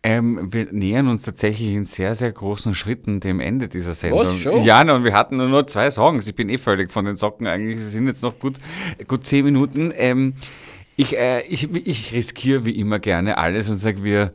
Ähm, 0.07 0.53
wir 0.53 0.69
nähern 0.71 1.09
uns 1.09 1.23
tatsächlich 1.23 1.75
in 1.75 1.85
sehr, 1.85 2.15
sehr 2.15 2.31
großen 2.31 2.77
Schritten 2.77 3.19
dem 3.19 3.41
Ende 3.41 3.67
dieser 3.67 3.93
Sendung. 3.93 4.21
Was, 4.21 4.39
schon? 4.39 4.63
Ja, 4.63 4.81
und 4.95 5.03
wir 5.03 5.15
hatten 5.15 5.37
nur 5.37 5.67
zwei 5.67 5.91
Songs. 5.91 6.29
Ich 6.29 6.37
bin 6.37 6.49
eh 6.49 6.59
völlig 6.59 6.93
von 6.93 7.07
den 7.07 7.17
Socken 7.17 7.49
eigentlich. 7.49 7.81
Es 7.81 7.91
sind 7.91 8.07
jetzt 8.07 8.23
noch 8.23 8.39
gut, 8.39 8.55
gut 9.09 9.27
zehn 9.27 9.45
Minuten. 9.45 9.93
Ähm, 9.97 10.35
ich, 10.95 11.19
äh, 11.19 11.43
ich, 11.49 11.75
ich 11.75 12.13
riskiere 12.13 12.65
wie 12.65 12.79
immer 12.79 13.01
gerne 13.01 13.37
alles 13.37 13.69
und 13.69 13.79
sage, 13.79 14.05
wir, 14.05 14.33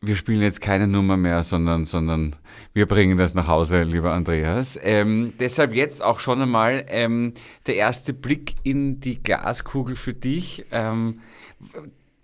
wir 0.00 0.16
spielen 0.16 0.40
jetzt 0.40 0.62
keine 0.62 0.86
Nummer 0.86 1.18
mehr, 1.18 1.42
sondern, 1.42 1.84
sondern 1.84 2.34
wir 2.72 2.86
bringen 2.86 3.18
das 3.18 3.34
nach 3.34 3.48
Hause, 3.48 3.82
lieber 3.82 4.14
Andreas. 4.14 4.78
Ähm, 4.82 5.34
deshalb 5.38 5.74
jetzt 5.74 6.02
auch 6.02 6.20
schon 6.20 6.40
einmal 6.40 6.86
ähm, 6.88 7.34
der 7.66 7.76
erste 7.76 8.14
Blick 8.14 8.54
in 8.62 9.00
die 9.00 9.22
Glaskugel 9.22 9.94
für 9.94 10.14
dich. 10.14 10.64
Ähm, 10.72 11.20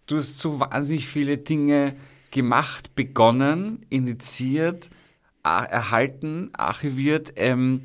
du 0.06 0.16
hast 0.16 0.38
so 0.38 0.58
wahnsinnig 0.58 1.06
viele 1.06 1.36
Dinge 1.36 1.92
gemacht, 2.30 2.94
begonnen, 2.94 3.84
initiiert, 3.90 4.90
erhalten, 5.42 6.50
archiviert. 6.52 7.32
Ähm, 7.36 7.82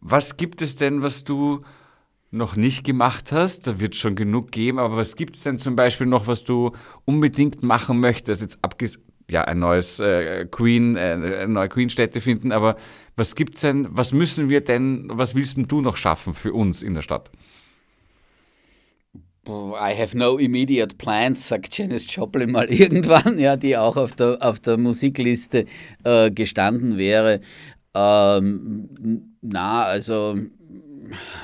was 0.00 0.36
gibt 0.36 0.62
es 0.62 0.76
denn, 0.76 1.02
was 1.02 1.24
du 1.24 1.62
noch 2.30 2.56
nicht 2.56 2.84
gemacht 2.84 3.32
hast? 3.32 3.66
Da 3.66 3.80
wird 3.80 3.94
es 3.94 4.00
schon 4.00 4.14
genug 4.14 4.52
geben, 4.52 4.78
aber 4.78 4.96
was 4.96 5.16
gibt 5.16 5.36
es 5.36 5.42
denn 5.42 5.58
zum 5.58 5.76
Beispiel 5.76 6.06
noch, 6.06 6.26
was 6.26 6.44
du 6.44 6.72
unbedingt 7.04 7.62
machen 7.62 8.00
möchtest? 8.00 8.42
Jetzt 8.42 8.58
abges 8.62 8.98
ja, 9.28 9.42
ein 9.42 9.58
neues 9.58 9.98
äh, 9.98 10.46
Queen, 10.46 10.96
äh, 10.96 11.00
eine 11.00 11.48
neue 11.48 11.68
Queen-Stätte 11.68 12.20
finden, 12.20 12.52
aber 12.52 12.76
was 13.16 13.34
gibt's 13.34 13.62
denn, 13.62 13.88
was 13.90 14.12
müssen 14.12 14.48
wir 14.48 14.60
denn, 14.60 15.08
was 15.12 15.34
willst 15.34 15.56
denn 15.56 15.66
du 15.66 15.80
noch 15.80 15.96
schaffen 15.96 16.34
für 16.34 16.52
uns 16.52 16.82
in 16.82 16.94
der 16.94 17.02
Stadt? 17.02 17.30
I 19.48 19.94
have 19.94 20.16
no 20.16 20.38
immediate 20.38 20.98
plans, 20.98 21.48
sagt 21.48 21.76
Janis 21.76 22.06
Joplin 22.14 22.50
mal 22.50 22.66
irgendwann, 22.70 23.38
ja, 23.38 23.56
die 23.56 23.76
auch 23.76 23.96
auf 23.96 24.12
der, 24.12 24.38
auf 24.40 24.60
der 24.60 24.76
Musikliste 24.76 25.66
äh, 26.04 26.30
gestanden 26.30 26.96
wäre. 26.98 27.40
Ähm, 27.94 29.36
na, 29.40 29.84
also 29.84 30.36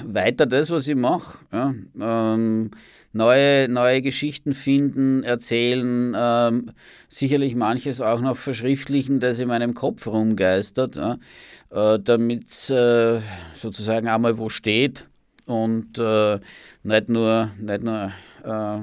weiter 0.04 0.46
das, 0.46 0.70
was 0.70 0.88
ich 0.88 0.96
mache. 0.96 1.38
Ja. 1.52 1.74
Ähm, 2.00 2.70
neue, 3.12 3.68
neue 3.68 4.02
Geschichten 4.02 4.54
finden, 4.54 5.22
erzählen, 5.22 6.14
ähm, 6.16 6.70
sicherlich 7.08 7.54
manches 7.54 8.00
auch 8.00 8.20
noch 8.20 8.36
verschriftlichen, 8.36 9.20
das 9.20 9.38
in 9.38 9.48
meinem 9.48 9.74
Kopf 9.74 10.06
rumgeistert, 10.06 10.96
ja, 10.96 11.18
äh, 11.70 11.98
damit 12.02 12.50
es 12.50 12.70
äh, 12.70 13.20
sozusagen 13.54 14.08
einmal 14.08 14.38
wo 14.38 14.48
steht 14.48 15.06
und 15.46 15.98
äh, 15.98 16.40
nicht 16.82 17.08
nur, 17.08 17.50
nicht 17.58 17.82
nur 17.82 18.12
äh, 18.44 18.78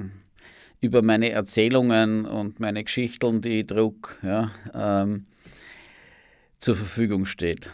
über 0.81 1.01
meine 1.01 1.29
Erzählungen 1.29 2.25
und 2.25 2.59
meine 2.59 2.83
Geschichten, 2.83 3.41
die 3.41 3.59
ich 3.59 3.67
druck, 3.67 4.17
ja, 4.23 4.51
ähm, 4.73 5.25
zur 6.59 6.75
Verfügung 6.75 7.25
steht. 7.25 7.69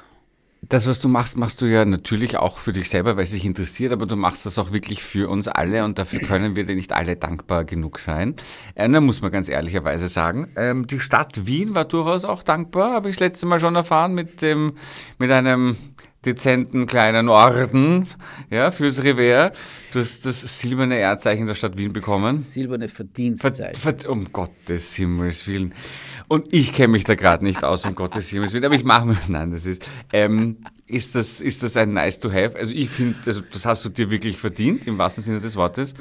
Das, 0.70 0.88
was 0.88 1.00
du 1.00 1.08
machst, 1.08 1.38
machst 1.38 1.62
du 1.62 1.68
ja 1.68 1.86
natürlich 1.86 2.38
auch 2.38 2.58
für 2.58 2.72
dich 2.72 2.90
selber, 2.90 3.18
weil 3.18 3.26
es 3.26 3.32
dich 3.32 3.46
interessiert, 3.46 3.94
aber 3.94 4.08
du 4.08 4.16
machst 4.16 4.48
das 4.48 4.58
auch 4.58 4.74
wirklich 4.74 5.04
für 5.04 5.30
uns 5.30 5.48
alle 5.48 5.84
und 5.86 6.00
dafür 6.00 6.20
können 6.22 6.56
wir 6.56 6.66
dir 6.66 6.76
nicht 6.76 6.92
alle 6.92 7.16
dankbar 7.16 7.66
genug 7.66 8.00
sein. 8.00 8.36
Äh, 8.74 8.90
da 8.90 9.00
muss 9.00 9.22
man 9.22 9.32
ganz 9.32 9.48
ehrlicherweise 9.48 10.08
sagen. 10.08 10.48
Ähm, 10.56 10.88
die 10.88 11.00
Stadt 11.00 11.46
Wien 11.46 11.76
war 11.76 11.86
durchaus 11.86 12.26
auch 12.26 12.42
dankbar, 12.42 12.94
habe 12.94 13.10
ich 13.10 13.18
das 13.18 13.20
letzte 13.20 13.46
Mal 13.46 13.60
schon 13.60 13.76
erfahren, 13.76 14.16
mit, 14.16 14.42
dem, 14.42 14.74
mit 15.20 15.30
einem 15.30 15.78
dezenten 16.26 16.86
kleinen 16.86 17.30
Orden 17.30 18.08
ja, 18.50 18.72
fürs 18.72 19.04
Revers. 19.04 19.56
Du 19.94 20.00
hast 20.00 20.26
das 20.26 20.42
silberne 20.60 20.98
Erdzeichen 20.98 21.48
der 21.48 21.56
Stadt 21.56 21.78
Wien 21.78 21.94
bekommen. 21.94 22.44
Silberne 22.44 22.90
Verdienstzeichen. 22.90 23.80
Ver, 23.80 23.96
ver, 23.98 24.10
um 24.10 24.32
Gottes 24.32 24.96
Himmels 24.96 25.48
Willen. 25.48 25.74
Und 26.28 26.52
ich 26.52 26.74
kenne 26.74 26.90
mich 26.90 27.04
da 27.04 27.16
gerade 27.16 27.46
nicht 27.46 27.64
aus, 27.64 27.86
um 27.86 27.96
Gottes 27.96 28.30
Himmels 28.30 28.54
Willen, 28.54 28.66
aber 28.66 28.76
ich 28.76 28.84
mache 28.84 29.06
mir, 29.06 29.18
nein, 29.28 29.52
das 29.52 29.66
ist, 29.66 29.88
ähm, 30.12 30.58
ist 30.88 31.16
das, 31.16 31.42
ist 31.42 31.64
das 31.64 31.78
ein 31.78 31.94
nice 31.94 32.20
to 32.20 32.30
have? 32.30 32.58
Also 32.58 32.74
ich 32.74 32.90
finde, 32.90 33.18
also 33.26 33.42
das 33.42 33.66
hast 33.66 33.86
du 33.86 33.90
dir 33.90 34.10
wirklich 34.12 34.38
verdient, 34.38 34.88
im 34.88 34.98
wahrsten 34.98 35.24
Sinne 35.24 35.40
des 35.40 35.56
Wortes. 35.56 35.94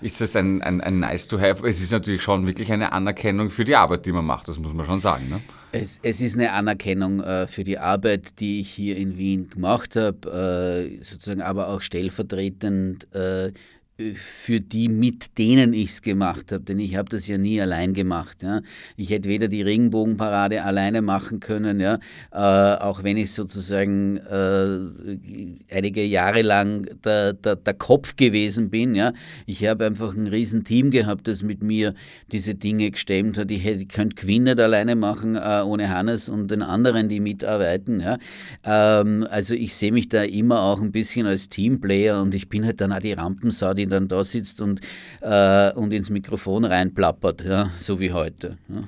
Ist 0.00 0.20
das 0.20 0.36
ein, 0.36 0.62
ein, 0.62 0.80
ein 0.80 1.00
nice 1.00 1.26
to 1.26 1.40
have? 1.40 1.66
Es 1.66 1.80
ist 1.80 1.90
natürlich 1.90 2.22
schon 2.22 2.46
wirklich 2.46 2.70
eine 2.72 2.92
Anerkennung 2.92 3.50
für 3.50 3.64
die 3.64 3.74
Arbeit, 3.74 4.06
die 4.06 4.12
man 4.12 4.24
macht, 4.24 4.48
das 4.48 4.58
muss 4.58 4.72
man 4.72 4.86
schon 4.86 5.00
sagen. 5.00 5.28
Ne? 5.28 5.40
Es, 5.70 6.00
es, 6.02 6.22
ist 6.22 6.34
eine 6.34 6.52
Anerkennung 6.52 7.20
äh, 7.20 7.46
für 7.46 7.62
die 7.62 7.78
Arbeit, 7.78 8.40
die 8.40 8.60
ich 8.60 8.70
hier 8.70 8.96
in 8.96 9.18
Wien 9.18 9.50
gemacht 9.50 9.96
habe, 9.96 10.90
äh, 10.90 11.02
sozusagen 11.02 11.42
aber 11.42 11.68
auch 11.68 11.82
stellvertretend 11.82 13.12
äh, 13.14 13.52
für 14.14 14.60
die, 14.60 14.88
mit 14.88 15.38
denen 15.38 15.72
ich 15.72 15.88
es 15.90 16.02
gemacht 16.02 16.52
habe, 16.52 16.62
denn 16.62 16.78
ich 16.78 16.94
habe 16.94 17.08
das 17.08 17.26
ja 17.26 17.36
nie 17.36 17.60
allein 17.60 17.94
gemacht. 17.94 18.44
Ja. 18.44 18.62
Ich 18.96 19.10
hätte 19.10 19.28
weder 19.28 19.48
die 19.48 19.62
Regenbogenparade 19.62 20.62
alleine 20.62 21.02
machen 21.02 21.40
können, 21.40 21.80
ja, 21.80 21.98
äh, 22.30 22.36
auch 22.80 23.02
wenn 23.02 23.16
ich 23.16 23.32
sozusagen 23.32 24.18
äh, 24.18 25.74
einige 25.74 26.04
Jahre 26.04 26.42
lang 26.42 26.86
der, 27.04 27.32
der, 27.32 27.56
der, 27.56 27.74
Kopf 27.74 28.14
gewesen 28.14 28.70
bin. 28.70 28.94
Ja. 28.94 29.12
Ich 29.46 29.66
habe 29.66 29.86
einfach 29.86 30.14
ein 30.14 30.28
Riesenteam 30.28 30.90
gehabt, 30.90 31.26
das 31.26 31.42
mit 31.42 31.62
mir 31.62 31.94
diese 32.30 32.54
Dinge 32.54 32.92
gestemmt 32.92 33.36
hat. 33.36 33.50
Ich, 33.50 33.66
ich 33.66 33.88
könnte 33.88 34.14
Queen 34.14 34.44
nicht 34.44 34.60
alleine 34.60 34.94
machen, 34.94 35.34
äh, 35.34 35.62
ohne 35.64 35.90
Hannes 35.90 36.28
und 36.28 36.52
den 36.52 36.62
anderen, 36.62 37.08
die 37.08 37.18
mitarbeiten. 37.18 38.00
Ja. 38.00 38.18
Ähm, 38.64 39.26
also 39.28 39.54
ich 39.54 39.74
sehe 39.74 39.90
mich 39.90 40.08
da 40.08 40.22
immer 40.22 40.62
auch 40.62 40.80
ein 40.80 40.92
bisschen 40.92 41.26
als 41.26 41.48
Teamplayer 41.48 42.22
und 42.22 42.32
ich 42.34 42.48
bin 42.48 42.64
halt 42.64 42.80
dann 42.80 42.92
auch 42.92 43.00
die 43.00 43.12
Rampensau, 43.12 43.74
die 43.74 43.87
dann 43.88 44.08
da 44.08 44.24
sitzt 44.24 44.60
und, 44.60 44.80
äh, 45.20 45.72
und 45.72 45.92
ins 45.92 46.10
Mikrofon 46.10 46.64
reinplappert, 46.64 47.44
ja, 47.44 47.70
so 47.76 48.00
wie 48.00 48.12
heute. 48.12 48.58
Ja. 48.68 48.82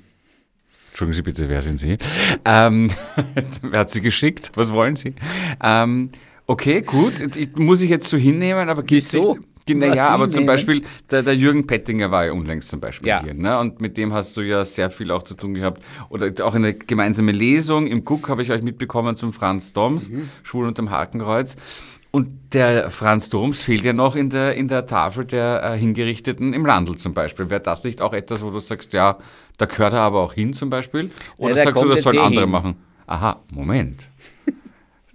Entschuldigen 0.91 1.17
Sie 1.17 1.23
bitte, 1.23 1.49
wer 1.49 1.63
sind 1.63 1.79
Sie? 1.79 1.97
Ähm, 2.45 2.91
wer 3.63 3.81
hat 3.81 3.91
Sie 3.91 4.01
geschickt? 4.01 4.53
Was 4.55 4.73
wollen 4.73 4.97
Sie? 4.97 5.15
Ähm, 5.63 6.11
okay, 6.47 6.83
gut. 6.83 7.37
Ich, 7.37 7.57
muss 7.57 7.81
ich 7.81 7.91
jetzt 7.91 8.09
so 8.09 8.17
hinnehmen, 8.17 8.69
aber 8.69 8.83
Wieso? 8.87 9.39
Naja, 9.69 10.09
aber 10.09 10.29
zum 10.29 10.47
Beispiel, 10.47 10.83
der, 11.11 11.23
der, 11.23 11.37
Jürgen 11.37 11.67
Pettinger 11.67 12.11
war 12.11 12.25
ja 12.25 12.33
unlängst 12.33 12.71
zum 12.71 12.81
Beispiel 12.81 13.09
ja. 13.09 13.23
hier. 13.23 13.35
Ne? 13.35 13.59
Und 13.59 13.81
mit 13.81 13.97
dem 13.97 14.13
hast 14.13 14.37
du 14.37 14.41
ja 14.41 14.65
sehr 14.65 14.91
viel 14.91 15.11
auch 15.11 15.23
zu 15.23 15.35
tun 15.35 15.55
gehabt. 15.55 15.83
Oder 16.09 16.33
auch 16.45 16.55
eine 16.55 16.75
gemeinsame 16.75 17.33
Lesung 17.33 17.87
im 17.87 18.05
Guck 18.05 18.29
habe 18.29 18.43
ich 18.43 18.51
euch 18.51 18.63
mitbekommen 18.63 19.17
zum 19.17 19.33
Franz 19.33 19.73
Doms, 19.73 20.09
mhm. 20.09 20.29
Schwul 20.43 20.67
unterm 20.67 20.91
Hakenkreuz. 20.91 21.57
Und 22.13 22.53
der 22.53 22.91
Franz 22.91 23.31
Doms 23.31 23.63
fehlt 23.63 23.85
ja 23.85 23.93
noch 23.93 24.17
in 24.17 24.31
der, 24.31 24.55
in 24.55 24.67
der 24.67 24.87
Tafel 24.87 25.25
der 25.25 25.63
äh, 25.63 25.79
Hingerichteten 25.79 26.53
im 26.53 26.67
Landl 26.67 26.97
zum 26.97 27.15
Beispiel. 27.15 27.51
Wäre 27.51 27.61
das 27.61 27.85
nicht 27.85 28.03
auch 28.03 28.13
etwas, 28.13 28.43
wo 28.43 28.51
du 28.51 28.59
sagst, 28.59 28.93
ja, 28.93 29.19
da 29.59 29.67
gehört 29.67 29.93
er 29.93 30.01
aber 30.01 30.21
auch 30.21 30.33
hin 30.33 30.53
zum 30.53 30.71
Beispiel? 30.71 31.11
Oder 31.37 31.57
ja, 31.57 31.65
sagst 31.65 31.83
du, 31.83 31.89
das 31.89 32.03
sollen 32.03 32.19
andere 32.19 32.43
hin. 32.43 32.51
machen? 32.51 32.75
Aha, 33.07 33.41
Moment. 33.53 34.09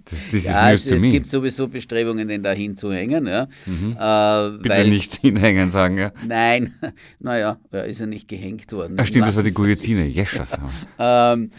Das, 0.08 0.30
das 0.30 0.44
ja, 0.44 0.72
es, 0.72 0.86
es 0.86 1.02
gibt 1.02 1.28
sowieso 1.28 1.66
Bestrebungen, 1.66 2.28
den 2.28 2.42
da 2.42 2.52
hinzuhängen. 2.52 3.26
Ja. 3.26 3.48
Mhm. 3.66 3.96
Äh, 3.98 4.58
Bitte 4.58 4.74
weil, 4.76 4.88
nicht 4.88 5.16
hinhängen 5.16 5.68
sagen, 5.68 5.98
ja. 5.98 6.12
Nein, 6.24 6.74
naja, 7.18 7.58
er 7.72 7.86
ist 7.86 8.00
ja 8.00 8.06
nicht 8.06 8.28
gehängt 8.28 8.70
worden. 8.72 8.96
Ja, 8.96 9.04
stimmt, 9.04 9.26
das 9.26 9.34
war 9.34 9.42
die 9.42 9.52
Guillotine, 9.52 10.06
Jeschas. 10.06 10.56
ähm, 10.98 11.50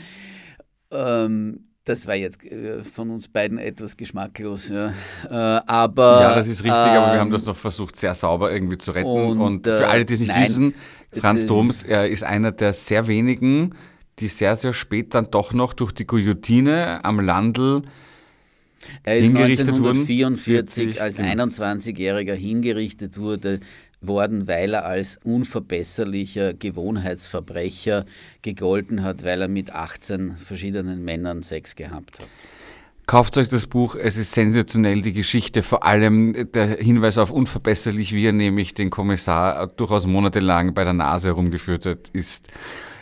ähm, 0.92 1.67
das 1.88 2.08
war 2.08 2.16
jetzt 2.16 2.44
äh, 2.46 2.84
von 2.84 3.10
uns 3.10 3.28
beiden 3.28 3.58
etwas 3.58 3.98
geschmacklos. 3.98 4.70
Ja. 4.70 4.94
Äh, 5.30 5.62
aber, 5.66 6.22
ja, 6.22 6.36
das 6.36 6.48
ist 6.48 6.64
richtig, 6.64 6.80
ähm, 6.80 6.98
aber 6.98 7.14
wir 7.14 7.20
haben 7.20 7.32
das 7.32 7.46
noch 7.46 7.58
versucht, 7.58 7.96
sehr 7.96 8.14
sauber 8.14 8.52
irgendwie 8.52 8.78
zu 8.78 8.92
retten. 8.92 9.08
Und, 9.08 9.40
und 9.40 9.66
für 9.66 9.82
äh, 9.82 9.86
alle, 9.86 10.06
die 10.06 10.14
es 10.14 10.20
nicht 10.20 10.30
nein, 10.30 10.44
wissen, 10.44 10.74
Franz 11.14 11.46
Doms 11.46 11.84
er 11.84 12.08
ist 12.10 12.24
einer 12.24 12.52
der 12.52 12.74
sehr 12.74 13.08
wenigen, 13.08 13.76
die 14.20 14.28
sehr, 14.28 14.56
sehr 14.56 14.74
spät 14.74 15.14
dann 15.14 15.32
doch 15.32 15.54
noch 15.54 15.74
durch 15.74 15.92
die 15.92 16.06
Guillotine 16.06 17.04
am 17.04 17.20
Landl 17.20 17.84
er 19.04 19.18
ist 19.18 19.36
1944 19.36 21.02
als 21.02 21.20
21-Jähriger 21.20 22.34
hingerichtet 22.34 23.18
wurde, 23.18 23.60
worden, 24.02 24.48
weil 24.48 24.74
er 24.74 24.86
als 24.86 25.18
unverbesserlicher 25.24 26.54
Gewohnheitsverbrecher 26.54 28.06
gegolten 28.42 29.04
hat, 29.04 29.24
weil 29.24 29.42
er 29.42 29.48
mit 29.48 29.74
18 29.74 30.38
verschiedenen 30.38 31.04
Männern 31.04 31.42
Sex 31.42 31.76
gehabt 31.76 32.20
hat. 32.20 32.28
Kauft 33.08 33.38
euch 33.38 33.48
das 33.48 33.68
Buch, 33.68 33.96
es 33.96 34.18
ist 34.18 34.34
sensationell, 34.34 35.02
die 35.02 35.14
Geschichte, 35.14 35.64
vor 35.64 35.86
allem 35.86 36.52
der 36.52 36.76
Hinweis 36.76 37.18
auf 37.18 37.32
unverbesserlich, 37.32 38.12
wie 38.12 38.26
er 38.26 38.34
nämlich 38.34 38.74
den 38.74 38.90
Kommissar 38.90 39.68
durchaus 39.68 40.06
monatelang 40.06 40.74
bei 40.74 40.84
der 40.84 40.92
Nase 40.92 41.30
herumgeführt 41.30 41.86
hat, 41.86 42.10
ist, 42.10 42.50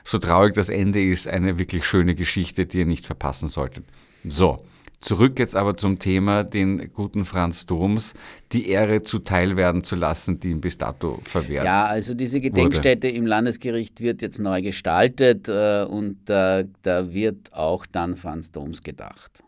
so 0.04 0.20
traurig 0.20 0.54
das 0.54 0.70
Ende 0.70 1.04
ist, 1.04 1.28
eine 1.28 1.58
wirklich 1.58 1.86
schöne 1.86 2.14
Geschichte, 2.14 2.68
die 2.68 2.80
ihr 2.80 2.86
nicht 2.86 3.08
verpassen 3.08 3.48
solltet. 3.48 3.86
So, 4.24 4.64
Zurück 5.06 5.38
jetzt 5.38 5.56
aber 5.56 5.78
zum 5.78 6.00
Thema, 6.00 6.44
den 6.44 6.92
guten 6.92 7.26
Franz 7.26 7.68
Doms, 7.68 8.16
die 8.52 8.70
Ehre 8.70 9.04
zuteil 9.04 9.56
werden 9.56 9.84
zu 9.84 9.96
lassen, 9.96 10.40
die 10.40 10.50
ihm 10.50 10.62
bis 10.62 10.80
dato 10.80 11.20
verwehrt 11.22 11.64
Ja, 11.64 11.86
also 11.86 12.16
diese 12.16 12.42
Gedenkstätte 12.42 13.10
wurde. 13.10 13.18
im 13.18 13.28
Landesgericht 13.28 14.02
wird 14.02 14.24
jetzt 14.24 14.40
neu 14.40 14.64
gestaltet 14.64 15.48
äh, 15.48 15.84
und 15.84 16.28
äh, 16.28 16.66
da 16.82 17.14
wird 17.14 17.54
auch 17.54 17.86
dann 17.86 18.16
Franz 18.16 18.52
Doms 18.52 18.82
gedacht. 18.82 19.44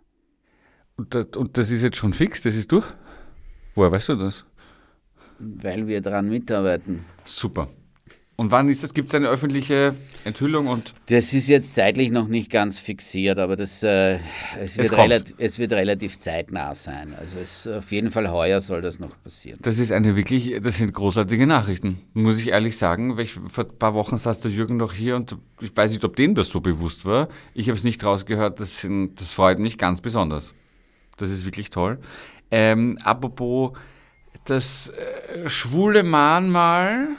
Und 0.96 1.16
das, 1.16 1.26
und 1.36 1.58
das 1.58 1.72
ist 1.72 1.82
jetzt 1.82 1.98
schon 1.98 2.14
fix, 2.14 2.44
das 2.44 2.54
ist 2.54 2.72
durch? 2.72 2.86
Woher 3.74 3.92
weißt 3.92 4.10
du 4.10 4.16
das? 4.16 4.46
Weil 5.40 5.88
wir 5.88 6.02
daran 6.02 6.30
mitarbeiten. 6.30 7.04
Super. 7.26 7.68
Und 8.40 8.52
wann 8.52 8.70
ist 8.70 8.84
das? 8.84 8.94
Gibt 8.94 9.10
es 9.10 9.16
eine 9.16 9.30
öffentliche 9.30 9.96
Enthüllung? 10.24 10.68
Und 10.68 10.94
das 11.08 11.34
ist 11.34 11.48
jetzt 11.48 11.74
zeitlich 11.74 12.12
noch 12.12 12.28
nicht 12.28 12.52
ganz 12.52 12.78
fixiert, 12.78 13.40
aber 13.40 13.56
das, 13.56 13.82
äh, 13.82 14.20
es, 14.62 14.78
wird 14.78 14.92
es, 14.92 15.34
es, 15.40 15.60
wird 15.60 15.74
relativ 15.74 16.20
zeitnah 16.20 16.76
sein. 16.76 17.16
Also 17.20 17.40
es, 17.40 17.66
auf 17.66 17.92
jeden 17.92 18.12
Fall 18.12 18.30
heuer 18.30 18.62
soll 18.62 18.84
das 18.84 19.00
noch 19.00 19.16
passieren. 19.24 19.58
Das 19.64 19.80
ist 19.80 19.92
eine 19.92 20.16
wirklich, 20.16 20.54
das 20.62 20.78
sind 20.78 20.94
großartige 20.94 21.48
Nachrichten, 21.48 22.00
muss 22.14 22.38
ich 22.38 22.50
ehrlich 22.50 22.78
sagen. 22.78 23.18
Weil 23.18 23.24
ich, 23.24 23.40
vor 23.48 23.64
ein 23.64 23.78
paar 23.80 23.96
Wochen 23.96 24.20
saß 24.20 24.42
der 24.42 24.52
Jürgen 24.52 24.78
noch 24.78 24.94
hier 24.94 25.16
und 25.16 25.36
ich 25.60 25.76
weiß 25.76 25.90
nicht, 25.90 26.06
ob 26.06 26.16
dem 26.16 26.36
das 26.36 26.50
so 26.50 26.62
bewusst 26.62 27.06
war. 27.06 27.30
Ich 27.56 27.70
habe 27.70 27.78
es 27.78 27.84
nicht 27.84 28.04
rausgehört, 28.04 28.60
das, 28.60 28.82
sind, 28.82 29.20
das 29.20 29.32
freut 29.32 29.58
mich 29.58 29.80
ganz 29.80 30.00
besonders. 30.00 30.54
Das 31.18 31.32
ist 31.32 31.46
wirklich 31.46 31.72
toll. 31.72 31.98
Ähm, 32.52 33.00
apropos 33.04 33.72
das 34.46 34.90
äh, 34.90 35.50
schwule 35.50 36.04
Mahnmal 36.04 37.16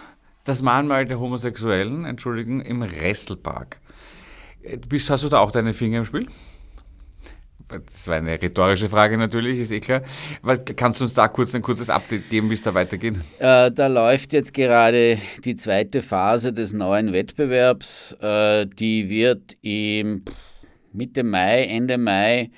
das 0.49 0.63
Mahnmal 0.63 1.05
der 1.05 1.21
Homosexuellen, 1.21 2.05
entschuldigen, 2.05 2.61
im 2.61 2.83
Restelpark. 2.83 3.81
Bist, 4.89 5.11
hast 5.11 5.25
du 5.25 5.29
da 5.29 5.41
auch 5.41 5.51
deine 5.51 5.75
Finger 5.75 5.99
im 5.99 6.05
Spiel? 6.05 6.27
Das 7.69 8.09
war 8.09 8.17
eine 8.17 8.41
rhetorische 8.41 8.89
Frage 8.89 9.19
natürlich, 9.19 9.59
ist 9.59 9.71
eh 9.73 9.81
klar. 9.81 10.01
Kannst 10.77 11.01
du 11.01 11.05
uns 11.05 11.13
da 11.13 11.29
kurz 11.29 11.55
ein 11.55 11.61
kurzes 11.61 11.91
Update 11.91 12.31
geben, 12.31 12.49
wie 12.49 12.55
es 12.55 12.63
da 12.63 12.73
weitergeht? 12.73 13.17
Äh, 13.39 13.71
da 13.71 13.89
läuft 13.89 14.33
jetzt 14.33 14.55
gerade 14.55 15.19
die 15.45 15.55
zweite 15.55 16.01
Phase 16.01 16.55
des 16.55 16.73
neuen 16.73 17.13
Wettbewerbs. 17.13 18.17
Äh, 18.21 18.67
die 18.67 19.11
wird 19.11 19.59
im 19.61 20.25
Mitte 20.95 21.25
Mai, 21.25 21.65
Ende 21.65 21.99
Mai 21.99 22.51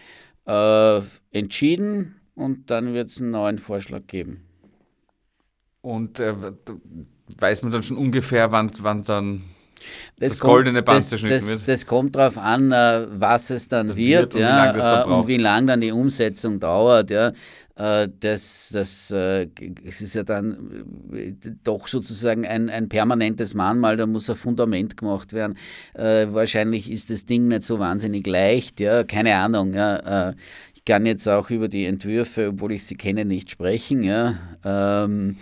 äh, 0.47 1.01
entschieden 1.33 2.15
und 2.37 2.71
dann 2.71 2.95
wird 2.95 3.09
es 3.09 3.21
einen 3.21 3.33
neuen 3.33 3.59
Vorschlag 3.59 4.07
geben. 4.07 4.47
Und 5.83 6.21
äh, 6.21 6.35
weiß 7.39 7.63
man 7.63 7.73
dann 7.73 7.83
schon 7.83 7.97
ungefähr, 7.97 8.53
wann, 8.53 8.71
wann 8.81 9.03
dann 9.05 9.43
das 10.19 10.39
goldene 10.39 10.83
Band 10.83 10.99
das, 10.99 11.09
zerschnitten 11.09 11.37
das, 11.37 11.49
wird. 11.49 11.69
Das 11.69 11.87
kommt 11.87 12.15
darauf 12.15 12.37
an, 12.37 12.71
äh, 12.71 13.07
was 13.13 13.49
es 13.49 13.67
dann 13.69 13.97
wird 13.97 14.35
wird, 14.35 14.35
und 14.35 14.41
wie 14.41 14.43
ja, 14.43 14.65
lang 14.65 14.77
das 14.77 14.85
dann 14.85 15.11
äh, 15.11 15.15
und 15.15 15.29
wie 15.29 15.37
lang 15.39 15.67
dann 15.67 15.81
die 15.81 15.93
Umsetzung 15.93 16.61
dauert. 16.61 17.11
Ja. 17.11 17.33
Äh, 17.77 18.09
Das, 18.21 18.71
das, 18.75 19.11
es 19.11 20.01
ist 20.03 20.15
ja 20.15 20.23
dann 20.23 20.85
doch 21.65 21.89
sozusagen 21.89 22.47
ein, 22.47 22.69
ein 22.69 22.91
permanentes 22.91 23.55
Mahnmal, 23.55 23.97
da 23.97 24.07
muss 24.07 24.29
ein 24.29 24.37
Fundament 24.37 24.99
gemacht 24.99 25.33
werden. 25.33 25.57
Wahrscheinlich 25.95 26.91
ist 26.91 27.09
das 27.09 27.25
Ding 27.25 27.49
nicht 27.49 27.63
so 27.63 27.79
wahnsinnig 27.79 28.27
leicht, 28.27 28.81
ja, 28.81 29.03
keine 29.05 29.35
Ahnung. 29.37 29.73
Ja. 29.73 30.35
Ich 30.75 30.85
kann 30.85 31.07
jetzt 31.07 31.27
auch 31.27 31.49
über 31.49 31.69
die 31.69 31.87
Entwürfe, 31.87 32.49
obwohl 32.49 32.73
ich 32.73 32.85
sie 32.85 32.97
kenne, 32.97 33.25
nicht 33.25 33.51
sprechen. 33.51 34.05
Ja. 34.05 34.39
Ähm, 34.63 35.37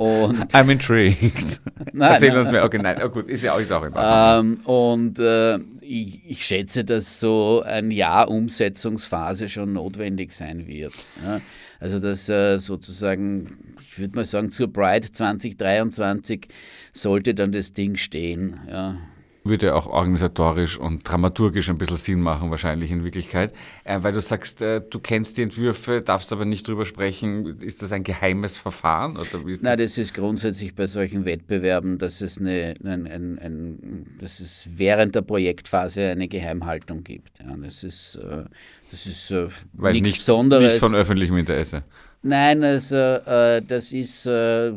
Und 0.00 0.54
I'm 0.54 0.70
intrigued. 0.70 1.60
Nein, 1.92 2.12
Erzähl 2.12 2.30
nein. 2.30 2.38
uns 2.38 2.50
mehr. 2.50 2.64
Okay, 2.64 2.78
nein, 2.78 2.96
oh 3.04 3.10
gut, 3.10 3.28
ist 3.28 3.42
ja 3.42 3.52
auch, 3.52 3.58
ist 3.58 3.70
auch 3.70 3.82
Ordnung. 3.82 4.56
Ähm, 4.58 4.66
und 4.66 5.18
äh, 5.18 5.58
ich, 5.82 6.22
ich 6.26 6.42
schätze, 6.42 6.84
dass 6.84 7.20
so 7.20 7.62
ein 7.66 7.90
Jahr 7.90 8.30
Umsetzungsphase 8.30 9.50
schon 9.50 9.74
notwendig 9.74 10.32
sein 10.32 10.66
wird. 10.66 10.94
Ja? 11.22 11.42
Also 11.80 11.98
dass 11.98 12.30
äh, 12.30 12.56
sozusagen, 12.56 13.74
ich 13.78 13.98
würde 13.98 14.16
mal 14.16 14.24
sagen, 14.24 14.48
zur 14.48 14.72
Pride 14.72 15.12
2023 15.12 16.48
sollte 16.94 17.34
dann 17.34 17.52
das 17.52 17.74
Ding 17.74 17.96
stehen. 17.96 18.58
Ja? 18.70 18.96
Würde 19.42 19.74
auch 19.74 19.86
organisatorisch 19.86 20.78
und 20.78 21.08
dramaturgisch 21.08 21.70
ein 21.70 21.78
bisschen 21.78 21.96
Sinn 21.96 22.20
machen, 22.20 22.50
wahrscheinlich 22.50 22.90
in 22.90 23.04
Wirklichkeit. 23.04 23.54
Äh, 23.84 23.98
weil 24.02 24.12
du 24.12 24.20
sagst, 24.20 24.60
äh, 24.60 24.82
du 24.82 24.98
kennst 24.98 25.38
die 25.38 25.42
Entwürfe, 25.42 26.02
darfst 26.02 26.30
aber 26.32 26.44
nicht 26.44 26.68
drüber 26.68 26.84
sprechen. 26.84 27.58
Ist 27.60 27.82
das 27.82 27.92
ein 27.92 28.04
geheimes 28.04 28.58
Verfahren? 28.58 29.16
Oder 29.16 29.42
Nein, 29.62 29.78
das 29.78 29.96
ist 29.96 30.12
grundsätzlich 30.12 30.74
bei 30.74 30.86
solchen 30.86 31.24
Wettbewerben, 31.24 31.96
dass 31.96 32.20
es, 32.20 32.38
eine, 32.38 32.74
ein, 32.84 33.06
ein, 33.06 33.38
ein, 33.38 34.06
dass 34.20 34.40
es 34.40 34.68
während 34.76 35.14
der 35.14 35.22
Projektphase 35.22 36.08
eine 36.08 36.28
Geheimhaltung 36.28 37.02
gibt. 37.02 37.38
Ja, 37.38 37.56
das 37.56 37.82
ist, 37.82 38.16
äh, 38.16 38.44
das 38.90 39.06
ist 39.06 39.30
äh, 39.30 39.48
Weil 39.72 39.92
nichts 39.92 40.10
nicht, 40.10 40.18
Besonderes. 40.18 40.72
nicht 40.72 40.80
von 40.80 40.94
öffentlichem 40.94 41.38
Interesse. 41.38 41.82
Nein, 42.22 42.62
also 42.62 42.96
äh, 42.96 43.62
das 43.62 43.92
ist 43.92 44.26
äh, 44.26 44.72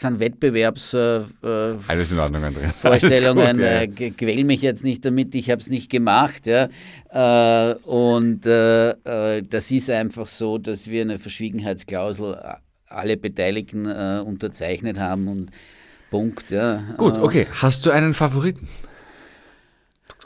sind 0.00 0.20
Wettbewerbsvorstellungen. 0.20 1.80
Äh, 1.80 1.90
Alles 1.90 2.12
in 2.12 2.18
Ordnung, 2.18 2.44
Andreas. 2.44 2.80
Vorstellungen, 2.80 3.54
gut, 3.54 3.62
ja, 3.62 3.82
äh, 3.82 3.88
quäl 3.88 4.44
mich 4.44 4.62
jetzt 4.62 4.84
nicht 4.84 5.04
damit, 5.04 5.34
ich 5.34 5.50
habe 5.50 5.60
es 5.60 5.68
nicht 5.70 5.90
gemacht. 5.90 6.46
Ja. 6.46 6.68
Äh, 7.10 7.74
und 7.84 8.46
äh, 8.46 8.90
äh, 8.90 9.42
das 9.42 9.70
ist 9.70 9.90
einfach 9.90 10.26
so, 10.26 10.58
dass 10.58 10.88
wir 10.88 11.02
eine 11.02 11.18
Verschwiegenheitsklausel 11.18 12.34
äh, 12.34 12.54
alle 12.86 13.16
Beteiligten 13.16 13.86
äh, 13.86 14.22
unterzeichnet 14.24 14.98
haben 14.98 15.28
und 15.28 15.50
Punkt. 16.10 16.50
Ja. 16.50 16.82
Gut, 16.96 17.16
Äh, 17.16 17.20
okay. 17.20 17.46
Hast 17.60 17.86
du 17.86 17.90
einen 17.90 18.14
Favoriten? 18.14 18.68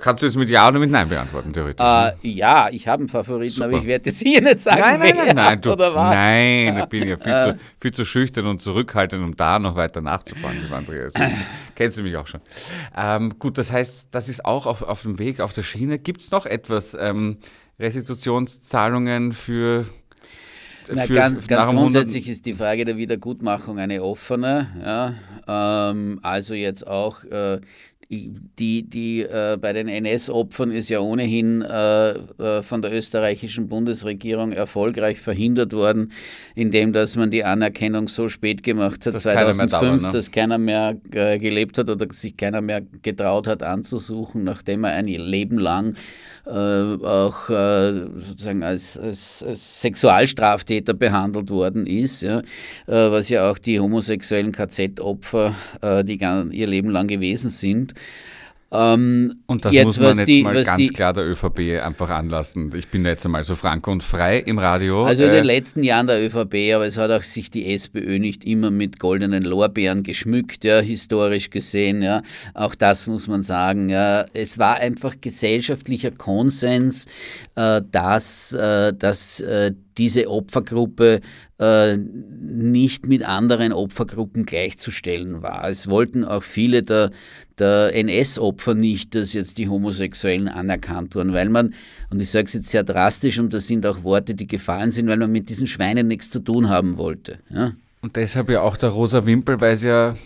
Kannst 0.00 0.22
du 0.22 0.26
jetzt 0.26 0.36
mit 0.36 0.48
Ja 0.48 0.68
oder 0.68 0.78
mit 0.78 0.90
Nein 0.90 1.08
beantworten, 1.08 1.52
theoretisch? 1.52 1.84
Äh, 1.84 2.12
ja, 2.22 2.68
ich 2.70 2.86
habe 2.86 3.00
einen 3.00 3.08
Favoriten, 3.08 3.54
Super. 3.54 3.66
aber 3.66 3.78
ich 3.78 3.86
werde 3.86 4.08
es 4.10 4.20
hier 4.20 4.40
nicht 4.40 4.60
sagen. 4.60 4.80
Nein, 4.80 5.00
nein, 5.00 5.16
nein, 5.16 5.36
nein, 5.36 5.60
du, 5.60 5.74
nein, 5.74 6.78
ich 6.78 6.86
bin 6.86 7.08
ja 7.08 7.16
viel, 7.16 7.32
Äh. 7.32 7.44
zu, 7.54 7.58
viel 7.80 7.92
zu 7.92 8.04
schüchtern 8.04 8.46
und 8.46 8.62
zurückhaltend, 8.62 9.24
um 9.24 9.34
da 9.34 9.58
noch 9.58 9.74
weiter 9.76 10.00
nachzufragen, 10.00 10.62
lieber 10.62 10.76
Andreas. 10.76 11.12
Kennst 11.74 11.98
du 11.98 12.02
mich 12.02 12.16
auch 12.16 12.26
schon. 12.26 12.40
Ähm, 12.96 13.38
gut, 13.38 13.58
das 13.58 13.72
heißt, 13.72 14.08
das 14.10 14.28
ist 14.28 14.44
auch 14.44 14.66
auf, 14.66 14.82
auf 14.82 15.02
dem 15.02 15.18
Weg, 15.18 15.40
auf 15.40 15.52
der 15.52 15.62
Schiene. 15.62 15.98
Gibt 15.98 16.22
es 16.22 16.30
noch 16.30 16.46
etwas, 16.46 16.96
ähm, 16.98 17.38
Restitutionszahlungen 17.80 19.32
für, 19.32 19.86
Na, 20.92 21.02
für 21.02 21.12
ganz, 21.12 21.46
ganz 21.46 21.66
grundsätzlich 21.66 22.28
ist 22.28 22.46
die 22.46 22.54
Frage 22.54 22.84
der 22.84 22.96
Wiedergutmachung 22.96 23.78
eine 23.78 24.02
offene. 24.02 25.14
Ja. 25.48 25.90
Ähm, 25.90 26.18
also 26.22 26.54
jetzt 26.54 26.86
auch 26.86 27.24
äh, 27.24 27.60
die, 28.10 28.88
die 28.88 29.20
äh, 29.20 29.58
bei 29.60 29.74
den 29.74 29.86
NS-Opfern 29.86 30.70
ist 30.70 30.88
ja 30.88 31.00
ohnehin 31.00 31.60
äh, 31.60 32.10
äh, 32.12 32.62
von 32.62 32.80
der 32.80 32.92
österreichischen 32.92 33.68
Bundesregierung 33.68 34.52
erfolgreich 34.52 35.20
verhindert 35.20 35.74
worden, 35.74 36.12
indem 36.54 36.94
dass 36.94 37.16
man 37.16 37.30
die 37.30 37.44
Anerkennung 37.44 38.08
so 38.08 38.28
spät 38.28 38.62
gemacht 38.62 39.04
hat, 39.04 39.12
Dass 39.12 39.24
keiner 39.24 39.44
mehr 39.44 39.68
2005, 39.68 39.80
dauert, 39.80 40.02
ne? 40.02 40.08
dass 40.18 40.30
keiner 40.30 40.56
mehr 40.56 40.96
äh, 41.12 41.38
gelebt 41.38 41.76
hat 41.76 41.90
oder 41.90 42.06
sich 42.10 42.36
keiner 42.36 42.62
mehr 42.62 42.80
getraut 43.02 43.46
hat 43.46 43.62
anzusuchen, 43.62 44.42
nachdem 44.42 44.84
er 44.84 44.92
ein 44.92 45.06
Leben 45.06 45.58
lang 45.58 45.94
auch 46.46 47.50
äh, 47.50 47.92
sozusagen 48.20 48.62
als, 48.62 48.98
als, 48.98 49.44
als 49.46 49.80
Sexualstraftäter 49.80 50.94
behandelt 50.94 51.50
worden 51.50 51.86
ist, 51.86 52.22
ja, 52.22 52.40
äh, 52.40 52.44
was 52.86 53.28
ja 53.28 53.50
auch 53.50 53.58
die 53.58 53.80
homosexuellen 53.80 54.52
KZ-Opfer, 54.52 55.54
äh, 55.82 56.04
die 56.04 56.18
ihr 56.52 56.66
Leben 56.66 56.90
lang 56.90 57.06
gewesen 57.06 57.50
sind. 57.50 57.94
Ähm, 58.70 59.36
Und 59.46 59.64
das 59.64 59.72
jetzt, 59.72 59.84
muss 59.86 59.98
man 59.98 60.10
was 60.10 60.18
jetzt 60.18 60.28
die- 60.28 60.42
mal 60.42 60.62
ganz 60.62 60.76
die- 60.76 60.88
klar 60.88 61.14
der 61.14 61.26
ÖVP 61.26 61.80
einfach 61.80 62.10
anlassen. 62.10 62.70
Ich 62.76 62.88
bin 62.88 63.04
jetzt 63.06 63.24
einmal 63.24 63.42
so 63.42 63.54
frank 63.54 63.86
und 63.86 64.02
frei 64.02 64.40
im 64.40 64.58
Radio. 64.58 65.04
Also 65.04 65.24
in 65.24 65.30
den 65.32 65.44
Äh, 65.44 65.46
letzten 65.46 65.82
Jahren 65.82 66.06
der 66.06 66.22
ÖVP, 66.22 66.74
aber 66.74 66.84
es 66.86 66.98
hat 66.98 67.10
auch 67.10 67.22
sich 67.22 67.50
die 67.50 67.72
SPÖ 67.72 68.18
nicht 68.18 68.44
immer 68.44 68.70
mit 68.70 68.98
goldenen 68.98 69.42
Lorbeeren 69.42 70.02
geschmückt, 70.02 70.64
ja, 70.64 70.80
historisch 70.80 71.48
gesehen, 71.48 72.02
ja. 72.02 72.20
Auch 72.52 72.74
das 72.74 73.06
muss 73.06 73.26
man 73.26 73.42
sagen, 73.42 73.88
ja. 73.88 74.26
Es 74.34 74.58
war 74.58 74.76
einfach 74.76 75.14
gesellschaftlicher 75.18 76.10
Konsens, 76.10 77.06
äh, 77.54 77.80
dass, 77.90 78.52
äh, 78.52 78.92
dass 78.92 79.40
äh, 79.40 79.72
diese 79.98 80.30
Opfergruppe 80.30 81.20
äh, 81.58 81.96
nicht 81.96 83.06
mit 83.06 83.24
anderen 83.24 83.72
Opfergruppen 83.72 84.46
gleichzustellen 84.46 85.42
war. 85.42 85.68
Es 85.68 85.88
wollten 85.88 86.24
auch 86.24 86.42
viele 86.42 86.82
der, 86.82 87.10
der 87.58 87.94
NS-Opfer 87.94 88.74
nicht, 88.74 89.14
dass 89.14 89.32
jetzt 89.32 89.58
die 89.58 89.68
Homosexuellen 89.68 90.48
anerkannt 90.48 91.14
wurden, 91.14 91.32
weil 91.32 91.48
man, 91.48 91.74
und 92.10 92.22
ich 92.22 92.30
sage 92.30 92.46
es 92.46 92.54
jetzt 92.54 92.68
sehr 92.68 92.84
drastisch, 92.84 93.38
und 93.38 93.52
das 93.52 93.66
sind 93.66 93.84
auch 93.84 94.02
Worte, 94.04 94.34
die 94.34 94.46
gefallen 94.46 94.90
sind, 94.90 95.08
weil 95.08 95.18
man 95.18 95.32
mit 95.32 95.48
diesen 95.48 95.66
Schweinen 95.66 96.06
nichts 96.06 96.30
zu 96.30 96.40
tun 96.40 96.68
haben 96.68 96.96
wollte. 96.96 97.38
Ja? 97.50 97.72
Und 98.00 98.16
deshalb 98.16 98.48
ja 98.50 98.62
auch 98.62 98.76
der 98.76 98.90
rosa 98.90 99.26
Wimpel, 99.26 99.60
weil 99.60 99.72
es 99.72 99.82
ja, 99.82 100.16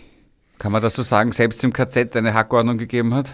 kann 0.59 0.71
man 0.71 0.81
das 0.81 0.95
so 0.95 1.01
sagen, 1.01 1.31
selbst 1.31 1.63
im 1.63 1.73
KZ 1.73 2.15
eine 2.15 2.33
Hackordnung 2.33 2.77
gegeben 2.77 3.13
hat? 3.13 3.31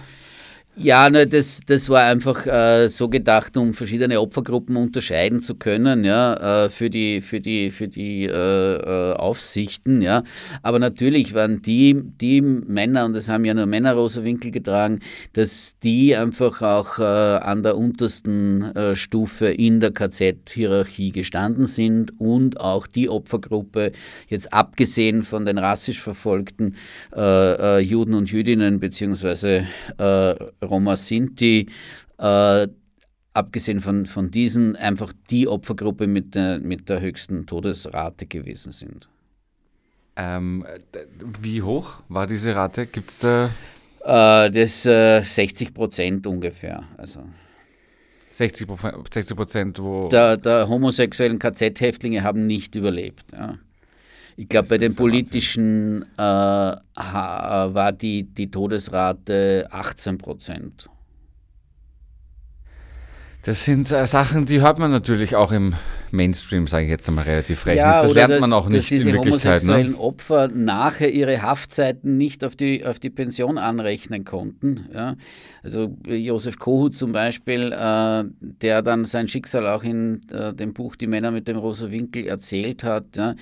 Ja, 0.76 1.10
ne, 1.10 1.28
das, 1.28 1.60
das 1.66 1.90
war 1.90 2.04
einfach 2.04 2.46
äh, 2.48 2.88
so 2.88 3.10
gedacht, 3.10 3.58
um 3.58 3.74
verschiedene 3.74 4.22
Opfergruppen 4.22 4.78
unterscheiden 4.78 5.42
zu 5.42 5.56
können, 5.56 6.06
ja, 6.06 6.66
äh, 6.66 6.70
für 6.70 6.90
die, 6.90 7.20
für 7.20 7.42
die, 7.42 7.70
für 7.70 7.90
die 7.90 8.24
äh, 8.26 8.32
äh, 8.32 9.14
Aufsichten, 9.14 10.02
ja. 10.02 10.24
Aber 10.62 10.80
natürlich 10.80 11.34
waren 11.34 11.62
die, 11.62 12.02
die 12.22 12.42
Männer, 12.42 13.04
und 13.04 13.14
das 13.14 13.28
haben 13.28 13.44
ja 13.44 13.54
nur 13.54 13.66
Männer 13.66 13.94
rosa 13.94 14.24
Winkel 14.24 14.52
getragen, 14.52 15.00
dass 15.34 15.78
die 15.80 16.16
einfach 16.16 16.62
auch 16.62 17.00
äh, 17.00 17.04
an 17.04 17.62
der 17.62 17.76
untersten 17.76 18.62
äh, 18.74 18.96
Stufe 18.96 19.48
in 19.48 19.82
der 19.82 19.92
KZ-Hierarchie 19.92 21.12
gestanden 21.12 21.66
sind 21.66 22.18
und 22.22 22.62
auch 22.62 22.88
die 22.88 23.10
Opfergruppe, 23.10 23.92
jetzt 24.30 24.54
abgesehen 24.54 25.24
von 25.24 25.46
den 25.46 25.58
rassisch 25.58 26.00
verfolgten 26.00 26.76
Juden 27.12 28.14
und 28.14 28.32
Jüdinnen 28.32 28.80
beziehungsweise 28.80 29.66
Roma 30.62 30.96
Sinti, 30.96 31.68
äh, 32.18 32.68
abgesehen 33.34 33.82
von, 33.82 34.06
von 34.06 34.32
diesen, 34.32 34.76
einfach 34.76 35.14
die 35.30 35.48
Opfergruppe 35.48 36.08
mit 36.08 36.36
der, 36.36 36.60
mit 36.60 36.90
der 36.90 37.02
höchsten 37.02 37.46
Todesrate 37.46 38.26
gewesen 38.26 38.72
sind. 38.72 39.10
Ähm, 40.16 40.66
wie 41.42 41.62
hoch 41.62 42.02
war 42.10 42.28
diese 42.28 42.56
Rate? 42.56 42.86
Gibt 42.86 43.10
es 43.10 43.20
da 43.20 43.50
Äh, 44.04 44.52
das 44.52 44.86
äh, 44.86 45.22
60 45.22 45.74
Prozent 45.74 46.28
ungefähr. 46.28 46.84
Also 46.98 47.22
60 48.32 48.68
Prozent, 48.68 49.14
60 49.14 49.38
Prozent 49.38 49.80
wo... 49.80 50.08
der, 50.08 50.38
der 50.38 50.68
homosexuellen 50.68 51.40
KZ-Häftlinge 51.40 52.24
haben 52.24 52.48
nicht 52.48 52.76
überlebt. 52.76 53.26
Ja. 53.34 53.58
Ich 54.40 54.48
glaube, 54.48 54.70
bei 54.70 54.78
den 54.78 54.96
politischen 54.96 56.04
äh, 56.18 56.22
ha- 56.22 57.74
war 57.74 57.92
die, 57.92 58.24
die 58.24 58.50
Todesrate 58.50 59.68
18 59.70 60.18
Prozent. 60.18 60.90
Das 63.42 63.66
sind 63.66 63.92
äh, 63.92 64.08
Sachen, 64.08 64.46
die 64.46 64.62
hört 64.62 64.80
man 64.80 64.92
natürlich 64.92 65.36
auch 65.36 65.52
im 65.52 65.76
Mainstream, 66.14 66.68
sage 66.68 66.86
ich 66.86 66.92
jetzt 66.92 67.08
einmal 67.08 67.26
relativ 67.26 67.60
frech. 67.60 67.78
Ja, 67.78 68.02
das 68.02 68.14
lernt 68.14 68.34
dass, 68.34 68.42
man 68.42 68.54
auch 68.54 68.66
dass 68.66 68.74
nicht 68.74 68.90
diese 68.90 69.10
in 69.10 69.16
Wirklichkeit. 69.16 69.62
homosexuellen 69.62 69.92
Ne? 69.92 70.00
Opfer 70.00 70.48
nachher 70.50 71.12
ihre 71.12 71.42
Haftzeiten 71.42 72.18
nicht 72.18 72.44
auf 72.44 72.56
die, 72.56 72.86
auf 72.86 73.00
die 73.00 73.10
Pension 73.10 73.58
anrechnen 73.58 74.26
konnten. 74.26 74.88
Ja. 74.94 75.16
Also 75.64 75.98
Josef 76.08 76.58
Kohut 76.58 76.96
zum 76.96 77.12
Beispiel, 77.12 77.72
äh, 77.72 78.24
der 78.40 78.82
dann 78.82 79.06
sein 79.06 79.28
Schicksal 79.28 79.68
auch 79.68 79.84
in 79.84 80.22
äh, 80.32 80.54
dem 80.54 80.74
Buch 80.74 80.96
Die 80.96 81.08
Männer 81.08 81.32
mit 81.32 81.48
dem 81.48 81.58
rosa 81.58 81.92
Winkel 81.92 82.28
erzählt 82.28 82.84
hat, 82.84 83.16
ja, 83.16 83.36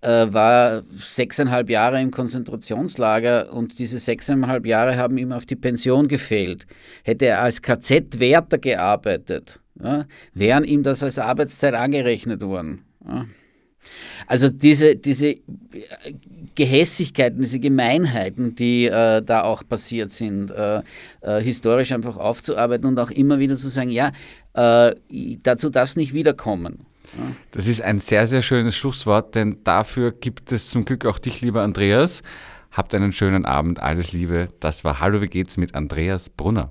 äh, 0.00 0.32
war 0.32 0.82
sechseinhalb 0.92 1.70
Jahre 1.70 2.00
im 2.00 2.10
Konzentrationslager 2.10 3.52
und 3.52 3.78
diese 3.78 3.98
sechseinhalb 3.98 4.66
Jahre 4.66 4.96
haben 4.96 5.18
ihm 5.18 5.32
auf 5.32 5.46
die 5.46 5.56
Pension 5.56 6.08
gefehlt. 6.08 6.66
Hätte 7.04 7.26
er 7.26 7.42
als 7.42 7.62
KZ-Wärter 7.62 8.58
gearbeitet, 8.58 9.60
ja, 9.82 10.04
wären 10.34 10.64
ihm 10.64 10.82
das 10.82 11.02
als 11.02 11.18
Arbeitszeit 11.18 11.74
angerechnet 11.74 12.42
worden. 12.42 12.84
Ja. 13.06 13.26
Also 14.26 14.50
diese, 14.50 14.96
diese 14.96 15.36
Gehässigkeiten, 16.54 17.40
diese 17.40 17.60
Gemeinheiten, 17.60 18.54
die 18.54 18.86
äh, 18.86 19.22
da 19.22 19.42
auch 19.42 19.62
passiert 19.66 20.10
sind, 20.10 20.50
äh, 20.50 20.82
äh, 21.20 21.40
historisch 21.40 21.92
einfach 21.92 22.16
aufzuarbeiten 22.16 22.86
und 22.86 22.98
auch 22.98 23.10
immer 23.10 23.38
wieder 23.38 23.56
zu 23.56 23.68
sagen, 23.68 23.90
ja, 23.90 24.10
äh, 24.54 24.94
dazu 25.42 25.70
darf 25.70 25.90
es 25.90 25.96
nicht 25.96 26.12
wiederkommen. 26.12 26.86
Das 27.52 27.66
ist 27.66 27.80
ein 27.80 28.00
sehr, 28.00 28.26
sehr 28.26 28.42
schönes 28.42 28.76
Schlusswort, 28.76 29.34
denn 29.34 29.58
dafür 29.64 30.12
gibt 30.12 30.52
es 30.52 30.68
zum 30.68 30.84
Glück 30.84 31.06
auch 31.06 31.18
dich, 31.18 31.40
lieber 31.40 31.62
Andreas. 31.62 32.22
Habt 32.70 32.94
einen 32.94 33.12
schönen 33.12 33.46
Abend, 33.46 33.80
alles 33.80 34.12
Liebe. 34.12 34.48
Das 34.60 34.84
war 34.84 35.00
Hallo, 35.00 35.22
wie 35.22 35.28
geht's 35.28 35.56
mit 35.56 35.74
Andreas 35.74 36.28
Brunner. 36.28 36.70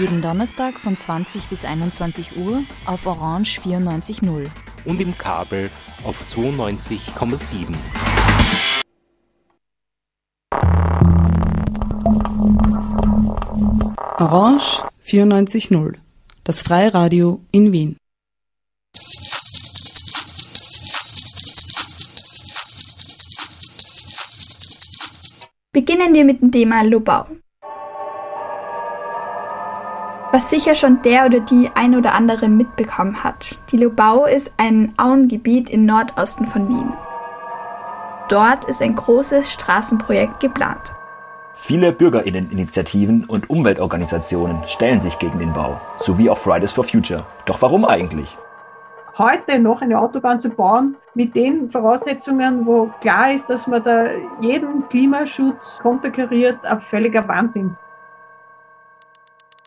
Jeden 0.00 0.22
Donnerstag 0.22 0.78
von 0.78 0.96
20 0.96 1.48
bis 1.48 1.64
21 1.64 2.36
Uhr 2.36 2.62
auf 2.86 3.04
Orange 3.04 3.58
94.0. 3.60 4.46
Und 4.84 5.00
im 5.00 5.18
Kabel 5.18 5.70
auf 6.04 6.24
92,7. 6.24 7.74
Orange 14.18 14.84
94.0. 15.04 15.96
Das 16.44 16.62
Freiradio 16.62 17.40
in 17.50 17.72
Wien. 17.72 17.96
Beginnen 25.72 26.14
wir 26.14 26.24
mit 26.24 26.40
dem 26.40 26.52
Thema 26.52 26.82
Lobau. 26.82 27.26
Was 30.30 30.50
sicher 30.50 30.74
schon 30.74 31.00
der 31.00 31.24
oder 31.24 31.40
die 31.40 31.70
ein 31.74 31.96
oder 31.96 32.12
andere 32.12 32.50
mitbekommen 32.50 33.24
hat. 33.24 33.58
Die 33.70 33.78
Lobau 33.78 34.26
ist 34.26 34.52
ein 34.58 34.92
Auengebiet 34.98 35.70
im 35.70 35.86
Nordosten 35.86 36.46
von 36.46 36.68
Wien. 36.68 36.92
Dort 38.28 38.66
ist 38.66 38.82
ein 38.82 38.94
großes 38.94 39.50
Straßenprojekt 39.50 40.38
geplant. 40.40 40.92
Viele 41.54 41.92
Bürgerinneninitiativen 41.92 43.24
und 43.24 43.48
Umweltorganisationen 43.48 44.58
stellen 44.66 45.00
sich 45.00 45.18
gegen 45.18 45.38
den 45.38 45.54
Bau, 45.54 45.80
sowie 45.96 46.28
auch 46.28 46.36
Fridays 46.36 46.72
for 46.72 46.84
Future. 46.84 47.24
Doch 47.46 47.62
warum 47.62 47.86
eigentlich? 47.86 48.36
Heute 49.16 49.58
noch 49.58 49.80
eine 49.80 49.98
Autobahn 49.98 50.38
zu 50.38 50.50
bauen 50.50 50.96
mit 51.14 51.34
den 51.34 51.70
Voraussetzungen, 51.70 52.66
wo 52.66 52.90
klar 53.00 53.32
ist, 53.32 53.48
dass 53.48 53.66
man 53.66 53.82
da 53.82 54.08
jeden 54.42 54.86
Klimaschutz 54.90 55.78
konterkariert, 55.80 56.62
ein 56.66 56.82
völliger 56.82 57.26
Wahnsinn. 57.26 57.76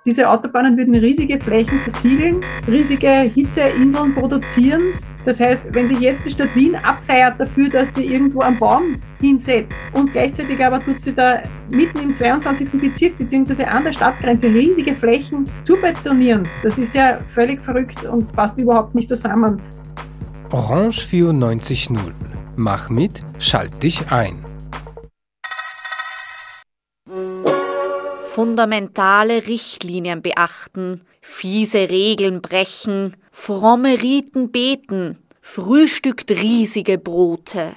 Diese 0.04 0.28
Autobahnen 0.28 0.76
würden 0.78 0.96
riesige 0.96 1.40
Flächen 1.40 1.80
versiegeln, 1.82 2.44
riesige 2.68 3.08
Hitzeinseln 3.08 4.16
produzieren. 4.16 4.82
Das 5.26 5.40
heißt, 5.40 5.68
wenn 5.76 5.88
sich 5.88 6.00
jetzt 6.00 6.26
die 6.26 6.32
Stadt 6.32 6.56
Wien 6.56 6.76
abfeiert 6.76 7.40
dafür, 7.40 7.70
dass 7.70 7.94
sie 7.94 8.06
irgendwo 8.06 8.42
einen 8.42 8.58
Baum 8.58 9.00
hinsetzt 9.20 9.80
und 9.94 10.12
gleichzeitig 10.12 10.60
aber 10.66 10.84
tut 10.84 11.00
sie 11.00 11.14
da 11.14 11.44
mitten 11.70 12.00
im 12.00 12.16
22. 12.16 12.82
Bezirk 12.82 13.16
bzw. 13.20 13.64
an 13.66 13.84
der 13.84 13.94
Stadtgrenze 13.94 14.48
riesige 14.48 14.96
Flächen 14.96 15.46
zu 15.66 15.76
betonieren, 15.76 16.50
das 16.64 16.80
ist 16.80 16.96
ja 16.96 17.20
völlig 17.36 17.62
verrückt 17.62 18.04
und 18.06 18.32
passt 18.32 18.58
überhaupt 18.58 18.96
nicht 18.96 19.08
zusammen. 19.08 19.62
Orange 20.50 21.06
94.0. 21.06 22.00
Mach 22.56 22.90
mit, 22.90 23.20
schalt 23.38 23.84
dich 23.84 24.12
ein. 24.12 24.41
Fundamentale 28.32 29.46
Richtlinien 29.48 30.22
beachten, 30.22 31.02
fiese 31.20 31.90
Regeln 31.90 32.42
brechen, 32.42 33.18
fromme 33.30 34.02
Riten 34.02 34.52
beten, 34.54 35.18
frühstückt 35.42 36.32
riesige 36.32 36.98
Brote. 36.98 37.74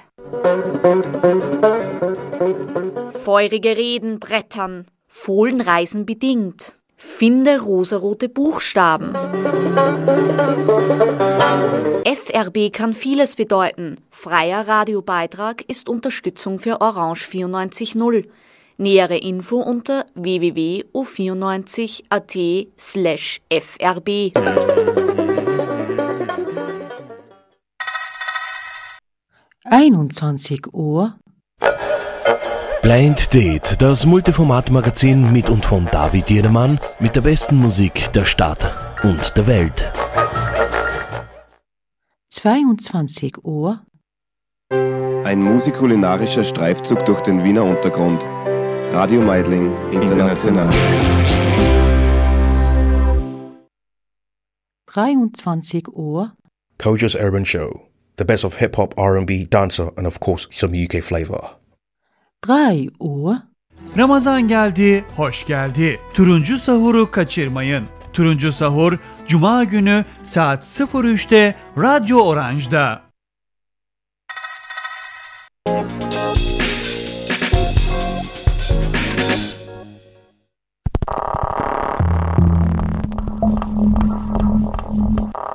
Feurige 3.25 3.75
Reden 3.75 4.19
brettern, 4.21 4.85
Fohlenreisen 5.09 6.05
bedingt, 6.05 6.79
finde 6.95 7.59
rosarote 7.59 8.29
Buchstaben. 8.29 9.13
FRB 12.05 12.71
kann 12.71 12.93
vieles 12.93 13.35
bedeuten. 13.35 13.97
Freier 14.09 14.65
Radiobeitrag 14.65 15.65
ist 15.67 15.89
Unterstützung 15.89 16.59
für 16.59 16.79
Orange 16.79 17.27
94.0. 17.27 18.29
Nähere 18.77 19.17
Info 19.17 19.61
unter 19.61 20.05
www.o94.at 20.15 22.35
slash 22.77 23.41
frb. 23.49 24.33
Einundzwanzig 29.63 30.73
Uhr. 30.73 31.15
Blind 32.81 33.33
Date, 33.33 33.81
das 33.81 34.05
Multiformat-Magazin 34.05 35.31
mit 35.31 35.49
und 35.49 35.63
von 35.65 35.87
David 35.89 36.29
Jenemann 36.29 36.79
mit 36.99 37.15
der 37.15 37.21
besten 37.21 37.55
Musik 37.55 38.11
der 38.13 38.25
Stadt 38.25 38.69
und 39.03 39.37
der 39.37 39.47
Welt. 39.47 39.91
22 42.29 43.43
Uhr. 43.43 43.81
Ein 44.69 45.41
musikulinarischer 45.41 46.43
Streifzug 46.43 47.05
durch 47.05 47.21
den 47.21 47.43
Wiener 47.43 47.63
Untergrund. 47.63 48.27
Radio 48.93 49.21
Meidling 49.21 49.75
International. 49.91 50.69
23 54.87 55.87
Uhr. 55.93 56.31
Koja's 56.79 57.15
Urban 57.15 57.43
Show. 57.43 57.81
The 58.17 58.25
best 58.25 58.45
of 58.45 58.55
hip 58.61 58.75
hop, 58.75 58.93
R&B, 58.97 59.45
dancer 59.51 59.89
and 59.97 60.07
of 60.07 60.19
course 60.19 60.47
some 60.51 60.73
UK 60.73 61.01
flavor. 61.03 61.49
3 62.47 62.89
Uhr. 62.99 63.35
Ramazan 63.97 64.47
geldi, 64.47 65.05
hoş 65.15 65.45
geldi. 65.45 65.99
Turuncu 66.13 66.57
sahuru 66.57 67.11
kaçırmayın. 67.11 67.85
Turuncu 68.13 68.51
sahur 68.51 68.97
Cuma 69.27 69.63
günü 69.63 70.05
saat 70.23 70.63
03'te 70.63 71.55
Radyo 71.77 72.17
Orange'da. 72.19 73.04